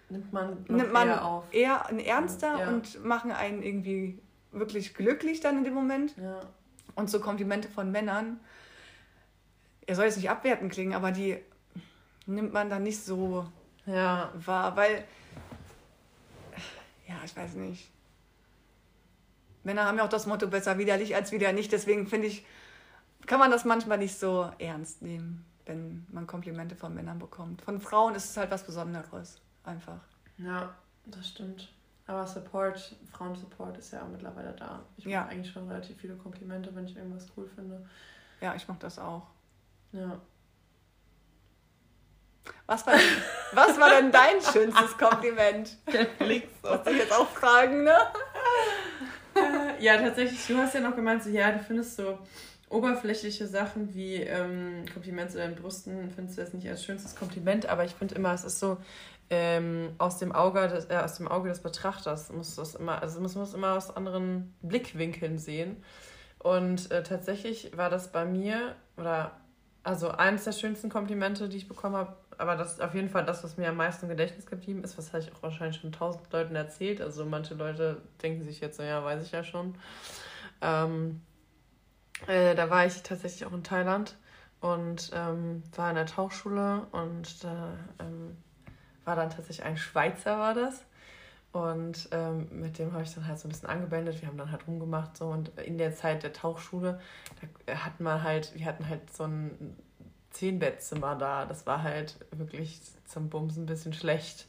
Nimmt 0.08 0.32
man, 0.32 0.64
nimmt 0.68 0.92
man 0.92 1.08
eher 1.08 1.24
auf. 1.24 1.44
eher 1.52 1.86
ein 1.86 1.98
ernster 1.98 2.60
Ja. 2.60 2.68
und 2.68 3.04
machen 3.04 3.32
einen 3.32 3.62
irgendwie 3.62 4.20
wirklich 4.52 4.94
glücklich 4.94 5.40
dann 5.40 5.58
in 5.58 5.64
dem 5.64 5.74
Moment. 5.74 6.16
Ja. 6.16 6.40
Und 6.94 7.10
so 7.10 7.20
Komplimente 7.20 7.68
von 7.68 7.90
Männern, 7.90 8.38
er 9.86 9.96
soll 9.96 10.04
jetzt 10.06 10.16
nicht 10.16 10.30
abwertend 10.30 10.72
klingen, 10.72 10.94
aber 10.94 11.10
die 11.10 11.38
nimmt 12.26 12.52
man 12.52 12.70
dann 12.70 12.82
nicht 12.82 13.02
so 13.02 13.46
ja. 13.86 14.32
wahr, 14.34 14.76
weil, 14.76 15.04
ja, 17.08 17.16
ich 17.24 17.36
weiß 17.36 17.54
nicht. 17.54 17.90
Männer 19.62 19.84
haben 19.86 19.98
ja 19.98 20.04
auch 20.04 20.08
das 20.10 20.26
Motto 20.26 20.46
besser 20.46 20.78
widerlich 20.78 21.14
als 21.14 21.32
wieder 21.32 21.52
nicht, 21.52 21.72
deswegen 21.72 22.06
finde 22.06 22.28
ich, 22.28 22.46
kann 23.26 23.38
man 23.40 23.50
das 23.50 23.64
manchmal 23.64 23.98
nicht 23.98 24.18
so 24.18 24.50
ernst 24.58 25.02
nehmen, 25.02 25.44
wenn 25.66 26.06
man 26.12 26.26
Komplimente 26.26 26.76
von 26.76 26.94
Männern 26.94 27.18
bekommt. 27.18 27.62
Von 27.62 27.80
Frauen 27.80 28.14
ist 28.14 28.30
es 28.30 28.36
halt 28.36 28.50
was 28.50 28.64
Besonderes, 28.64 29.40
einfach. 29.64 30.00
Ja, 30.38 30.74
das 31.07 31.29
stimmt. 31.29 31.68
Aber 32.07 32.27
Support, 32.27 32.96
Frauensupport 33.12 33.79
ist 33.79 33.92
ja 33.92 34.03
auch 34.03 34.09
mittlerweile 34.09 34.53
da. 34.53 34.83
Ich 34.96 35.05
Ja. 35.07 35.20
mache 35.22 35.31
eigentlich 35.31 35.50
schon 35.53 35.66
relativ 35.68 35.96
viele 35.98 36.14
Komplimente, 36.16 36.74
wenn 36.74 36.85
ich 36.87 36.96
irgendwas 36.96 37.27
cool 37.37 37.48
finde. 37.55 37.88
Ja, 38.40 38.55
ich 38.55 38.68
mag 38.68 38.79
das 38.81 38.98
auch. 38.98 39.27
Ja. 39.92 40.20
Was 42.66 42.87
war, 42.87 42.94
denn, 42.94 43.22
was 43.53 43.79
war 43.81 43.90
denn 43.90 44.12
dein 44.12 44.40
schönstes 44.53 44.96
Kompliment? 44.98 45.77
Der 45.92 46.05
Blick 46.05 46.48
so. 46.62 46.74
Ich 46.90 46.98
jetzt 46.98 47.12
auch 47.12 47.29
fragen, 47.29 47.85
ne? 47.85 47.96
Ja, 49.81 49.98
tatsächlich, 49.98 50.46
du 50.46 50.57
hast 50.59 50.74
ja 50.74 50.81
noch 50.81 50.94
gemeint, 50.94 51.22
so, 51.22 51.31
ja, 51.31 51.50
du 51.53 51.59
findest 51.59 51.96
so 51.96 52.18
oberflächliche 52.70 53.46
Sachen 53.46 53.92
wie 53.94 54.16
ähm, 54.16 54.85
Kompliment 54.92 55.31
zu 55.31 55.38
deinen 55.38 55.55
Brüsten, 55.55 56.11
findest 56.14 56.38
du 56.38 56.42
das 56.42 56.53
nicht 56.55 56.68
als 56.68 56.85
schönstes 56.85 57.14
Kompliment, 57.16 57.66
aber 57.66 57.85
ich 57.85 57.92
finde 57.94 58.14
immer, 58.14 58.33
es 58.33 58.44
ist 58.44 58.59
so 58.59 58.79
ähm, 59.30 59.94
aus, 59.98 60.18
dem 60.18 60.32
Auge 60.32 60.68
des, 60.68 60.87
äh, 60.87 60.96
aus 60.96 61.16
dem 61.16 61.28
Auge 61.28 61.48
des 61.48 61.60
Betrachters, 61.60 62.32
muss 62.32 62.56
das 62.56 62.74
immer, 62.74 63.00
also 63.02 63.20
muss 63.20 63.34
man 63.34 63.44
es 63.44 63.54
immer 63.54 63.74
aus 63.74 63.94
anderen 63.94 64.54
Blickwinkeln 64.62 65.38
sehen. 65.38 65.82
Und 66.38 66.90
äh, 66.90 67.02
tatsächlich 67.02 67.76
war 67.76 67.88
das 67.88 68.12
bei 68.12 68.24
mir, 68.24 68.76
oder 68.96 69.32
also 69.82 70.10
eines 70.10 70.44
der 70.44 70.52
schönsten 70.52 70.90
Komplimente, 70.90 71.48
die 71.48 71.56
ich 71.56 71.68
bekommen 71.68 71.96
habe, 71.96 72.16
aber 72.38 72.56
das 72.56 72.74
ist 72.74 72.82
auf 72.82 72.94
jeden 72.94 73.08
Fall 73.08 73.24
das, 73.24 73.44
was 73.44 73.56
mir 73.56 73.68
am 73.68 73.76
meisten 73.76 74.06
im 74.06 74.10
Gedächtnis 74.10 74.46
geblieben 74.46 74.82
ist, 74.82 74.98
was 74.98 75.12
habe 75.12 75.22
ich 75.22 75.32
auch 75.32 75.42
wahrscheinlich 75.42 75.80
schon 75.80 75.92
tausend 75.92 76.32
Leuten 76.32 76.56
erzählt. 76.56 77.00
Also 77.00 77.24
manche 77.24 77.54
Leute 77.54 78.02
denken 78.22 78.42
sich 78.42 78.60
jetzt 78.60 78.76
so, 78.76 78.82
ja, 78.82 79.04
weiß 79.04 79.24
ich 79.24 79.32
ja 79.32 79.44
schon. 79.44 79.74
Ähm, 80.60 81.20
äh, 82.26 82.54
da 82.54 82.70
war 82.70 82.87
ich 82.87 83.02
tatsächlich 83.02 83.46
auch 83.46 83.52
in 83.52 83.62
Thailand 83.62 84.16
und 84.60 85.10
ähm, 85.14 85.62
war 85.76 85.90
in 85.90 85.96
der 85.96 86.06
Tauchschule 86.06 86.87
und 86.92 87.44
da 87.44 87.74
ähm, 88.00 88.37
war 89.04 89.16
dann 89.16 89.30
tatsächlich 89.30 89.64
ein 89.64 89.76
Schweizer, 89.76 90.38
war 90.38 90.54
das. 90.54 90.84
Und 91.52 92.08
ähm, 92.10 92.48
mit 92.50 92.78
dem 92.78 92.92
habe 92.92 93.04
ich 93.04 93.14
dann 93.14 93.28
halt 93.28 93.38
so 93.38 93.46
ein 93.46 93.52
bisschen 93.52 93.68
angebändet. 93.68 94.20
Wir 94.20 94.28
haben 94.28 94.36
dann 94.36 94.50
halt 94.50 94.66
rumgemacht 94.66 95.16
so 95.16 95.26
und 95.26 95.50
in 95.60 95.78
der 95.78 95.94
Zeit 95.94 96.24
der 96.24 96.32
Tauchschule, 96.32 97.00
da 97.66 97.74
hatten 97.84 98.02
wir 98.02 98.24
halt, 98.24 98.52
wir 98.56 98.66
hatten 98.66 98.88
halt 98.88 99.14
so 99.14 99.24
ein 99.24 99.76
Zehnbettzimmer 100.30 101.14
da. 101.14 101.44
Das 101.46 101.64
war 101.64 101.84
halt 101.84 102.16
wirklich 102.32 102.80
zum 103.06 103.30
Bumsen 103.30 103.62
ein 103.62 103.66
bisschen 103.66 103.92
schlecht. 103.92 104.48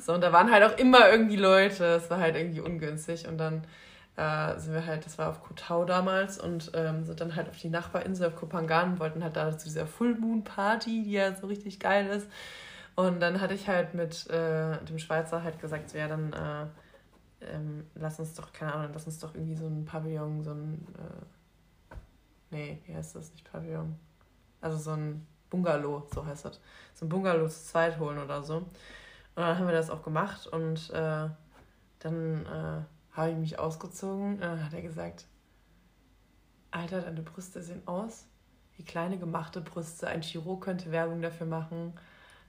So, 0.00 0.14
und 0.14 0.20
da 0.20 0.32
waren 0.32 0.50
halt 0.50 0.64
auch 0.64 0.76
immer 0.78 1.08
irgendwie 1.10 1.36
Leute. 1.36 1.84
Es 1.84 2.10
war 2.10 2.18
halt 2.18 2.34
irgendwie 2.34 2.60
ungünstig. 2.60 3.28
Und 3.28 3.38
dann 3.38 3.62
äh, 4.16 4.58
sind 4.58 4.74
wir 4.74 4.84
halt, 4.84 5.06
das 5.06 5.18
war 5.18 5.28
auf 5.30 5.42
Kotau 5.44 5.84
damals 5.84 6.38
und 6.38 6.72
ähm, 6.74 7.04
sind 7.04 7.20
dann 7.20 7.36
halt 7.36 7.48
auf 7.48 7.56
die 7.58 7.70
Nachbarinsel 7.70 8.26
auf 8.26 8.36
Kopangan 8.36 8.92
und 8.92 9.00
wollten 9.00 9.22
halt 9.22 9.36
da 9.36 9.56
zu 9.56 9.66
dieser 9.66 9.86
Full 9.86 10.16
Moon 10.16 10.42
Party, 10.42 11.04
die 11.04 11.12
ja 11.12 11.34
so 11.36 11.46
richtig 11.46 11.78
geil 11.78 12.08
ist. 12.08 12.26
Und 12.94 13.20
dann 13.20 13.40
hatte 13.40 13.54
ich 13.54 13.68
halt 13.68 13.94
mit 13.94 14.28
äh, 14.28 14.82
dem 14.84 14.98
Schweizer 14.98 15.42
halt 15.42 15.58
gesagt, 15.60 15.90
so, 15.90 15.98
ja, 15.98 16.08
dann 16.08 16.32
äh, 16.32 16.66
ähm, 17.46 17.86
lass 17.94 18.18
uns 18.18 18.34
doch, 18.34 18.52
keine 18.52 18.74
Ahnung, 18.74 18.90
lass 18.92 19.06
uns 19.06 19.18
doch 19.18 19.34
irgendwie 19.34 19.56
so 19.56 19.66
ein 19.66 19.84
Pavillon, 19.84 20.42
so 20.42 20.52
ein, 20.52 20.86
äh, 20.98 21.94
nee, 22.50 22.82
wie 22.86 22.94
heißt 22.94 23.16
das, 23.16 23.32
nicht 23.32 23.50
Pavillon, 23.50 23.98
also 24.60 24.76
so 24.76 24.90
ein 24.92 25.26
Bungalow, 25.48 26.06
so 26.12 26.24
heißt 26.24 26.44
das, 26.44 26.60
so 26.94 27.06
ein 27.06 27.08
Bungalow 27.08 27.48
zu 27.48 27.64
zweit 27.64 27.98
holen 27.98 28.18
oder 28.18 28.42
so. 28.42 28.56
Und 28.56 28.68
dann 29.36 29.58
haben 29.58 29.66
wir 29.66 29.74
das 29.74 29.90
auch 29.90 30.02
gemacht 30.02 30.46
und 30.46 30.90
äh, 30.90 31.28
dann 31.98 32.46
äh, 32.46 33.16
habe 33.16 33.30
ich 33.30 33.36
mich 33.36 33.58
ausgezogen 33.58 34.34
und 34.34 34.40
dann 34.40 34.64
hat 34.64 34.74
er 34.74 34.82
gesagt, 34.82 35.26
Alter, 36.70 37.00
deine 37.00 37.22
Brüste 37.22 37.62
sehen 37.62 37.82
aus 37.86 38.26
wie 38.76 38.84
kleine 38.84 39.18
gemachte 39.18 39.60
Brüste. 39.60 40.08
Ein 40.08 40.22
Chirurg 40.22 40.64
könnte 40.64 40.90
Werbung 40.90 41.22
dafür 41.22 41.46
machen, 41.46 41.94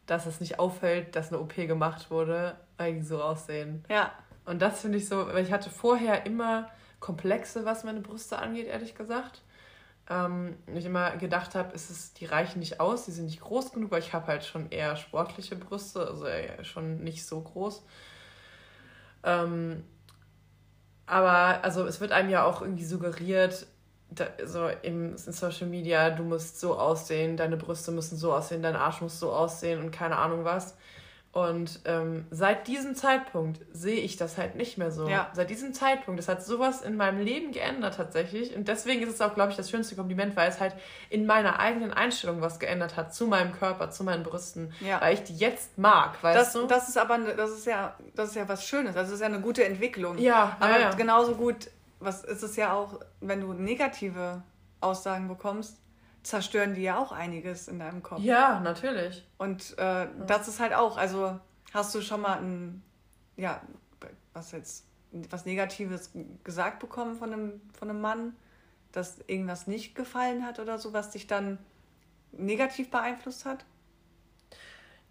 dass 0.06 0.26
es 0.26 0.39
nicht 0.39 0.60
auffällt, 0.60 1.16
dass 1.16 1.30
eine 1.32 1.39
OP 1.39 1.56
gemacht 1.56 2.12
wurde, 2.12 2.56
weil 2.78 2.96
die 2.96 3.02
so 3.02 3.22
aussehen. 3.22 3.84
Ja. 3.89 4.12
Und 4.46 4.62
das 4.62 4.82
finde 4.82 4.98
ich 4.98 5.08
so, 5.08 5.28
weil 5.28 5.46
ich 5.46 5.52
hatte 5.52 5.70
vorher 5.70 6.26
immer 6.26 6.70
Komplexe, 7.00 7.66
was 7.66 7.84
meine 7.84 8.02
Brüste 8.02 8.38
angeht, 8.38 8.68
ehrlich 8.68 8.96
gesagt. 8.96 9.42
Ähm, 10.10 10.58
und 10.68 10.76
ich 10.76 10.86
immer 10.86 11.12
gedacht 11.12 11.56
habe, 11.56 11.74
ist 11.74 11.89
es, 11.89 12.13
die 12.13 12.26
reichen 12.26 12.60
nicht 12.60 12.80
aus, 12.82 13.06
die 13.06 13.12
sind 13.12 13.26
nicht 13.26 13.42
groß 13.42 13.72
genug, 13.72 13.92
weil 13.92 14.00
ich 14.00 14.13
habe 14.13 14.28
halt 14.28 14.44
schon 14.44 14.70
eher 14.70 14.98
sportliche 14.98 15.56
Brüste, 15.56 16.06
also 16.06 16.26
schon 16.63 17.04
nicht 17.04 17.26
so 17.26 17.39
groß. 17.39 17.86
Ähm, 19.24 19.86
aber 21.06 21.63
also 21.63 21.86
es 21.86 22.02
wird 22.02 22.12
einem 22.12 22.30
ja 22.30 22.44
auch 22.44 22.62
irgendwie 22.62 22.86
suggeriert, 22.86 23.66
da, 24.15 24.28
so 24.45 24.67
im, 24.82 25.12
in 25.12 25.17
Social 25.17 25.67
Media, 25.67 26.10
du 26.10 26.23
musst 26.23 26.60
so 26.60 26.78
aussehen, 26.78 27.38
deine 27.38 27.58
Brüste 27.58 27.91
müssen 27.91 28.17
so 28.17 28.34
aussehen, 28.34 28.62
dein 28.62 28.76
Arsch 28.76 29.02
muss 29.02 29.19
so 29.19 29.32
aussehen 29.32 29.80
und 29.80 29.91
keine 29.91 30.17
Ahnung 30.17 30.43
was. 30.45 30.76
Und 31.34 31.80
ähm, 31.86 32.28
seit 32.30 32.67
diesem 32.67 32.93
Zeitpunkt 32.93 33.60
sehe 33.71 33.99
ich 34.02 34.17
das 34.17 34.38
halt 34.38 34.54
nicht 34.56 34.78
mehr 34.78 34.91
so. 34.91 35.08
Ja. 35.08 35.32
Seit 35.34 35.49
diesem 35.49 35.73
Zeitpunkt, 35.73 36.19
das 36.19 36.28
hat 36.28 36.45
sowas 36.45 36.84
in 36.84 36.95
meinem 36.95 37.19
Leben 37.19 37.52
geändert 37.52 37.95
tatsächlich. 37.97 38.56
Und 38.56 38.67
deswegen 38.67 39.02
ist 39.02 39.10
es 39.10 39.19
auch, 39.19 39.34
glaube 39.34 39.49
ich, 39.49 39.58
das 39.58 39.71
schönste 39.71 39.95
Kompliment, 39.95 40.36
weil 40.36 40.47
es 40.47 40.60
halt 40.60 40.76
in 41.10 41.26
meiner 41.26 41.60
eigenen 41.60 41.91
Einstellung 41.91 42.41
was 42.41 42.60
geändert 42.60 42.97
hat 42.97 43.15
zu 43.15 43.26
meinem 43.26 43.52
Körper, 43.52 43.89
zu 43.89 44.04
meinen 44.04 44.21
Brüsten. 44.21 44.73
Ja. 44.80 45.02
Weil 45.02 45.15
ich 45.15 45.23
die 45.23 45.36
jetzt 45.36 45.76
mag, 45.76 46.21
weißt 46.21 46.39
Das, 46.39 46.54
du? 46.54 46.67
das 46.67 46.88
ist 46.88 46.99
aber 46.99 47.17
das 47.17 47.49
ist 47.49 47.65
ja 47.65 47.95
das 48.15 48.30
ist 48.30 48.36
ja 48.36 48.47
was 48.47 48.67
Schönes. 48.67 48.93
Das 48.93 49.10
ist 49.10 49.19
ja 49.19 49.26
eine 49.26 49.41
gute 49.41 49.65
Entwicklung. 49.65 50.19
Ja, 50.19 50.56
aber 50.60 50.73
ja, 50.73 50.80
ja. 50.82 50.93
genauso 50.93 51.34
gut, 51.34 51.67
was 52.06 52.24
ist 52.24 52.44
es 52.44 52.56
ja 52.56 52.74
auch, 52.74 53.00
wenn 53.22 53.42
du 53.42 53.54
negative 53.54 54.44
Aussagen 54.82 55.28
bekommst, 55.28 55.78
zerstören 56.24 56.74
die 56.74 56.84
ja 56.84 56.98
auch 56.98 57.12
einiges 57.12 57.68
in 57.68 57.80
deinem 57.80 58.02
Kopf. 58.02 58.22
ja, 58.22 58.60
natürlich. 58.60 59.26
Und 59.38 59.78
äh, 59.78 60.08
das 60.26 60.48
ist 60.48 60.60
halt 60.60 60.74
auch, 60.74 60.98
also 60.98 61.39
hast 61.74 61.94
du 61.94 62.02
schon 62.02 62.22
mal 62.22 62.39
ein, 62.39 62.84
ja, 63.36 63.62
was 64.34 64.52
jetzt, 64.52 64.86
was 65.30 65.46
Negatives 65.46 66.12
gesagt 66.44 66.80
bekommen 66.80 67.16
von 67.16 67.34
einem, 67.34 67.62
von 67.78 67.89
einem 67.89 68.02
Mann, 68.02 68.36
dass 68.92 69.20
irgendwas 69.28 69.68
nicht 69.68 69.96
gefallen 69.96 70.46
hat 70.46 70.60
oder 70.60 70.80
so, 70.80 70.94
was 70.94 71.12
dich 71.12 71.28
dann 71.28 71.60
negativ 72.32 72.89
beeinflusst 72.89 73.46
hat? 73.46 73.66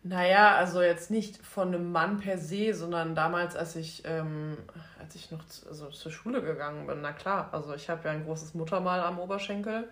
Naja, 0.04 0.56
also 0.56 0.82
jetzt 0.82 1.12
nicht 1.12 1.44
von 1.46 1.68
einem 1.68 1.92
Mann 1.92 2.18
per 2.18 2.36
se, 2.36 2.74
sondern 2.74 3.14
damals, 3.14 3.54
als 3.54 3.77
ich, 3.77 4.02
ähm, 4.04 4.58
als 4.98 5.14
ich 5.14 5.31
noch 5.31 5.46
zu, 5.46 5.68
also 5.68 5.90
zur 5.90 6.10
Schule 6.10 6.42
gegangen 6.42 6.88
bin, 6.88 7.02
na 7.02 7.12
klar, 7.12 7.50
also 7.52 7.72
ich 7.74 7.88
habe 7.88 8.08
ja 8.08 8.10
ein 8.10 8.24
großes 8.24 8.54
Muttermal 8.54 9.00
am 9.00 9.20
Oberschenkel. 9.20 9.88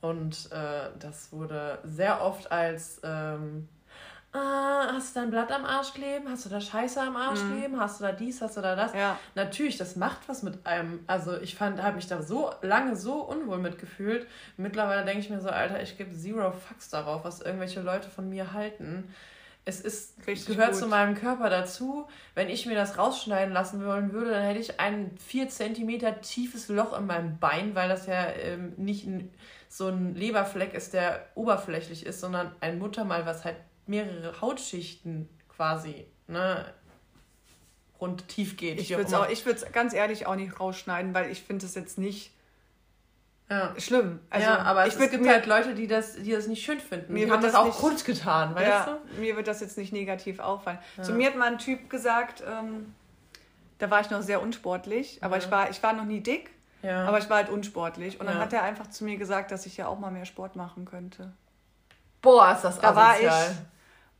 Und 0.00 0.50
äh, 0.52 0.90
das 0.98 1.32
wurde 1.32 1.78
sehr 1.84 2.22
oft 2.22 2.52
als, 2.52 3.00
ähm, 3.04 3.68
ah, 4.32 4.92
hast 4.92 5.14
du 5.14 5.20
da 5.20 5.24
ein 5.24 5.30
Blatt 5.30 5.52
am 5.52 5.64
Arsch 5.64 5.94
kleben? 5.94 6.28
Hast 6.28 6.46
du 6.46 6.48
da 6.50 6.60
Scheiße 6.60 7.00
am 7.00 7.16
Arsch 7.16 7.40
kleben? 7.40 7.78
Hast 7.78 8.00
du 8.00 8.04
da 8.04 8.12
dies? 8.12 8.40
Hast 8.40 8.56
du 8.56 8.60
da 8.60 8.74
das? 8.74 8.92
Ja. 8.94 9.18
Natürlich, 9.34 9.76
das 9.76 9.96
macht 9.96 10.20
was 10.28 10.42
mit 10.42 10.66
einem. 10.66 11.00
Also 11.06 11.38
ich 11.40 11.54
fand, 11.54 11.82
habe 11.82 11.96
mich 11.96 12.06
da 12.06 12.22
so 12.22 12.50
lange 12.62 12.96
so 12.96 13.22
unwohl 13.22 13.58
mitgefühlt. 13.58 14.26
Mittlerweile 14.56 15.04
denke 15.04 15.20
ich 15.20 15.30
mir 15.30 15.40
so, 15.40 15.50
Alter, 15.50 15.82
ich 15.82 15.96
gebe 15.98 16.12
zero 16.12 16.52
fucks 16.52 16.90
darauf, 16.90 17.24
was 17.24 17.40
irgendwelche 17.40 17.80
Leute 17.80 18.08
von 18.08 18.28
mir 18.28 18.52
halten. 18.52 19.12
Es 19.64 19.80
ist, 19.80 20.14
Richtig 20.26 20.56
gehört 20.56 20.72
gut. 20.72 20.80
zu 20.80 20.86
meinem 20.88 21.14
Körper 21.14 21.48
dazu. 21.48 22.08
Wenn 22.34 22.48
ich 22.48 22.66
mir 22.66 22.74
das 22.74 22.98
rausschneiden 22.98 23.54
lassen 23.54 23.84
wollen 23.84 24.12
würde, 24.12 24.32
dann 24.32 24.42
hätte 24.42 24.58
ich 24.58 24.80
ein 24.80 25.16
4 25.18 25.48
cm 25.48 26.20
tiefes 26.20 26.68
Loch 26.68 26.98
in 26.98 27.06
meinem 27.06 27.38
Bein, 27.38 27.76
weil 27.76 27.88
das 27.88 28.06
ja 28.06 28.26
ähm, 28.26 28.72
nicht 28.76 29.06
ein, 29.06 29.30
so 29.68 29.86
ein 29.86 30.16
Leberfleck 30.16 30.74
ist, 30.74 30.94
der 30.94 31.26
oberflächlich 31.36 32.04
ist, 32.04 32.20
sondern 32.20 32.50
ein 32.60 32.80
Muttermal, 32.80 33.24
was 33.24 33.44
halt 33.44 33.56
mehrere 33.86 34.40
Hautschichten 34.40 35.28
quasi 35.48 36.06
ne, 36.28 36.64
Abgrund 37.94 38.26
tief 38.28 38.56
geht. 38.56 38.80
Ich 38.80 38.90
würde 38.90 39.04
es 39.54 39.72
ganz 39.72 39.94
ehrlich 39.94 40.26
auch 40.26 40.34
nicht 40.34 40.58
rausschneiden, 40.58 41.14
weil 41.14 41.30
ich 41.30 41.42
finde 41.42 41.64
es 41.66 41.74
jetzt 41.76 41.98
nicht 41.98 42.32
ja. 43.48 43.72
schlimm. 43.78 44.18
Also, 44.28 44.46
ja, 44.48 44.58
aber 44.58 44.86
ich 44.88 44.94
es, 44.94 45.00
es 45.00 45.10
gibt 45.10 45.22
mir- 45.22 45.30
halt 45.30 45.46
Leute, 45.46 45.74
die 45.74 45.86
das, 45.86 46.14
die 46.14 46.32
das 46.32 46.48
nicht 46.48 46.64
schön 46.64 46.80
finden. 46.80 47.12
Mir 47.12 47.26
die 47.26 47.32
haben 47.32 47.42
das, 47.42 47.52
das 47.52 47.60
auch 47.60 47.66
nicht- 47.66 47.78
kundgetan, 47.78 48.54
weißt 48.56 48.66
ja, 48.66 48.98
du? 49.14 49.20
mir 49.20 49.36
wird 49.36 49.46
das 49.46 49.60
jetzt 49.60 49.78
nicht 49.78 49.92
negativ 49.92 50.40
auffallen. 50.40 50.78
Ja. 50.96 51.02
Zu 51.04 51.12
mir 51.12 51.28
hat 51.28 51.36
mal 51.36 51.52
ein 51.52 51.58
Typ 51.58 51.88
gesagt, 51.90 52.42
ähm, 52.44 52.92
da 53.78 53.88
war 53.90 54.00
ich 54.00 54.10
noch 54.10 54.22
sehr 54.22 54.42
unsportlich, 54.42 55.22
aber 55.22 55.36
ich, 55.38 55.48
war, 55.50 55.70
ich 55.70 55.80
war 55.82 55.92
noch 55.92 56.04
nie 56.04 56.20
dick, 56.20 56.50
aber 56.82 57.18
ich 57.18 57.30
war 57.30 57.36
halt 57.36 57.50
unsportlich. 57.50 58.18
Und 58.18 58.26
dann 58.26 58.36
Ja. 58.36 58.42
hat 58.42 58.52
er 58.52 58.62
einfach 58.64 58.88
zu 58.88 59.04
mir 59.04 59.16
gesagt, 59.16 59.52
dass 59.52 59.66
ich 59.66 59.76
ja 59.76 59.86
auch 59.86 59.98
mal 60.00 60.10
mehr 60.10 60.24
Sport 60.24 60.56
machen 60.56 60.84
könnte. 60.86 61.32
Boah, 62.20 62.52
ist 62.52 62.62
das 62.62 62.80
Da 62.80 62.96
war 62.96 63.20
ich, 63.20 63.30
asozial. 63.30 63.56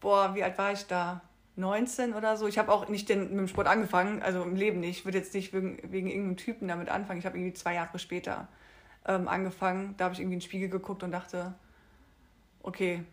Boah, 0.03 0.35
wie 0.35 0.43
alt 0.45 0.59
war 0.59 0.73
ich 0.73 0.87
da? 0.87 1.23
19 1.57 2.15
oder 2.15 2.37
so. 2.37 2.47
Ich 2.47 2.59
habe 2.59 2.73
auch 2.73 2.89
nicht 2.89 3.09
den, 3.09 3.31
mit 3.31 3.39
dem 3.39 3.49
Sport 3.49 3.67
angefangen, 3.67 4.23
also 4.23 4.43
im 4.43 4.57
Leben 4.57 4.81
nicht. 4.81 4.99
Ich 4.99 5.05
würde 5.05 5.19
jetzt 5.19 5.35
nicht 5.35 5.53
wegen, 5.53 5.79
wegen 5.91 6.09
irgendeinem 6.09 6.37
Typen 6.37 6.69
damit 6.69 6.89
anfangen. 6.89 7.19
Ich 7.19 7.27
habe 7.27 7.37
irgendwie 7.39 7.53
zwei 7.55 7.75
Jahre 7.75 7.99
später 7.99 8.49
ähm, 9.07 9.29
angefangen. 9.29 9.95
Da 9.97 10.05
habe 10.05 10.15
ich 10.15 10.21
irgendwie 10.21 10.35
in 10.35 10.41
den 10.41 10.45
Spiegel 10.47 10.69
geguckt 10.69 11.03
und 11.03 11.13
dachte, 11.13 11.55
okay, 12.63 13.05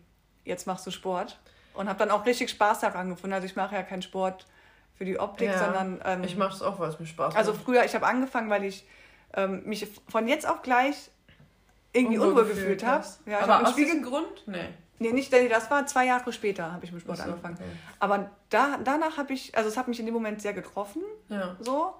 jetzt 0.44 0.66
machst 0.66 0.86
du 0.86 0.90
Sport. 0.90 1.38
Und 1.74 1.88
habe 1.88 1.98
dann 1.98 2.10
auch 2.10 2.24
richtig 2.26 2.50
Spaß 2.50 2.80
daran 2.80 3.10
gefunden. 3.10 3.34
Also 3.34 3.46
ich 3.46 3.56
mache 3.56 3.74
ja 3.74 3.82
keinen 3.82 4.02
Sport 4.02 4.46
für 4.96 5.04
die 5.04 5.18
Optik, 5.18 5.48
Ja. 5.48 5.58
sondern... 5.58 6.00
Ähm, 6.04 6.24
Ich 6.24 6.36
mache 6.36 6.50
das 6.50 6.62
auch, 6.62 6.78
weil 6.78 6.88
es 6.88 6.98
mir 6.98 7.06
Spaß 7.06 7.36
also 7.36 7.52
macht. 7.52 7.62
früher, 7.62 7.84
ich 7.84 7.94
habe 7.94 8.06
angefangen, 8.06 8.48
weil 8.50 8.64
ich 8.64 8.86
ähm, 9.34 9.62
mich 9.64 9.86
von 10.08 10.26
jetzt 10.26 10.48
auf 10.48 10.62
gleich 10.62 11.10
irgendwie 11.92 12.18
unwohl, 12.18 12.46
gefühlt 12.46 12.84
habe. 12.84 13.04
Ja, 13.26 13.40
aber 13.40 13.58
hab 13.58 13.62
aus 13.64 13.70
Spiegel 13.72 13.96
diesem 13.96 14.08
Grund? 14.08 14.44
Nee. 14.46 14.68
Nee, 15.02 15.12
nicht, 15.12 15.32
denn 15.32 15.48
das 15.48 15.70
war 15.70 15.86
zwei 15.86 16.06
Jahre 16.06 16.30
später, 16.32 16.70
habe 16.72 16.84
ich 16.84 16.92
mit 16.92 17.00
Sport 17.00 17.16
so, 17.18 17.24
angefangen. 17.24 17.54
okay. 17.58 17.64
Aber 17.98 18.30
da, 18.50 18.78
danach 18.84 19.16
habe 19.16 19.32
ich, 19.32 19.56
also 19.56 19.68
es 19.68 19.76
hat 19.78 19.88
mich 19.88 19.98
in 19.98 20.04
dem 20.06 20.12
Moment 20.14 20.40
sehr 20.42 20.52
getroffen, 20.52 21.02
Ja, 21.28 21.56
so. 21.60 21.94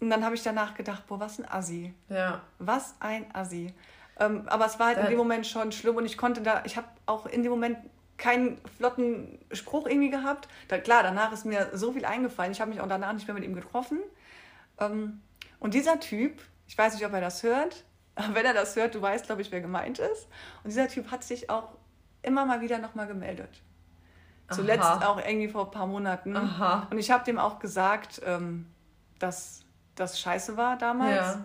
Und 0.00 0.10
dann 0.10 0.24
habe 0.24 0.34
ich 0.34 0.42
danach 0.42 0.74
gedacht, 0.74 1.06
boah, 1.06 1.20
was 1.20 1.38
ein 1.38 1.48
Assi. 1.50 1.94
ja. 2.08 2.40
Was 2.58 2.94
ein 3.00 3.26
Assi. 3.34 3.72
Ähm, 4.18 4.42
aber 4.48 4.66
es 4.66 4.78
war 4.78 4.86
halt 4.88 4.96
in 4.98 5.04
Da- 5.04 5.08
dem 5.10 5.18
Moment 5.18 5.46
schon 5.46 5.70
schlimm 5.72 5.96
und 5.96 6.04
ich 6.04 6.18
konnte 6.18 6.42
da, 6.42 6.62
ich 6.64 6.76
habe 6.76 6.88
auch 7.06 7.26
in 7.26 7.42
dem 7.42 7.50
Moment 7.52 7.78
keinen 8.16 8.58
flotten 8.76 9.38
Spruch 9.52 9.86
irgendwie 9.86 10.10
gehabt. 10.10 10.48
Da, 10.68 10.78
klar, 10.78 11.02
danach 11.02 11.32
ist 11.32 11.46
mir 11.46 11.70
so 11.74 11.92
viel 11.92 12.04
eingefallen. 12.04 12.52
Ich 12.52 12.60
habe 12.60 12.70
mich 12.70 12.80
auch 12.80 12.88
danach 12.88 13.12
nicht 13.12 13.26
mehr 13.28 13.34
mit 13.34 13.44
ihm 13.44 13.54
getroffen. 13.54 13.98
Ähm, 14.78 15.20
und 15.58 15.74
dieser 15.74 16.00
Typ, 16.00 16.42
ich 16.66 16.76
weiß 16.76 16.94
nicht, 16.94 17.06
ob 17.06 17.12
er 17.12 17.20
das 17.20 17.42
hört, 17.42 17.84
aber 18.16 18.34
wenn 18.34 18.44
er 18.46 18.52
das 18.54 18.74
hört, 18.76 18.94
du 18.94 19.00
weißt, 19.02 19.26
glaube 19.26 19.42
ich, 19.42 19.52
wer 19.52 19.60
gemeint 19.60 19.98
ist. 20.00 20.26
Und 20.64 20.70
dieser 20.70 20.88
Typ 20.88 21.10
hat 21.10 21.22
sich 21.24 21.48
auch 21.50 21.68
immer 22.22 22.44
mal 22.46 22.60
wieder 22.60 22.78
nochmal 22.78 23.06
gemeldet. 23.06 23.50
Zuletzt 24.50 24.82
Aha. 24.84 25.06
auch 25.06 25.18
irgendwie 25.18 25.48
vor 25.48 25.66
ein 25.66 25.70
paar 25.70 25.86
Monaten. 25.86 26.36
Aha. 26.36 26.88
Und 26.90 26.98
ich 26.98 27.10
habe 27.10 27.24
dem 27.24 27.38
auch 27.38 27.58
gesagt, 27.60 28.20
ähm, 28.26 28.66
dass 29.20 29.62
das 29.94 30.18
scheiße 30.18 30.56
war 30.56 30.76
damals 30.76 31.14
Ja. 31.16 31.44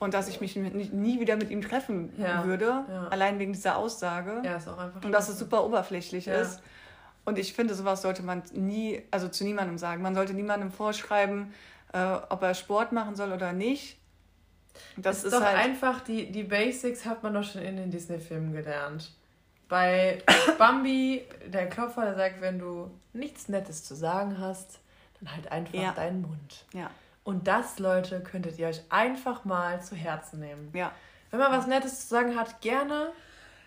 und 0.00 0.12
dass 0.14 0.28
ich 0.28 0.40
mich 0.40 0.56
nie, 0.56 1.20
wieder 1.20 1.36
mit 1.36 1.50
ihm 1.50 1.62
treffen 1.62 2.12
Ja, 2.18 2.44
würde, 2.44 2.84
ja. 2.88 3.08
allein 3.08 3.38
wegen 3.38 3.52
dieser 3.52 3.76
Aussage. 3.76 4.42
Ja, 4.44 4.56
ist 4.56 4.66
auch 4.66 4.78
einfach. 4.78 5.04
Und 5.04 5.12
dass 5.12 5.28
es 5.28 5.38
super 5.38 5.64
oberflächlich 5.64 6.26
ist. 6.26 6.60
Und 7.24 7.38
ich 7.38 7.52
finde, 7.54 7.74
sowas 7.74 8.02
sollte 8.02 8.24
man 8.24 8.42
nie, 8.52 9.00
also 9.12 9.28
zu 9.28 9.44
niemandem 9.44 9.78
sagen. 9.78 10.02
Man 10.02 10.16
sollte 10.16 10.34
niemandem 10.34 10.72
vorschreiben, 10.72 11.54
äh, 11.92 12.02
ob 12.28 12.42
er 12.42 12.54
Sport 12.54 12.90
machen 12.90 13.14
soll 13.14 13.32
oder 13.32 13.52
nicht. 13.52 13.98
Das 14.96 15.02
Das 15.04 15.18
ist, 15.18 15.24
ist 15.26 15.32
doch 15.34 15.42
halt. 15.46 15.58
einfach, 15.58 16.00
die, 16.00 16.32
die 16.32 16.42
Basics 16.42 17.04
hat 17.06 17.22
man 17.22 17.34
doch 17.34 17.44
schon 17.44 17.62
in 17.62 17.76
den 17.76 17.90
Disney-Filmen 17.92 18.52
gelernt. 18.52 19.12
Bei 19.72 20.22
Bambi, 20.58 21.24
der 21.46 21.66
Klopfer, 21.66 22.04
der 22.04 22.14
sagt, 22.14 22.42
wenn 22.42 22.58
du 22.58 22.90
nichts 23.14 23.48
Nettes 23.48 23.82
zu 23.84 23.94
sagen 23.94 24.36
hast, 24.38 24.80
dann 25.18 25.34
halt 25.34 25.50
einfach 25.50 25.72
Ja. 25.72 25.92
deinen 25.92 26.20
Mund. 26.20 26.66
ja, 26.74 26.90
Und 27.24 27.48
das, 27.48 27.78
Leute, 27.78 28.20
könntet 28.20 28.58
ihr 28.58 28.68
euch 28.68 28.82
einfach 28.90 29.46
mal 29.46 29.80
zu 29.82 29.96
Herzen 29.96 30.40
nehmen. 30.40 30.68
ja. 30.74 30.92
Wenn 31.30 31.40
man 31.40 31.50
was 31.52 31.66
Nettes 31.66 32.00
zu 32.02 32.08
sagen 32.08 32.36
hat, 32.38 32.60
gerne, 32.60 33.12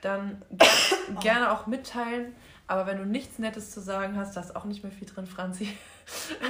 dann 0.04 0.44
ger 0.52 0.68
gerne 1.22 1.52
auch 1.52 1.66
mitteilen. 1.66 2.36
Aber 2.68 2.86
wenn 2.86 3.00
du 3.00 3.06
nichts 3.08 3.40
Nettes 3.40 3.72
zu 3.72 3.82
sagen 3.82 4.16
hast, 4.16 4.38
da 4.38 4.42
ist 4.42 4.56
auch 4.56 4.66
nicht 4.66 4.84
mehr 4.84 4.92
viel 4.92 5.08
drin, 5.08 5.26
Franzi. 5.26 5.76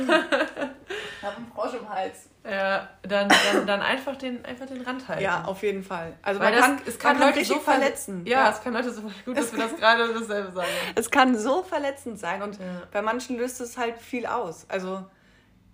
Ich 1.18 1.24
habe 1.24 1.38
einen 1.38 1.48
Frosch 1.54 1.74
im 1.74 1.90
Hals. 1.90 2.30
Ja, 2.44 2.88
dann, 3.02 3.28
dann, 3.28 3.66
dann 3.66 3.82
einfach, 3.82 4.16
den, 4.16 4.46
einfach 4.46 4.68
den 4.68 4.82
Rand 4.82 5.08
halten. 5.08 5.24
Ja, 5.24 5.44
auf 5.46 5.64
jeden 5.64 5.84
Fall. 5.84 6.14
Also 6.22 6.40
Weil 6.40 6.52
man 6.52 6.60
das, 6.60 6.66
kann, 6.68 6.82
es 6.86 7.00
kann, 7.00 7.14
man 7.18 7.28
kann 7.30 7.36
Leute 7.36 7.46
so 7.46 7.56
ver- 7.56 7.72
verletzen. 7.72 8.26
Ja, 8.28 8.50
es 8.52 8.62
kann 8.62 8.74
Leute 8.74 8.94
so 8.94 9.02
gut, 9.02 9.14
dass 9.38 9.52
wir 9.52 9.60
das 9.64 9.76
gerade 9.76 10.14
dasselbe 10.14 10.52
sagen. 10.52 10.68
Es 10.94 11.10
kann 11.10 11.36
so 11.38 11.64
verletzend 11.64 12.20
sein 12.20 12.44
und 12.44 12.60
Ja. 12.60 12.84
bei 12.92 13.02
manchen 13.02 13.38
löst 13.38 13.60
es 13.62 13.76
halt 13.78 13.98
viel 13.98 14.28
aus. 14.28 14.68
Also, 14.70 15.06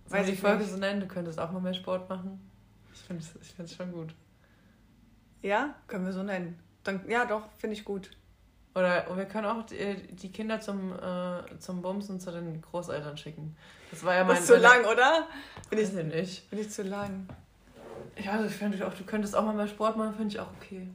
Weiß 0.05 0.19
weiß 0.21 0.25
die 0.27 0.33
ich 0.33 0.39
Folge 0.39 0.59
nicht. 0.59 0.71
so 0.71 0.77
nennen, 0.77 1.01
du 1.01 1.07
könntest 1.07 1.37
auch 1.39 1.51
mal 1.51 1.59
mehr 1.61 1.73
Sport 1.73 2.07
machen. 2.09 2.49
Ich 2.93 3.01
finde 3.01 3.21
es 3.23 3.35
ich 3.41 3.53
find's 3.53 3.75
schon 3.75 3.91
gut. 3.91 4.13
Ja, 5.41 5.75
können 5.87 6.05
wir 6.05 6.13
so 6.13 6.23
nennen. 6.23 6.57
Dann, 6.85 7.01
ja, 7.09 7.25
doch, 7.25 7.41
finde 7.57 7.75
ich 7.75 7.83
gut. 7.83 8.11
Oder 8.73 9.05
wir 9.15 9.25
können 9.25 9.47
auch 9.47 9.65
die, 9.65 10.07
die 10.13 10.31
Kinder 10.31 10.61
zum, 10.61 10.93
äh, 10.93 11.59
zum 11.59 11.81
Bumsen 11.81 12.19
zu 12.19 12.31
den 12.31 12.61
Großeltern 12.61 13.17
schicken. 13.17 13.55
Das 13.91 14.03
war 14.05 14.15
ja 14.15 14.23
mein. 14.23 14.35
Das 14.35 14.41
ist 14.41 14.47
zu 14.47 14.57
lang, 14.57 14.85
oder? 14.85 15.27
Bin 15.69 15.79
ich, 15.79 15.93
ich 15.93 16.05
nicht. 16.05 16.49
bin 16.49 16.59
ich 16.59 16.69
zu 16.69 16.83
lang. 16.83 17.27
Ja, 18.17 18.33
also 18.33 18.45
ich 18.45 18.53
finde 18.53 18.85
auch, 18.87 18.93
du 18.93 19.03
könntest 19.03 19.35
auch 19.35 19.43
mal 19.43 19.53
mehr 19.53 19.67
Sport 19.67 19.97
machen, 19.97 20.13
finde 20.15 20.35
ich 20.35 20.39
auch 20.39 20.49
okay. 20.61 20.87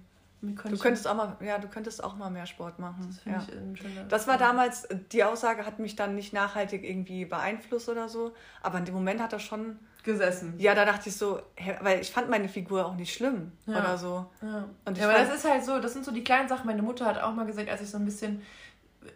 Du 0.43 0.55
könntest 0.55 1.09
auch 1.09 1.14
mal, 1.14 1.37
ja, 1.41 1.59
du 1.59 1.66
könntest 1.66 2.05
auch 2.05 2.14
mal 2.16 2.31
mehr 2.31 2.47
Sport 2.47 2.79
machen. 2.79 3.07
Das 3.09 3.47
finde 3.47 3.81
Ja. 3.95 4.05
Das 4.05 4.29
war 4.29 4.39
damals, 4.39 4.87
die 5.12 5.24
Aussage 5.24 5.64
hat 5.64 5.79
mich 5.79 5.97
dann 5.97 6.14
nicht 6.14 6.33
nachhaltig 6.33 6.85
irgendwie 6.85 7.24
beeinflusst 7.24 7.89
oder 7.89 8.09
so, 8.09 8.33
aber 8.62 8.79
in 8.79 8.85
dem 8.85 8.95
Moment 8.95 9.20
hat 9.20 9.33
er 9.33 9.39
schon, 9.39 9.79
gesessen. 10.07 10.54
ja, 10.59 10.74
da 10.74 10.84
dachte 10.86 11.11
ich 11.11 11.16
so, 11.16 11.42
weil 11.82 12.00
ich 12.00 12.11
fand 12.11 12.30
meine 12.30 12.48
Figur 12.48 12.86
auch 12.86 12.94
nicht 12.94 13.12
schlimm 13.12 13.52
Ja. 13.66 13.78
oder 13.80 13.98
so. 13.98 14.26
Ja. 14.40 14.64
Ja, 14.94 15.09
aber 15.11 15.18
das 15.18 15.34
ist 15.34 15.44
halt 15.44 15.64
so, 15.64 15.78
das 15.80 15.92
sind 15.92 16.04
so 16.07 16.11
die 16.12 16.24
kleinen 16.24 16.48
Sachen. 16.48 16.64
Meine 16.66 16.80
Mutter 16.82 17.04
hat 17.04 17.18
auch 17.18 17.34
mal 17.34 17.44
gesagt, 17.44 17.68
als 17.68 17.82
ich 17.82 17.90
so 17.90 17.98
ein 17.98 18.04
bisschen, 18.07 18.42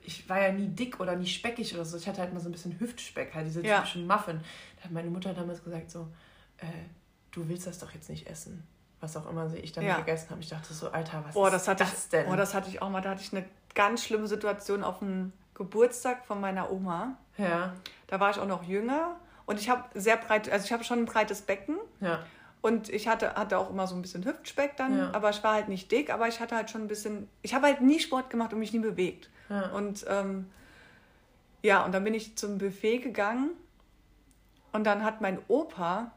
ich 0.02 0.28
war 0.28 0.40
ja 0.42 0.52
nie 0.52 0.68
dick 0.68 1.00
oder 1.00 1.16
nie 1.16 1.26
speckig 1.26 1.74
oder 1.74 1.84
so, 1.84 1.96
ich 1.96 2.06
hatte 2.06 2.20
halt 2.20 2.34
mal 2.34 2.40
so 2.40 2.48
ein 2.48 2.52
bisschen 2.52 2.78
Hüftspeck, 2.78 3.34
halt 3.34 3.46
diese 3.46 3.62
Ja. 3.62 3.76
typischen 3.78 4.06
Muffin. 4.06 4.40
Da 4.76 4.84
hat 4.84 4.90
meine 4.90 5.08
Mutter 5.10 5.32
damals 5.32 5.64
gesagt 5.64 5.90
so, 5.90 6.08
äh, 6.58 6.66
du 7.30 7.48
willst 7.48 7.66
das 7.66 7.78
doch 7.78 7.92
jetzt 7.92 8.10
nicht 8.10 8.26
essen. 8.28 8.66
Was 9.00 9.16
auch 9.16 9.30
immer 9.30 9.50
ich 9.54 9.72
dann 9.72 9.84
Ja. 9.84 9.96
gegessen 9.98 10.28
habe. 10.30 10.40
Ich 10.42 10.48
dachte 10.50 10.74
so, 10.74 10.90
Alter, 10.90 11.22
was 11.26 11.34
Boah, 11.34 11.46
ist 11.46 11.52
das 11.54 11.68
hatte 11.68 11.84
das 11.84 12.04
ich, 12.04 12.10
denn? 12.10 12.26
Boah, 12.26 12.36
das 12.36 12.52
hatte 12.52 12.68
ich 12.68 12.82
auch 12.82 12.90
mal, 12.90 13.00
da 13.00 13.10
hatte 13.10 13.22
ich 13.22 13.32
eine 13.32 13.46
ganz 13.74 14.04
schlimme 14.04 14.26
Situation 14.26 14.84
auf 14.84 14.98
dem 14.98 15.32
Geburtstag 15.54 16.26
von 16.26 16.40
meiner 16.40 16.70
Oma. 16.70 17.16
ja, 17.38 17.72
Da 18.08 18.18
war 18.20 18.30
ich 18.30 18.38
auch 18.38 18.46
noch 18.46 18.62
jünger 18.64 19.16
und 19.50 19.58
ich 19.60 19.68
habe 19.68 19.84
sehr 19.94 20.16
breit, 20.16 20.48
also 20.50 20.64
ich 20.64 20.72
habe 20.72 20.84
schon 20.84 21.00
ein 21.00 21.04
breites 21.06 21.42
Becken 21.42 21.76
ja, 22.00 22.20
und 22.62 22.88
ich 22.88 23.08
hatte, 23.08 23.34
hatte 23.34 23.58
auch 23.58 23.68
immer 23.70 23.86
so 23.86 23.94
ein 23.96 24.02
bisschen 24.02 24.24
Hüftspeck 24.24 24.76
dann, 24.76 24.96
Ja. 24.96 25.10
aber 25.12 25.30
ich 25.30 25.42
war 25.42 25.54
halt 25.54 25.68
nicht 25.68 25.90
dick, 25.90 26.10
aber 26.10 26.28
ich 26.28 26.38
hatte 26.40 26.54
halt 26.54 26.70
schon 26.70 26.82
ein 26.82 26.88
bisschen, 26.88 27.28
ich 27.42 27.52
habe 27.54 27.66
halt 27.66 27.80
nie 27.80 27.98
Sport 28.00 28.30
gemacht 28.30 28.52
und 28.52 28.58
mich 28.60 28.72
nie 28.72 28.78
bewegt. 28.78 29.28
ja. 29.48 29.66
Und 29.70 30.06
ähm, 30.08 30.46
ja, 31.62 31.84
und 31.84 31.92
dann 31.92 32.04
bin 32.04 32.14
ich 32.14 32.36
zum 32.36 32.56
Buffet 32.58 32.98
gegangen 32.98 33.50
und 34.72 34.84
dann 34.84 35.04
hat 35.04 35.20
mein 35.20 35.38
Opa, 35.48 36.12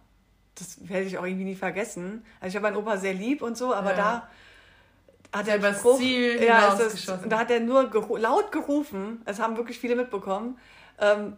das 0.56 0.88
werde 0.88 1.06
ich 1.06 1.18
auch 1.18 1.26
irgendwie 1.26 1.46
nie 1.46 1.56
vergessen, 1.56 2.24
also 2.40 2.50
ich 2.52 2.56
habe 2.56 2.72
meinen 2.72 2.78
Opa 2.82 2.98
sehr 2.98 3.14
lieb 3.14 3.42
und 3.42 3.58
so, 3.58 3.74
aber 3.74 3.92
Ja. 3.92 4.28
da 5.32 5.40
hat 5.40 5.48
er 5.48 5.58
übers 5.58 5.80
Spruch, 5.80 6.00
ja, 6.00 6.68
ist, 6.74 6.80
hinausgeschossen. 6.80 7.30
da 7.30 7.40
hat 7.40 7.50
er 7.50 7.60
nur 7.60 7.90
geru 7.90 8.18
laut 8.18 8.52
gerufen, 8.52 9.22
es 9.26 9.40
haben 9.40 9.58
wirklich 9.58 9.80
viele 9.80 9.96
mitbekommen, 9.96 10.60
ähm, 11.00 11.36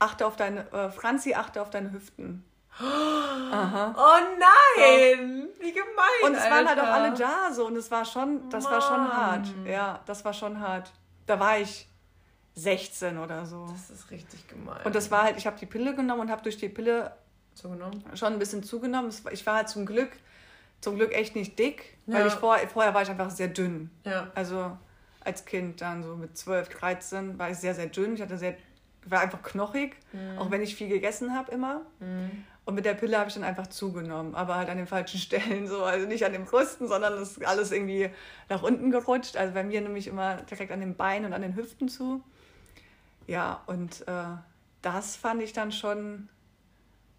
achte 0.00 0.26
auf 0.26 0.34
deine, 0.36 0.70
äh, 0.72 0.90
Franzi, 0.90 1.34
achte 1.34 1.62
auf 1.62 1.70
deine 1.70 1.92
Hüften. 1.92 2.44
Aha. 2.78 3.94
Oh 3.96 4.36
nein! 4.38 5.48
Wie 5.60 5.72
gemein! 5.72 5.86
Und 6.24 6.34
es 6.34 6.44
waren 6.44 6.66
halt 6.68 6.78
auch 6.78 6.84
Alter. 6.84 6.94
alle 6.94 7.14
da 7.16 7.52
so 7.52 7.66
und 7.66 7.76
es 7.76 7.90
war 7.90 8.04
schon, 8.04 8.48
das 8.50 8.64
war 8.64 8.80
schon 8.80 9.00
Mann. 9.00 9.12
hart. 9.16 9.46
Ja, 9.66 10.00
das 10.06 10.24
war 10.24 10.32
schon 10.32 10.60
hart. 10.60 10.90
Da 11.26 11.38
war 11.38 11.58
ich 11.58 11.88
16 12.54 13.18
oder 13.18 13.44
so. 13.46 13.66
Das 13.72 13.90
ist 13.90 14.10
richtig 14.10 14.48
gemein. 14.48 14.80
Und 14.84 14.94
das 14.94 15.10
war 15.10 15.22
halt, 15.24 15.36
ich 15.36 15.46
habe 15.46 15.58
die 15.58 15.66
Pille 15.66 15.94
genommen 15.94 16.22
und 16.22 16.30
habe 16.30 16.42
durch 16.42 16.56
die 16.56 16.68
Pille 16.68 17.14
zugenommen. 17.54 18.02
schon 18.14 18.32
ein 18.32 18.38
bisschen 18.38 18.62
zugenommen. 18.62 19.12
Ich 19.32 19.46
war 19.46 19.56
halt 19.56 19.68
zum 19.68 19.84
Glück, 19.86 20.10
zum 20.80 20.96
Glück 20.96 21.12
echt 21.12 21.34
nicht 21.36 21.58
dick, 21.58 21.98
weil 22.06 22.20
Ja. 22.20 22.26
ich 22.28 22.34
vor, 22.34 22.56
vorher 22.72 22.94
war 22.94 23.02
ich 23.02 23.10
einfach 23.10 23.30
sehr 23.30 23.48
dünn. 23.48 23.90
Ja. 24.04 24.28
Also 24.34 24.76
als 25.22 25.44
Kind 25.44 25.80
dann 25.82 26.02
so 26.02 26.16
mit 26.16 26.38
12, 26.38 26.68
13 26.70 27.38
war 27.38 27.50
ich 27.50 27.58
sehr, 27.58 27.74
sehr 27.74 27.86
dünn. 27.86 28.14
Ich 28.14 28.22
hatte 28.22 28.38
sehr, 28.38 28.56
war 29.06 29.20
einfach 29.20 29.42
knochig, 29.42 29.96
Mhm. 30.12 30.38
auch 30.38 30.50
wenn 30.50 30.62
ich 30.62 30.74
viel 30.76 30.88
gegessen 30.88 31.34
habe 31.34 31.50
immer. 31.52 31.82
Und 32.66 32.74
mit 32.74 32.84
der 32.84 32.94
Pille 32.94 33.18
habe 33.18 33.28
ich 33.28 33.34
dann 33.34 33.42
einfach 33.44 33.66
zugenommen, 33.68 34.34
aber 34.34 34.54
halt 34.56 34.68
an 34.68 34.76
den 34.76 34.86
falschen 34.86 35.18
Stellen 35.20 35.66
so. 35.66 35.82
Also 35.84 36.06
nicht 36.06 36.24
an 36.24 36.32
den 36.32 36.44
Brüsten, 36.44 36.86
sondern 36.88 37.14
es 37.14 37.32
ist 37.38 37.44
alles 37.46 37.72
irgendwie 37.72 38.10
nach 38.48 38.62
unten 38.62 38.90
gerutscht. 38.90 39.36
Also 39.36 39.54
bei 39.54 39.64
mir 39.64 39.80
nämlich 39.80 40.06
immer 40.06 40.36
direkt 40.42 40.70
an 40.70 40.80
den 40.80 40.94
Beinen 40.96 41.24
und 41.26 41.32
an 41.32 41.42
den 41.42 41.56
Hüften 41.56 41.88
zu. 41.88 42.22
Ja, 43.26 43.62
und 43.66 44.06
äh, 44.06 44.12
das 44.82 45.16
fand 45.16 45.42
ich 45.42 45.52
dann 45.52 45.72
schon 45.72 46.28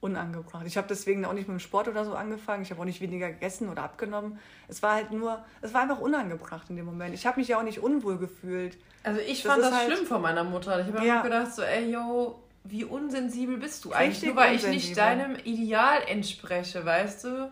unangebracht. 0.02 0.66
Ich 0.66 0.78
habe 0.78 0.88
deswegen 0.90 1.24
auch 1.26 1.34
nicht 1.34 1.48
mit 1.48 1.58
dem 1.58 1.60
Sport 1.60 1.88
oder 1.88 2.04
so 2.04 2.14
angefangen. 2.16 2.64
Ich 2.64 2.72
habe 2.72 2.82
auch 2.82 2.86
nicht 2.86 3.00
weniger 3.02 3.30
gegessen 3.30 3.70
oder 3.70 3.84
abgenommen. 3.84 4.40
Es 4.68 4.82
war 4.84 4.96
halt 4.96 5.12
nur, 5.12 5.44
es 5.62 5.74
war 5.74 5.84
einfach 5.84 6.00
unangebracht 6.00 6.70
in 6.70 6.76
dem 6.76 6.86
Moment. 6.86 7.14
Ich 7.14 7.26
habe 7.26 7.40
mich 7.40 7.48
ja 7.48 7.60
auch 7.60 7.64
nicht 7.64 7.80
unwohl 7.80 8.18
gefühlt. 8.18 8.78
Also 9.04 9.22
ich 9.22 9.44
Das 9.44 9.52
fand 9.54 9.64
das 9.64 9.74
halt- 9.74 9.92
schlimm 9.94 10.06
von 10.06 10.22
meiner 10.22 10.44
Mutter. 10.44 10.80
Ich 10.82 10.88
habe 10.94 11.06
Ja. 11.06 11.14
immer 11.14 11.24
gedacht 11.24 11.54
so, 11.54 11.62
ey, 11.62 11.92
yo, 11.92 12.42
wie 12.64 12.84
unsensibel 12.84 13.58
bist 13.58 13.86
du 13.86 13.92
eigentlich? 13.94 14.24
Nur 14.24 14.36
weil 14.36 14.56
ich 14.56 14.68
nicht 14.68 14.98
deinem 14.98 15.36
Ideal 15.36 16.00
entspreche, 16.08 16.84
weißt 16.84 17.24
du? 17.24 17.52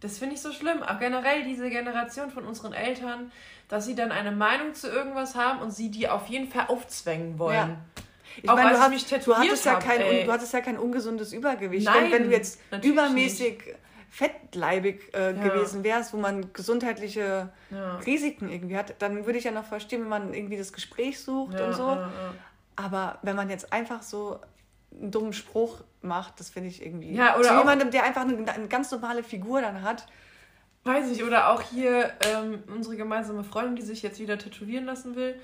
Das 0.00 0.18
finde 0.18 0.34
ich 0.34 0.42
so 0.42 0.52
schlimm. 0.52 0.82
Auch 0.82 0.98
generell 0.98 1.44
diese 1.44 1.70
Generation 1.70 2.30
von 2.30 2.44
unseren 2.44 2.74
Eltern, 2.74 3.32
dass 3.68 3.86
sie 3.86 3.94
dann 3.94 4.12
eine 4.12 4.32
Meinung 4.32 4.74
zu 4.74 4.88
irgendwas 4.88 5.34
haben 5.34 5.60
und 5.60 5.70
sie 5.70 5.90
die 5.90 6.08
auf 6.08 6.26
jeden 6.28 6.48
Fall 6.50 6.66
aufzwängen 6.68 7.38
wollen. 7.38 7.54
Ja. 7.56 7.76
Ich 8.42 8.44
meine, 8.44 8.70
du, 8.70 8.78
hast, 8.78 9.26
du, 9.26 9.36
hattest 9.36 9.64
ja 9.64 9.74
kein, 9.76 10.26
du 10.26 10.32
hattest 10.32 10.52
ja 10.52 10.60
kein 10.60 10.78
ungesundes 10.78 11.32
Übergewicht. 11.32 11.86
Nein, 11.86 12.04
wenn, 12.04 12.12
wenn 12.12 12.24
du 12.24 12.30
jetzt 12.30 12.60
übermäßig 12.82 13.58
nicht. 13.66 13.76
fettleibig 14.10 15.14
äh, 15.14 15.34
ja. 15.34 15.48
gewesen 15.48 15.84
wärst, 15.84 16.12
wo 16.12 16.18
man 16.18 16.52
gesundheitliche 16.52 17.50
ja. 17.70 17.96
Risiken 17.98 18.50
irgendwie 18.50 18.76
hat, 18.76 18.94
dann 19.00 19.26
würde 19.26 19.38
ich 19.38 19.44
ja 19.44 19.50
noch 19.50 19.64
verstehen, 19.64 20.02
wenn 20.02 20.08
man 20.08 20.34
irgendwie 20.34 20.56
das 20.56 20.72
Gespräch 20.72 21.20
sucht 21.20 21.54
ja, 21.54 21.66
und 21.66 21.72
so. 21.74 21.98
Aber 22.76 23.18
wenn 23.22 23.36
man 23.36 23.48
jetzt 23.48 23.72
einfach 23.72 24.02
so 24.02 24.38
einen 25.00 25.10
dummen 25.10 25.32
Spruch 25.32 25.82
macht, 26.02 26.38
das 26.40 26.50
finde 26.50 26.68
ich 26.68 26.84
irgendwie. 26.84 27.14
Ja, 27.14 27.36
oder 27.36 27.48
zu 27.48 27.58
jemandem, 27.58 27.90
der 27.90 28.04
einfach 28.04 28.22
eine, 28.22 28.50
eine, 28.50 28.68
ganz 28.68 28.90
normale 28.90 29.22
Figur 29.22 29.60
dann 29.60 29.82
hat. 29.82 30.06
Weiß 30.84 31.10
ich, 31.10 31.24
oder 31.24 31.50
auch 31.50 31.62
hier 31.62 32.12
ähm, 32.24 32.62
unsere 32.68 32.96
gemeinsame 32.96 33.42
Freundin, 33.42 33.74
die 33.76 33.82
sich 33.82 34.02
jetzt 34.02 34.20
wieder 34.20 34.38
tätowieren 34.38 34.84
lassen 34.84 35.16
will, 35.16 35.34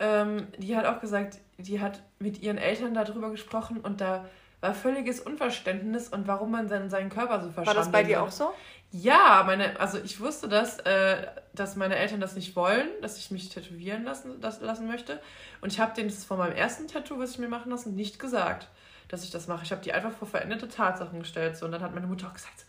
ähm, 0.00 0.48
die 0.58 0.76
hat 0.76 0.86
auch 0.86 1.00
gesagt, 1.00 1.38
die 1.58 1.80
hat 1.80 2.02
mit 2.18 2.40
ihren 2.40 2.58
Eltern 2.58 2.94
darüber 2.94 3.30
gesprochen 3.30 3.80
und 3.80 4.00
da 4.00 4.24
war 4.60 4.74
völliges 4.74 5.20
Unverständnis 5.20 6.08
und 6.08 6.26
warum 6.26 6.50
man 6.50 6.68
dann 6.68 6.90
seinen 6.90 7.10
Körper 7.10 7.40
so 7.40 7.50
verstanden 7.50 7.66
War 7.66 7.74
das 7.74 7.92
bei 7.92 8.02
dir 8.02 8.22
auch 8.22 8.30
so? 8.30 8.52
Ja, 8.90 9.44
meine, 9.46 9.78
also 9.78 9.98
ich 9.98 10.18
wusste, 10.18 10.48
dass, 10.48 10.78
äh, 10.80 11.26
dass 11.52 11.76
meine 11.76 11.96
Eltern 11.96 12.20
das 12.20 12.34
nicht 12.34 12.56
wollen, 12.56 12.88
dass 13.02 13.18
ich 13.18 13.30
mich 13.30 13.50
tätowieren 13.50 14.04
lassen, 14.04 14.40
das, 14.40 14.60
lassen 14.60 14.86
möchte. 14.86 15.20
Und 15.60 15.72
ich 15.72 15.78
habe 15.78 15.94
denen 15.94 16.08
das 16.08 16.24
von 16.24 16.38
meinem 16.38 16.56
ersten 16.56 16.88
Tattoo, 16.88 17.18
was 17.18 17.32
ich 17.32 17.38
mir 17.38 17.48
machen 17.48 17.70
lassen, 17.70 17.94
nicht 17.94 18.18
gesagt, 18.18 18.68
dass 19.08 19.24
ich 19.24 19.30
das 19.30 19.46
mache. 19.46 19.64
Ich 19.64 19.72
habe 19.72 19.82
die 19.82 19.92
einfach 19.92 20.12
vor 20.12 20.26
veränderte 20.26 20.68
Tatsachen 20.68 21.18
gestellt. 21.18 21.56
So. 21.56 21.66
Und 21.66 21.72
dann 21.72 21.82
hat 21.82 21.94
meine 21.94 22.06
Mutter 22.06 22.28
auch 22.28 22.34
gesagt, 22.34 22.64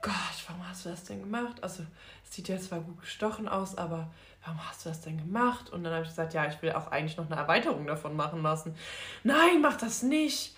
Gott, 0.00 0.14
warum 0.46 0.68
hast 0.68 0.84
du 0.84 0.90
das 0.90 1.04
denn 1.04 1.20
gemacht? 1.20 1.56
Also, 1.62 1.82
es 2.24 2.34
sieht 2.34 2.48
ja 2.48 2.58
zwar 2.58 2.80
gut 2.80 3.00
gestochen 3.00 3.48
aus, 3.48 3.76
aber 3.76 4.08
warum 4.46 4.68
hast 4.68 4.84
du 4.84 4.88
das 4.88 5.02
denn 5.02 5.18
gemacht? 5.18 5.70
Und 5.70 5.84
dann 5.84 5.92
habe 5.92 6.04
ich 6.04 6.08
gesagt, 6.08 6.32
ja, 6.32 6.46
ich 6.46 6.60
will 6.62 6.72
auch 6.72 6.90
eigentlich 6.90 7.16
noch 7.16 7.26
eine 7.30 7.36
Erweiterung 7.36 7.86
davon 7.86 8.16
machen 8.16 8.42
lassen. 8.42 8.74
Nein, 9.24 9.60
mach 9.60 9.76
das 9.76 10.02
nicht 10.02 10.56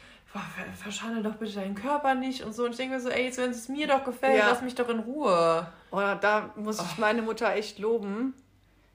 verschandel 0.77 1.23
doch 1.23 1.37
bitte 1.37 1.55
deinen 1.55 1.75
Körper 1.75 2.15
nicht 2.15 2.43
und 2.43 2.55
so. 2.55 2.65
Und 2.65 2.73
ich 2.73 2.77
denke 2.77 2.95
mir 2.95 3.01
so, 3.01 3.09
ey, 3.09 3.25
jetzt 3.25 3.39
wenn 3.39 3.51
es 3.51 3.69
mir 3.69 3.87
doch 3.87 4.05
gefällt, 4.05 4.39
ja. 4.39 4.49
lass 4.49 4.63
mich 4.63 4.75
doch 4.75 4.89
in 4.89 5.01
Ruhe. 5.01 5.67
Oder 5.91 6.17
da 6.17 6.51
muss 6.57 6.81
ich 6.81 6.99
meine 6.99 7.23
Mutter 7.23 7.53
echt 7.55 7.79
loben, 7.79 8.35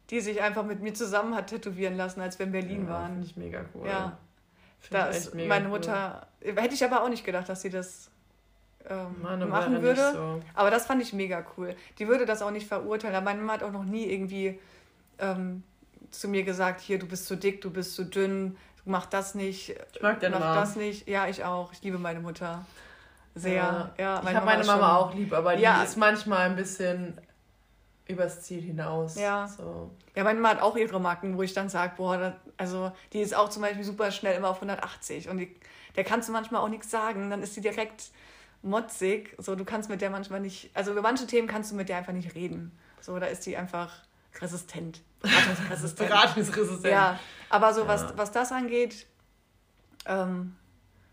die 0.09 0.21
sich 0.21 0.41
einfach 0.41 0.63
mit 0.63 0.81
mir 0.81 0.93
zusammen 0.93 1.35
hat 1.35 1.47
tätowieren 1.47 1.97
lassen, 1.97 2.21
als 2.21 2.37
wir 2.37 2.45
in 2.45 2.51
Berlin 2.51 2.83
ja, 2.85 2.93
waren. 2.93 3.11
Finde 3.13 3.25
ich 3.25 3.35
mega 3.35 3.65
cool. 3.73 3.87
Ja. 3.87 4.17
Da 4.91 5.07
ist 5.07 5.33
meine 5.33 5.69
Mutter, 5.69 6.27
cool. 6.43 6.55
hätte 6.55 6.75
ich 6.75 6.83
aber 6.83 7.03
auch 7.03 7.09
nicht 7.09 7.25
gedacht, 7.25 7.49
dass 7.49 7.61
sie 7.61 7.69
das 7.69 8.11
ähm, 8.87 9.21
machen 9.49 9.81
würde. 9.81 10.11
So. 10.13 10.41
Aber 10.53 10.69
das 10.69 10.85
fand 10.85 11.01
ich 11.01 11.13
mega 11.13 11.43
cool. 11.57 11.75
Die 11.99 12.07
würde 12.07 12.25
das 12.25 12.41
auch 12.41 12.51
nicht 12.51 12.67
verurteilen. 12.67 13.15
Aber 13.15 13.25
meine 13.25 13.39
Mama 13.39 13.53
hat 13.53 13.63
auch 13.63 13.71
noch 13.71 13.85
nie 13.85 14.05
irgendwie 14.05 14.59
ähm, 15.19 15.63
zu 16.11 16.27
mir 16.27 16.43
gesagt, 16.43 16.81
hier, 16.81 16.99
du 16.99 17.07
bist 17.07 17.25
zu 17.25 17.35
dick, 17.35 17.61
du 17.61 17.71
bist 17.71 17.95
zu 17.95 18.05
dünn, 18.05 18.57
mach 18.85 19.05
das 19.05 19.35
nicht, 19.35 19.75
ich 19.93 20.01
mag 20.01 20.19
deine 20.19 20.35
mach 20.35 20.41
Mama. 20.41 20.55
das 20.55 20.75
nicht. 20.75 21.07
Ja, 21.07 21.27
ich 21.27 21.43
auch. 21.43 21.73
Ich 21.73 21.81
liebe 21.81 21.97
meine 21.97 22.19
Mutter 22.19 22.65
sehr. 23.35 23.53
Ja, 23.53 23.93
ja 23.97 24.23
ich 24.23 24.35
habe 24.35 24.45
meine 24.45 24.63
Mama 24.63 24.97
auch 24.97 25.13
lieb, 25.13 25.33
aber 25.33 25.55
die 25.55 25.63
ja. 25.63 25.83
ist 25.83 25.97
manchmal 25.97 26.49
ein 26.49 26.55
bisschen 26.55 27.19
übers 28.07 28.41
Ziel 28.41 28.61
hinaus. 28.61 29.15
Ja. 29.15 29.47
So. 29.47 29.91
Ja, 30.15 30.23
meine 30.23 30.39
Mama 30.39 30.55
hat 30.55 30.61
auch 30.61 30.75
ihre 30.75 30.99
Marken, 30.99 31.37
wo 31.37 31.41
ich 31.41 31.53
dann 31.53 31.69
sage, 31.69 31.93
boah, 31.97 32.17
das, 32.17 32.33
also 32.57 32.91
die 33.13 33.19
ist 33.19 33.35
auch 33.35 33.49
zum 33.49 33.61
Beispiel 33.61 33.83
super 33.83 34.11
schnell 34.11 34.35
immer 34.35 34.49
auf 34.49 34.57
180 34.57 35.29
und 35.29 35.37
die, 35.37 35.55
der 35.95 36.03
kannst 36.03 36.27
du 36.29 36.33
manchmal 36.33 36.61
auch 36.61 36.69
nichts 36.69 36.91
sagen, 36.91 37.29
dann 37.29 37.41
ist 37.41 37.55
sie 37.55 37.61
direkt 37.61 38.11
motzig. 38.61 39.35
So, 39.37 39.55
du 39.55 39.65
kannst 39.65 39.89
mit 39.89 40.01
der 40.01 40.09
manchmal 40.09 40.41
nicht, 40.41 40.71
also 40.73 40.91
über 40.91 41.01
manche 41.01 41.25
Themen 41.25 41.47
kannst 41.47 41.71
du 41.71 41.75
mit 41.75 41.89
der 41.89 41.97
einfach 41.97 42.13
nicht 42.13 42.35
reden. 42.35 42.71
So, 43.01 43.17
da 43.19 43.25
ist 43.27 43.45
die 43.45 43.57
einfach 43.57 43.91
resistent. 44.41 45.01
Beratungsresistent. 45.21 46.09
Beratungsresistent. 46.09 46.91
Ja, 46.91 47.19
aber 47.49 47.73
so 47.73 47.81
ja. 47.81 47.87
was, 47.87 48.17
was 48.17 48.31
das 48.31 48.51
angeht, 48.51 49.05
ähm, 50.05 50.55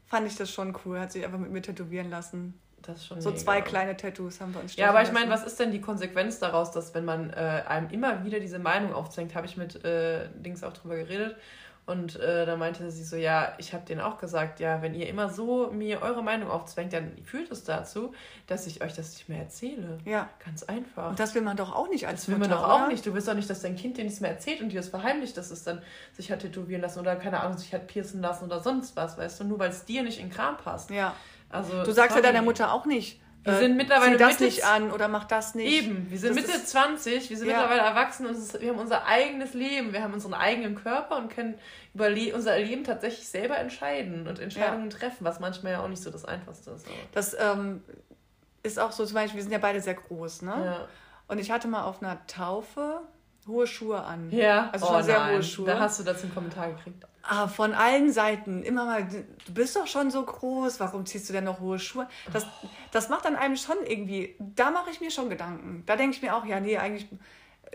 fand 0.07 0.27
ich 0.27 0.37
das 0.37 0.51
schon 0.51 0.77
cool. 0.85 0.99
Hat 0.99 1.13
sich 1.13 1.25
einfach 1.25 1.39
mit 1.39 1.51
mir 1.51 1.63
tätowieren 1.63 2.11
lassen. 2.11 2.61
Das 2.83 2.97
ist 2.97 3.07
schon 3.07 3.21
so 3.21 3.31
mega. 3.31 3.41
zwei 3.41 3.61
kleine 3.61 3.97
Tattoos 3.97 4.41
haben 4.41 4.55
wir 4.55 4.61
uns 4.61 4.75
Ja, 4.77 4.89
aber 4.89 5.03
ich 5.03 5.13
meine, 5.13 5.31
was 5.31 5.45
ist 5.45 5.61
denn 5.61 5.71
die 5.71 5.81
Konsequenz 5.81 6.39
daraus, 6.39 6.71
dass 6.71 6.95
wenn 6.95 7.05
man 7.05 7.31
äh, 7.31 7.63
einem 7.69 7.91
immer 7.91 8.25
wieder 8.25 8.41
diese 8.41 8.59
Meinung 8.59 8.95
aufzwängt, 8.95 9.35
habe 9.35 9.47
ich 9.47 9.57
mit 9.57 9.85
äh, 9.85 10.29
Dings 10.35 10.65
auch 10.65 10.73
drüber 10.73 10.97
geredet, 10.97 11.37
und 11.91 12.15
äh, 12.21 12.47
da 12.47 12.57
meinte 12.57 12.89
sie 12.91 13.03
so, 13.03 13.17
ja, 13.17 13.53
ich 13.59 13.75
habe 13.75 13.85
denen 13.85 14.01
auch 14.01 14.19
gesagt, 14.19 14.61
ja, 14.61 14.81
wenn 14.81 14.95
ihr 14.95 15.09
immer 15.09 15.29
so 15.29 15.71
mir 15.73 16.03
eure 16.03 16.23
Meinung 16.23 16.49
aufzwängt, 16.49 16.93
dann 16.93 17.11
führt 17.25 17.51
es 17.51 17.65
dazu, 17.65 18.15
dass 18.47 18.69
ich 18.69 18.81
euch 18.81 18.95
das 18.95 19.13
nicht 19.15 19.29
mehr 19.29 19.41
erzähle. 19.41 19.99
Ja. 20.05 20.29
Ganz 20.45 20.63
einfach. 20.63 21.11
Und 21.11 21.19
das 21.19 21.35
will 21.35 21.43
man 21.43 21.57
doch 21.57 21.75
auch 21.75 21.89
nicht 21.89 22.07
als 22.07 22.21
Das 22.21 22.29
will 22.29 22.37
Mutter, 22.37 22.51
man 22.51 22.59
doch 22.59 22.65
oder? 22.65 22.85
auch 22.85 22.89
nicht. 22.89 23.05
Du 23.05 23.13
willst 23.13 23.27
doch 23.27 23.35
nicht, 23.35 23.51
dass 23.51 23.63
dein 23.63 23.75
Kind 23.75 23.97
dir 23.99 24.05
nichts 24.05 24.21
mehr 24.21 24.31
erzählt 24.31 24.61
und 24.61 24.71
dir 24.71 24.77
das 24.79 24.89
verheimlicht, 24.89 25.37
dass 25.37 25.51
es 25.51 25.65
dann 25.65 25.83
sich 26.13 26.31
hat 26.31 26.41
tätowieren 26.41 26.81
lassen 26.81 27.01
oder 27.01 27.17
keine 27.17 27.41
Ahnung, 27.41 27.59
sich 27.59 27.75
hat 27.75 27.89
piercen 27.89 28.23
lassen 28.23 28.45
oder 28.45 28.61
sonst 28.61 28.95
was, 28.95 29.19
weißt 29.19 29.41
du, 29.41 29.45
nur 29.45 29.59
weil 29.59 29.71
es 29.71 29.85
dir 29.85 30.05
nicht 30.05 30.21
in 30.21 30.31
Kram 30.31 30.57
passt. 30.59 30.91
Ja. 30.91 31.15
Also, 31.49 31.83
du 31.83 31.91
sagst 31.91 32.13
sorry. 32.13 32.25
ja 32.25 32.33
deiner 32.33 32.45
Mutter 32.45 32.73
auch 32.73 32.87
nicht, 32.87 33.21
wir 33.45 33.59
sind 33.59 33.77
mittlerweile 33.77 34.13
Zieh 34.13 34.19
das 34.19 34.33
Mitte, 34.33 34.45
nicht 34.45 34.65
an 34.65 34.91
oder 34.93 35.09
mach 35.09 35.25
das 35.25 35.55
nicht. 35.55 35.71
Eben, 35.71 36.11
wir 36.11 36.19
sind 36.19 36.37
das 36.37 36.47
Mitte 36.47 36.65
20, 36.65 37.31
wir 37.31 37.37
sind 37.37 37.49
ja. 37.49 37.57
mittlerweile 37.57 37.81
erwachsen 37.81 38.27
und 38.27 38.61
wir 38.61 38.71
haben 38.71 38.79
unser 38.79 39.07
eigenes 39.07 39.55
Leben, 39.55 39.93
wir 39.93 40.03
haben 40.03 40.13
unseren 40.13 40.35
eigenen 40.35 40.75
Körper 40.75 41.17
und 41.17 41.31
können 41.31 41.59
über 41.95 42.09
unser 42.35 42.59
Leben 42.59 42.85
tatsächlich 42.85 43.29
selber 43.29 43.59
entscheiden 43.59 44.27
und 44.29 44.39
Entscheidungen 44.39 44.91
ja. 44.91 44.97
treffen, 44.97 45.25
was 45.25 45.41
manchmal 45.41 45.73
ja 45.73 45.83
auch 45.83 45.89
nicht 45.89 46.03
so 46.03 46.11
das 46.11 46.25
Einfachste 46.25 46.73
ist. 46.73 46.87
Das 47.13 47.35
ähm, 47.39 47.83
ist 48.63 48.79
auch 48.79 48.93
so, 48.93 49.05
zum 49.07 49.15
Beispiel, 49.15 49.37
wir 49.37 49.43
sind 49.43 49.53
ja 49.53 49.59
beide 49.59 49.81
sehr 49.81 49.95
groß, 49.95 50.43
ne? 50.43 50.53
Ja. 50.65 50.89
Und 51.29 51.39
ich 51.39 51.51
hatte 51.51 51.69
mal 51.69 51.85
auf 51.85 52.03
einer 52.03 52.27
Taufe 52.27 53.03
hohe 53.47 53.67
Schuhe 53.67 54.03
an. 54.03 54.31
Ja. 54.31 54.71
Also 54.73 54.87
schon 54.87 54.97
oh, 54.97 55.03
sehr 55.03 55.19
nein. 55.19 55.35
hohe 55.35 55.43
Schuhe. 55.43 55.67
Da 55.67 55.79
hast 55.79 55.99
du 56.01 56.05
dazu 56.05 56.25
einen 56.25 56.35
Kommentar 56.35 56.73
gekriegt. 56.73 57.05
Ah, 57.23 57.49
von 57.49 57.75
allen 57.75 58.13
Seiten 58.13 58.63
immer 58.63 58.87
mal, 58.87 59.05
du 59.05 59.53
bist 59.53 59.77
doch 59.77 59.87
schon 59.87 60.11
so 60.11 60.25
groß, 60.25 60.81
warum 60.81 61.05
ziehst 61.05 61.29
du 61.29 61.33
denn 61.33 61.45
noch 61.45 61.61
hohe 61.61 61.79
Schuhe? 61.79 62.09
Das, 62.33 62.45
oh. 62.45 62.69
das 62.93 63.09
macht 63.09 63.27
dann 63.27 63.37
einem 63.37 63.57
schon 63.57 63.77
irgendwie, 63.85 64.37
da 64.39 64.71
mache 64.71 64.91
ich 64.91 65.01
mir 65.01 65.11
schon 65.11 65.29
Gedanken. 65.29 65.83
Da 65.87 65.97
denke 65.97 66.17
ich 66.17 66.23
mir 66.23 66.35
auch, 66.35 66.47
ja, 66.47 66.61
nee, 66.61 66.79
eigentlich, 66.79 67.09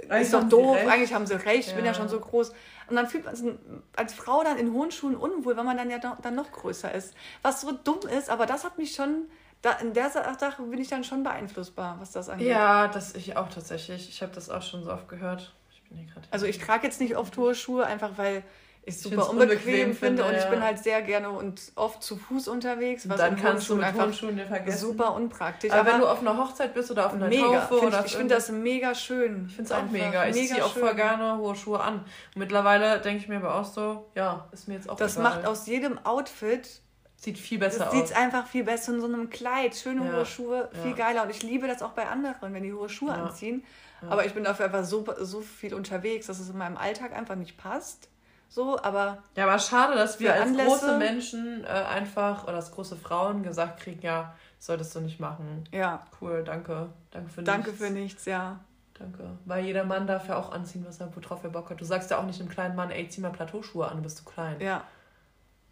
eigentlich 0.09 0.21
ist 0.23 0.33
doch 0.33 0.49
doof, 0.49 0.77
eigentlich 0.87 1.13
haben 1.13 1.27
sie 1.27 1.35
recht, 1.35 1.67
ja. 1.67 1.69
ich 1.69 1.75
bin 1.75 1.85
ja 1.85 1.93
schon 1.93 2.09
so 2.09 2.19
groß. 2.19 2.53
Und 2.89 2.95
dann 2.95 3.07
fühlt 3.07 3.25
man 3.25 3.35
sich 3.35 3.53
als 3.95 4.13
Frau 4.13 4.43
dann 4.43 4.57
in 4.57 4.73
hohen 4.73 4.91
Schuhen 4.91 5.15
unwohl, 5.15 5.55
weil 5.55 5.63
man 5.63 5.77
dann 5.77 5.89
ja 5.89 5.97
noch, 5.97 6.19
dann 6.21 6.35
noch 6.35 6.51
größer 6.51 6.91
ist. 6.93 7.13
Was 7.43 7.61
so 7.61 7.71
dumm 7.71 7.99
ist, 8.17 8.29
aber 8.29 8.47
das 8.47 8.63
hat 8.63 8.77
mich 8.79 8.95
schon, 8.95 9.29
da, 9.61 9.73
in 9.73 9.93
der 9.93 10.09
Sache 10.09 10.61
bin 10.63 10.79
ich 10.79 10.89
dann 10.89 11.03
schon 11.03 11.23
beeinflussbar, 11.23 11.97
was 11.99 12.11
das 12.11 12.29
angeht. 12.29 12.47
Ja, 12.47 12.87
das 12.87 13.13
ich 13.13 13.37
auch 13.37 13.49
tatsächlich. 13.49 14.09
Ich 14.09 14.21
habe 14.21 14.33
das 14.33 14.49
auch 14.49 14.61
schon 14.61 14.83
so 14.83 14.91
oft 14.91 15.07
gehört. 15.07 15.53
Ich 15.91 16.07
also 16.31 16.45
ich 16.45 16.57
trage 16.57 16.85
jetzt 16.85 16.99
nicht 16.99 17.15
oft 17.15 17.37
hohe 17.37 17.55
Schuhe, 17.55 17.85
einfach 17.85 18.17
weil 18.17 18.43
ich 18.86 18.99
super 18.99 19.29
unbequem, 19.29 19.55
unbequem 19.55 19.95
finde 19.95 20.25
und 20.25 20.33
ja. 20.33 20.39
ich 20.39 20.45
bin 20.45 20.61
halt 20.61 20.79
sehr 20.79 21.01
gerne 21.01 21.29
und 21.31 21.71
oft 21.75 22.03
zu 22.03 22.17
Fuß 22.17 22.47
unterwegs. 22.47 23.09
Was 23.09 23.17
dann 23.17 23.36
kannst 23.36 23.69
du 23.69 23.75
mit 23.75 23.95
Turnschuhen 23.95 24.39
vergessen. 24.47 24.77
Super 24.77 25.13
unpraktisch. 25.15 25.71
Aber, 25.71 25.81
aber, 25.81 25.91
wenn 25.91 25.99
du 26.01 26.07
auf 26.07 26.19
einer 26.19 26.38
Hochzeit 26.38 26.73
bist 26.73 26.91
oder 26.91 27.07
auf 27.07 27.13
einer 27.13 27.27
mega, 27.27 27.61
Taufe 27.61 27.79
find 27.79 27.88
oder 27.88 27.99
ich, 28.01 28.05
ich 28.05 28.17
finde 28.17 28.36
das 28.36 28.49
mega 28.49 28.93
schön. 28.93 29.45
Ich 29.47 29.55
finde 29.55 29.73
es 29.73 29.77
auch 29.77 29.89
mega. 29.89 30.27
Ich 30.27 30.36
ziehe 30.36 30.63
auch 30.63 30.75
voll 30.75 30.95
gerne 30.95 31.38
hohe 31.38 31.55
Schuhe 31.55 31.79
an. 31.79 31.95
Und 31.95 32.05
mittlerweile 32.36 32.99
denke 32.99 33.23
ich 33.23 33.27
mir 33.27 33.38
aber 33.38 33.55
auch 33.55 33.65
so, 33.65 34.09
ja, 34.15 34.47
ist 34.51 34.67
mir 34.67 34.75
jetzt 34.75 34.89
auch 34.89 34.97
Das 34.97 35.17
egal. 35.17 35.23
macht 35.23 35.45
aus 35.45 35.65
jedem 35.65 35.97
Outfit 36.05 36.81
Sieht 37.17 37.39
viel 37.39 37.57
besser 37.57 37.88
aus. 37.88 37.93
Sieht 37.93 38.15
einfach 38.15 38.45
viel 38.45 38.63
besser 38.63 38.93
in 38.93 39.01
so 39.01 39.07
einem 39.07 39.31
Kleid. 39.31 39.75
Schöne 39.75 40.05
ja. 40.05 40.13
hohe 40.13 40.25
Schuhe, 40.27 40.69
viel 40.83 40.91
ja. 40.91 40.97
geiler. 40.97 41.23
Und 41.23 41.31
ich 41.31 41.41
liebe 41.41 41.67
das 41.67 41.81
auch 41.81 41.93
bei 41.93 42.05
anderen, 42.05 42.53
wenn 42.53 42.61
die 42.61 42.73
hohe 42.73 42.89
Schuhe 42.89 43.09
ja. 43.09 43.23
anziehen. 43.23 43.63
Aber 44.07 44.25
ich 44.25 44.33
bin 44.36 44.43
dafür 44.43 44.65
einfach 44.65 44.83
so, 44.83 45.03
so 45.21 45.41
viel 45.41 45.73
unterwegs, 45.73 46.27
dass 46.27 46.39
es 46.39 46.49
in 46.49 46.57
meinem 46.57 46.77
Alltag 46.77 47.13
einfach 47.13 47.36
nicht 47.36 47.57
passt. 47.57 48.09
So, 48.55 48.81
aber. 48.81 49.17
Ja, 49.35 49.43
aber 49.43 49.59
schade, 49.59 49.95
dass 49.95 50.17
wir 50.21 50.33
als 50.33 50.43
Anlässe, 50.43 50.69
große 50.69 50.97
Menschen 50.97 51.65
äh, 51.65 51.67
einfach 51.67 52.45
oder 52.45 52.55
als 52.55 52.71
große 52.71 52.95
Frauen 52.95 53.43
gesagt 53.43 53.81
kriegen, 53.81 54.01
ja, 54.01 54.33
solltest 54.59 54.95
du 54.95 55.01
nicht 55.01 55.19
machen. 55.19 55.65
Ja. 55.73 56.05
Cool, 56.21 56.41
danke. 56.45 56.87
Danke 57.11 57.29
für 57.29 57.43
danke 57.43 57.71
nichts. 57.71 57.79
Danke 57.81 57.93
für 57.93 57.99
nichts, 57.99 58.25
ja. 58.25 58.61
Danke. 58.93 59.29
Weil 59.43 59.65
jeder 59.65 59.83
Mann 59.83 60.07
darf 60.07 60.29
ja 60.29 60.37
auch 60.37 60.53
anziehen, 60.53 60.85
was 60.87 61.01
er, 61.01 61.13
worauf 61.13 61.43
er 61.43 61.49
Bock 61.49 61.69
hat. 61.69 61.81
Du 61.81 61.83
sagst 61.83 62.09
ja 62.11 62.17
auch 62.17 62.25
nicht 62.25 62.39
einem 62.39 62.47
kleinen 62.47 62.77
Mann, 62.77 62.91
ey, 62.91 63.09
zieh 63.09 63.19
mal 63.19 63.33
Plateauschuhe 63.33 63.89
an, 63.89 63.97
du 63.97 64.03
bist 64.03 64.19
zu 64.19 64.23
klein. 64.23 64.61
Ja. 64.61 64.85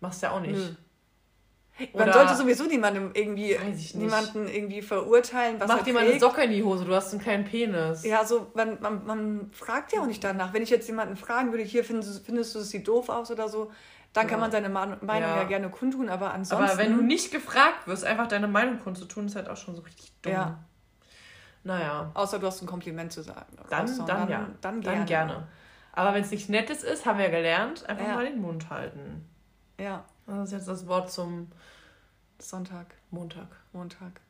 Machst 0.01 0.21
ja 0.21 0.31
auch 0.31 0.41
nicht. 0.41 0.53
Nö. 0.53 0.75
Man 1.93 2.03
Oder 2.03 2.13
sollte 2.13 2.36
sowieso 2.36 2.65
niemandem 2.65 3.11
irgendwie 3.15 3.57
niemanden 3.95 4.47
irgendwie 4.47 4.84
verurteilen, 4.84 5.59
was 5.59 5.67
Mach 5.67 5.82
dir 5.82 5.93
mal 5.93 6.07
eine 6.07 6.19
Socke 6.19 6.43
in 6.43 6.51
die 6.51 6.63
Hose, 6.63 6.86
du 6.86 6.93
hast 6.93 7.11
einen 7.11 7.21
kleinen 7.21 7.45
Penis. 7.45 8.03
Ja, 8.03 8.24
so 8.24 8.51
man, 8.53 8.80
man, 8.80 9.05
man 9.05 9.51
fragt 9.51 9.91
ja 9.91 10.01
auch 10.01 10.05
nicht 10.05 10.24
danach. 10.24 10.53
Wenn 10.53 10.61
ich 10.61 10.69
jetzt 10.69 10.88
jemanden 10.88 11.15
fragen 11.15 11.51
würde, 11.51 11.63
hier 11.63 11.84
findest, 11.84 12.24
findest 12.26 12.53
du, 12.53 12.59
es 12.59 12.69
sieht 12.69 12.88
doof 12.88 13.09
aus 13.09 13.32
oder 13.32 13.49
so, 13.49 13.71
dann 14.13 14.26
ja. 14.26 14.30
kann 14.30 14.39
man 14.39 14.51
seine 14.51 14.69
Meinung 14.69 14.99
ja. 15.07 15.38
ja. 15.38 15.43
gerne 15.45 15.69
kundtun, 15.69 16.09
aber 16.09 16.34
ansonsten. 16.34 16.69
Aber 16.69 16.78
wenn 16.78 16.95
du 16.95 17.01
nicht 17.01 17.32
gefragt 17.32 17.88
wirst, 17.88 18.05
einfach 18.05 18.28
deine 18.28 18.47
Meinung 18.47 18.80
kundzutun, 18.80 19.26
ist 19.26 19.36
halt 19.36 19.49
auch 19.49 19.57
schon 19.57 19.76
so 19.76 19.82
richtig 19.82 20.11
dumm. 20.21 20.34
Ja. 20.34 20.59
Naja. 21.63 22.11
Außer 22.13 22.38
du 22.38 22.45
hast 22.45 22.61
ein 22.61 22.67
Kompliment 22.67 23.11
zu 23.11 23.24
sagen. 23.24 23.57
Dann, 23.69 23.88
dann, 23.88 24.05
dann, 24.05 24.30
ja. 24.30 24.47
Dann 24.61 24.82
gerne. 24.82 24.97
Dann 24.97 25.05
gerne. 25.07 25.47
Aber 25.93 26.13
wenn 26.13 26.24
es 26.24 26.30
nichts 26.30 26.49
Nettes 26.49 26.84
ist, 26.84 27.05
haben 27.05 27.17
wir 27.17 27.26
ja 27.26 27.32
gelernt, 27.32 27.88
einfach 27.89 28.07
ja. 28.07 28.15
mal 28.15 28.26
den 28.26 28.41
Mund 28.41 28.69
halten. 28.69 29.28
Ja. 29.80 30.05
Das 30.26 30.45
ist 30.47 30.51
jetzt 30.53 30.67
das 30.67 30.88
Wort 30.88 31.11
zum 31.11 31.47
Sonntag. 32.39 32.95
Montag. 33.11 33.47
Montag. 33.74 34.21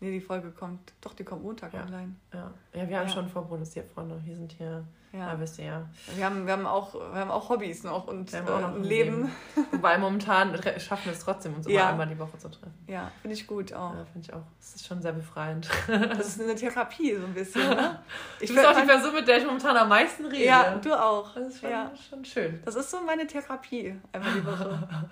Nee, 0.00 0.12
die 0.12 0.20
Folge 0.20 0.50
kommt. 0.50 0.92
Doch, 1.00 1.14
die 1.14 1.24
kommt 1.24 1.42
Montag 1.42 1.72
Ja. 1.74 1.82
online. 1.84 2.14
Ja, 2.32 2.52
ja 2.72 2.88
wir 2.88 2.98
haben 2.98 3.08
Ja. 3.08 3.12
schon 3.14 3.28
vorproduziert, 3.28 3.90
Freunde. 3.92 4.20
Wir 4.24 4.36
sind 4.36 4.52
hier, 4.52 4.84
ja. 5.12 5.18
Ja. 5.32 5.40
wisst 5.40 5.58
ihr 5.58 5.64
ja. 5.64 5.82
Wir 6.16 6.24
haben, 6.24 6.46
wir 6.46 6.52
haben, 6.52 6.66
auch, 6.66 6.94
wir 6.94 7.20
haben 7.20 7.30
auch 7.30 7.48
Hobbys 7.48 7.82
noch 7.84 8.06
und 8.06 8.32
äh, 8.34 8.40
noch 8.42 8.56
ein 8.58 8.74
ein 8.76 8.84
Leben. 8.84 9.32
Wobei 9.72 9.98
momentan 9.98 10.54
schaffen 10.78 11.06
wir 11.06 11.12
es 11.12 11.20
trotzdem, 11.20 11.54
uns 11.54 11.66
immer 11.66 11.74
Ja. 11.76 11.88
einmal 11.90 12.06
die 12.06 12.18
Woche 12.18 12.36
zu 12.38 12.48
treffen. 12.48 12.74
Ja, 12.86 13.10
finde 13.22 13.34
ich 13.36 13.46
gut 13.46 13.72
auch. 13.72 13.94
Ja, 13.94 14.04
finde 14.12 14.28
ich 14.28 14.32
auch. 14.34 14.42
Das 14.58 14.74
ist 14.74 14.86
schon 14.86 15.00
sehr 15.02 15.12
befreiend. 15.12 15.68
Das 15.88 16.26
ist 16.28 16.40
eine 16.42 16.54
Therapie 16.54 17.14
so 17.16 17.24
ein 17.24 17.34
bisschen. 17.34 17.68
Ne? 17.68 17.98
Ich 18.40 18.48
du 18.50 18.54
bist 18.54 18.66
auch 18.66 18.78
die 18.80 18.86
Person, 18.86 19.14
mit 19.14 19.26
der 19.26 19.38
ich 19.38 19.44
momentan 19.46 19.76
am 19.76 19.88
meisten 19.88 20.26
rede. 20.26 20.44
Ja, 20.44 20.74
du 20.76 20.92
auch. 20.94 21.34
Das 21.34 21.48
ist 21.48 21.60
schon, 21.60 21.70
Ja. 21.70 21.90
schon 22.08 22.24
schön. 22.24 22.60
Das 22.64 22.74
ist 22.74 22.90
so 22.90 23.00
meine 23.02 23.26
Therapie 23.26 23.94
einmal 24.12 24.32
die 24.34 24.44
Woche. 24.46 24.88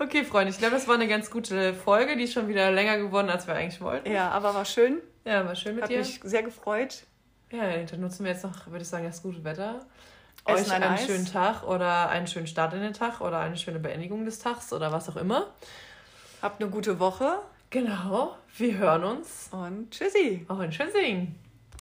Okay, 0.00 0.22
Freunde, 0.24 0.50
ich 0.52 0.58
glaube, 0.58 0.74
das 0.74 0.86
war 0.86 0.94
eine 0.94 1.08
ganz 1.08 1.28
gute 1.30 1.74
Folge. 1.74 2.16
Die 2.16 2.22
ist 2.24 2.32
schon 2.32 2.46
wieder 2.46 2.70
länger 2.70 2.98
geworden, 2.98 3.28
als 3.30 3.46
wir 3.48 3.54
eigentlich 3.54 3.80
wollten. 3.80 4.10
ja, 4.10 4.30
aber 4.30 4.54
war 4.54 4.64
schön. 4.64 4.98
Ja, 5.24 5.44
war 5.44 5.56
schön 5.56 5.74
mit 5.74 5.82
Hat 5.84 5.90
dir. 5.90 5.98
mich 5.98 6.20
sehr 6.22 6.42
gefreut. 6.44 7.02
Ja, 7.50 7.82
dann 7.82 8.00
nutzen 8.00 8.24
wir 8.24 8.32
jetzt 8.32 8.44
noch, 8.44 8.66
würde 8.66 8.82
ich 8.82 8.88
sagen, 8.88 9.04
das 9.04 9.22
gute 9.22 9.42
Wetter. 9.44 9.80
Essen 10.44 10.66
Euch 10.66 10.72
ein 10.72 10.82
einen 10.82 10.94
Eis. 10.94 11.06
schönen 11.06 11.26
Tag 11.26 11.62
oder 11.64 12.08
einen 12.08 12.26
schönen 12.26 12.46
Start 12.46 12.72
in 12.74 12.80
den 12.80 12.92
Tag 12.92 13.20
oder 13.20 13.40
eine 13.40 13.56
schöne 13.56 13.78
Beendigung 13.78 14.24
des 14.24 14.38
Tags 14.38 14.72
oder 14.72 14.92
was 14.92 15.08
auch 15.08 15.16
immer. 15.16 15.46
Habt 16.42 16.60
eine 16.62 16.70
gute 16.70 16.98
Woche 16.98 17.38
Genau, 17.70 18.34
wir 18.56 18.78
hören 18.78 19.04
uns 19.04 19.48
und 19.50 19.90
tschüssi. 19.90 20.46
auch 20.48 20.60
in 20.60 20.72
Schönsing. 20.72 21.34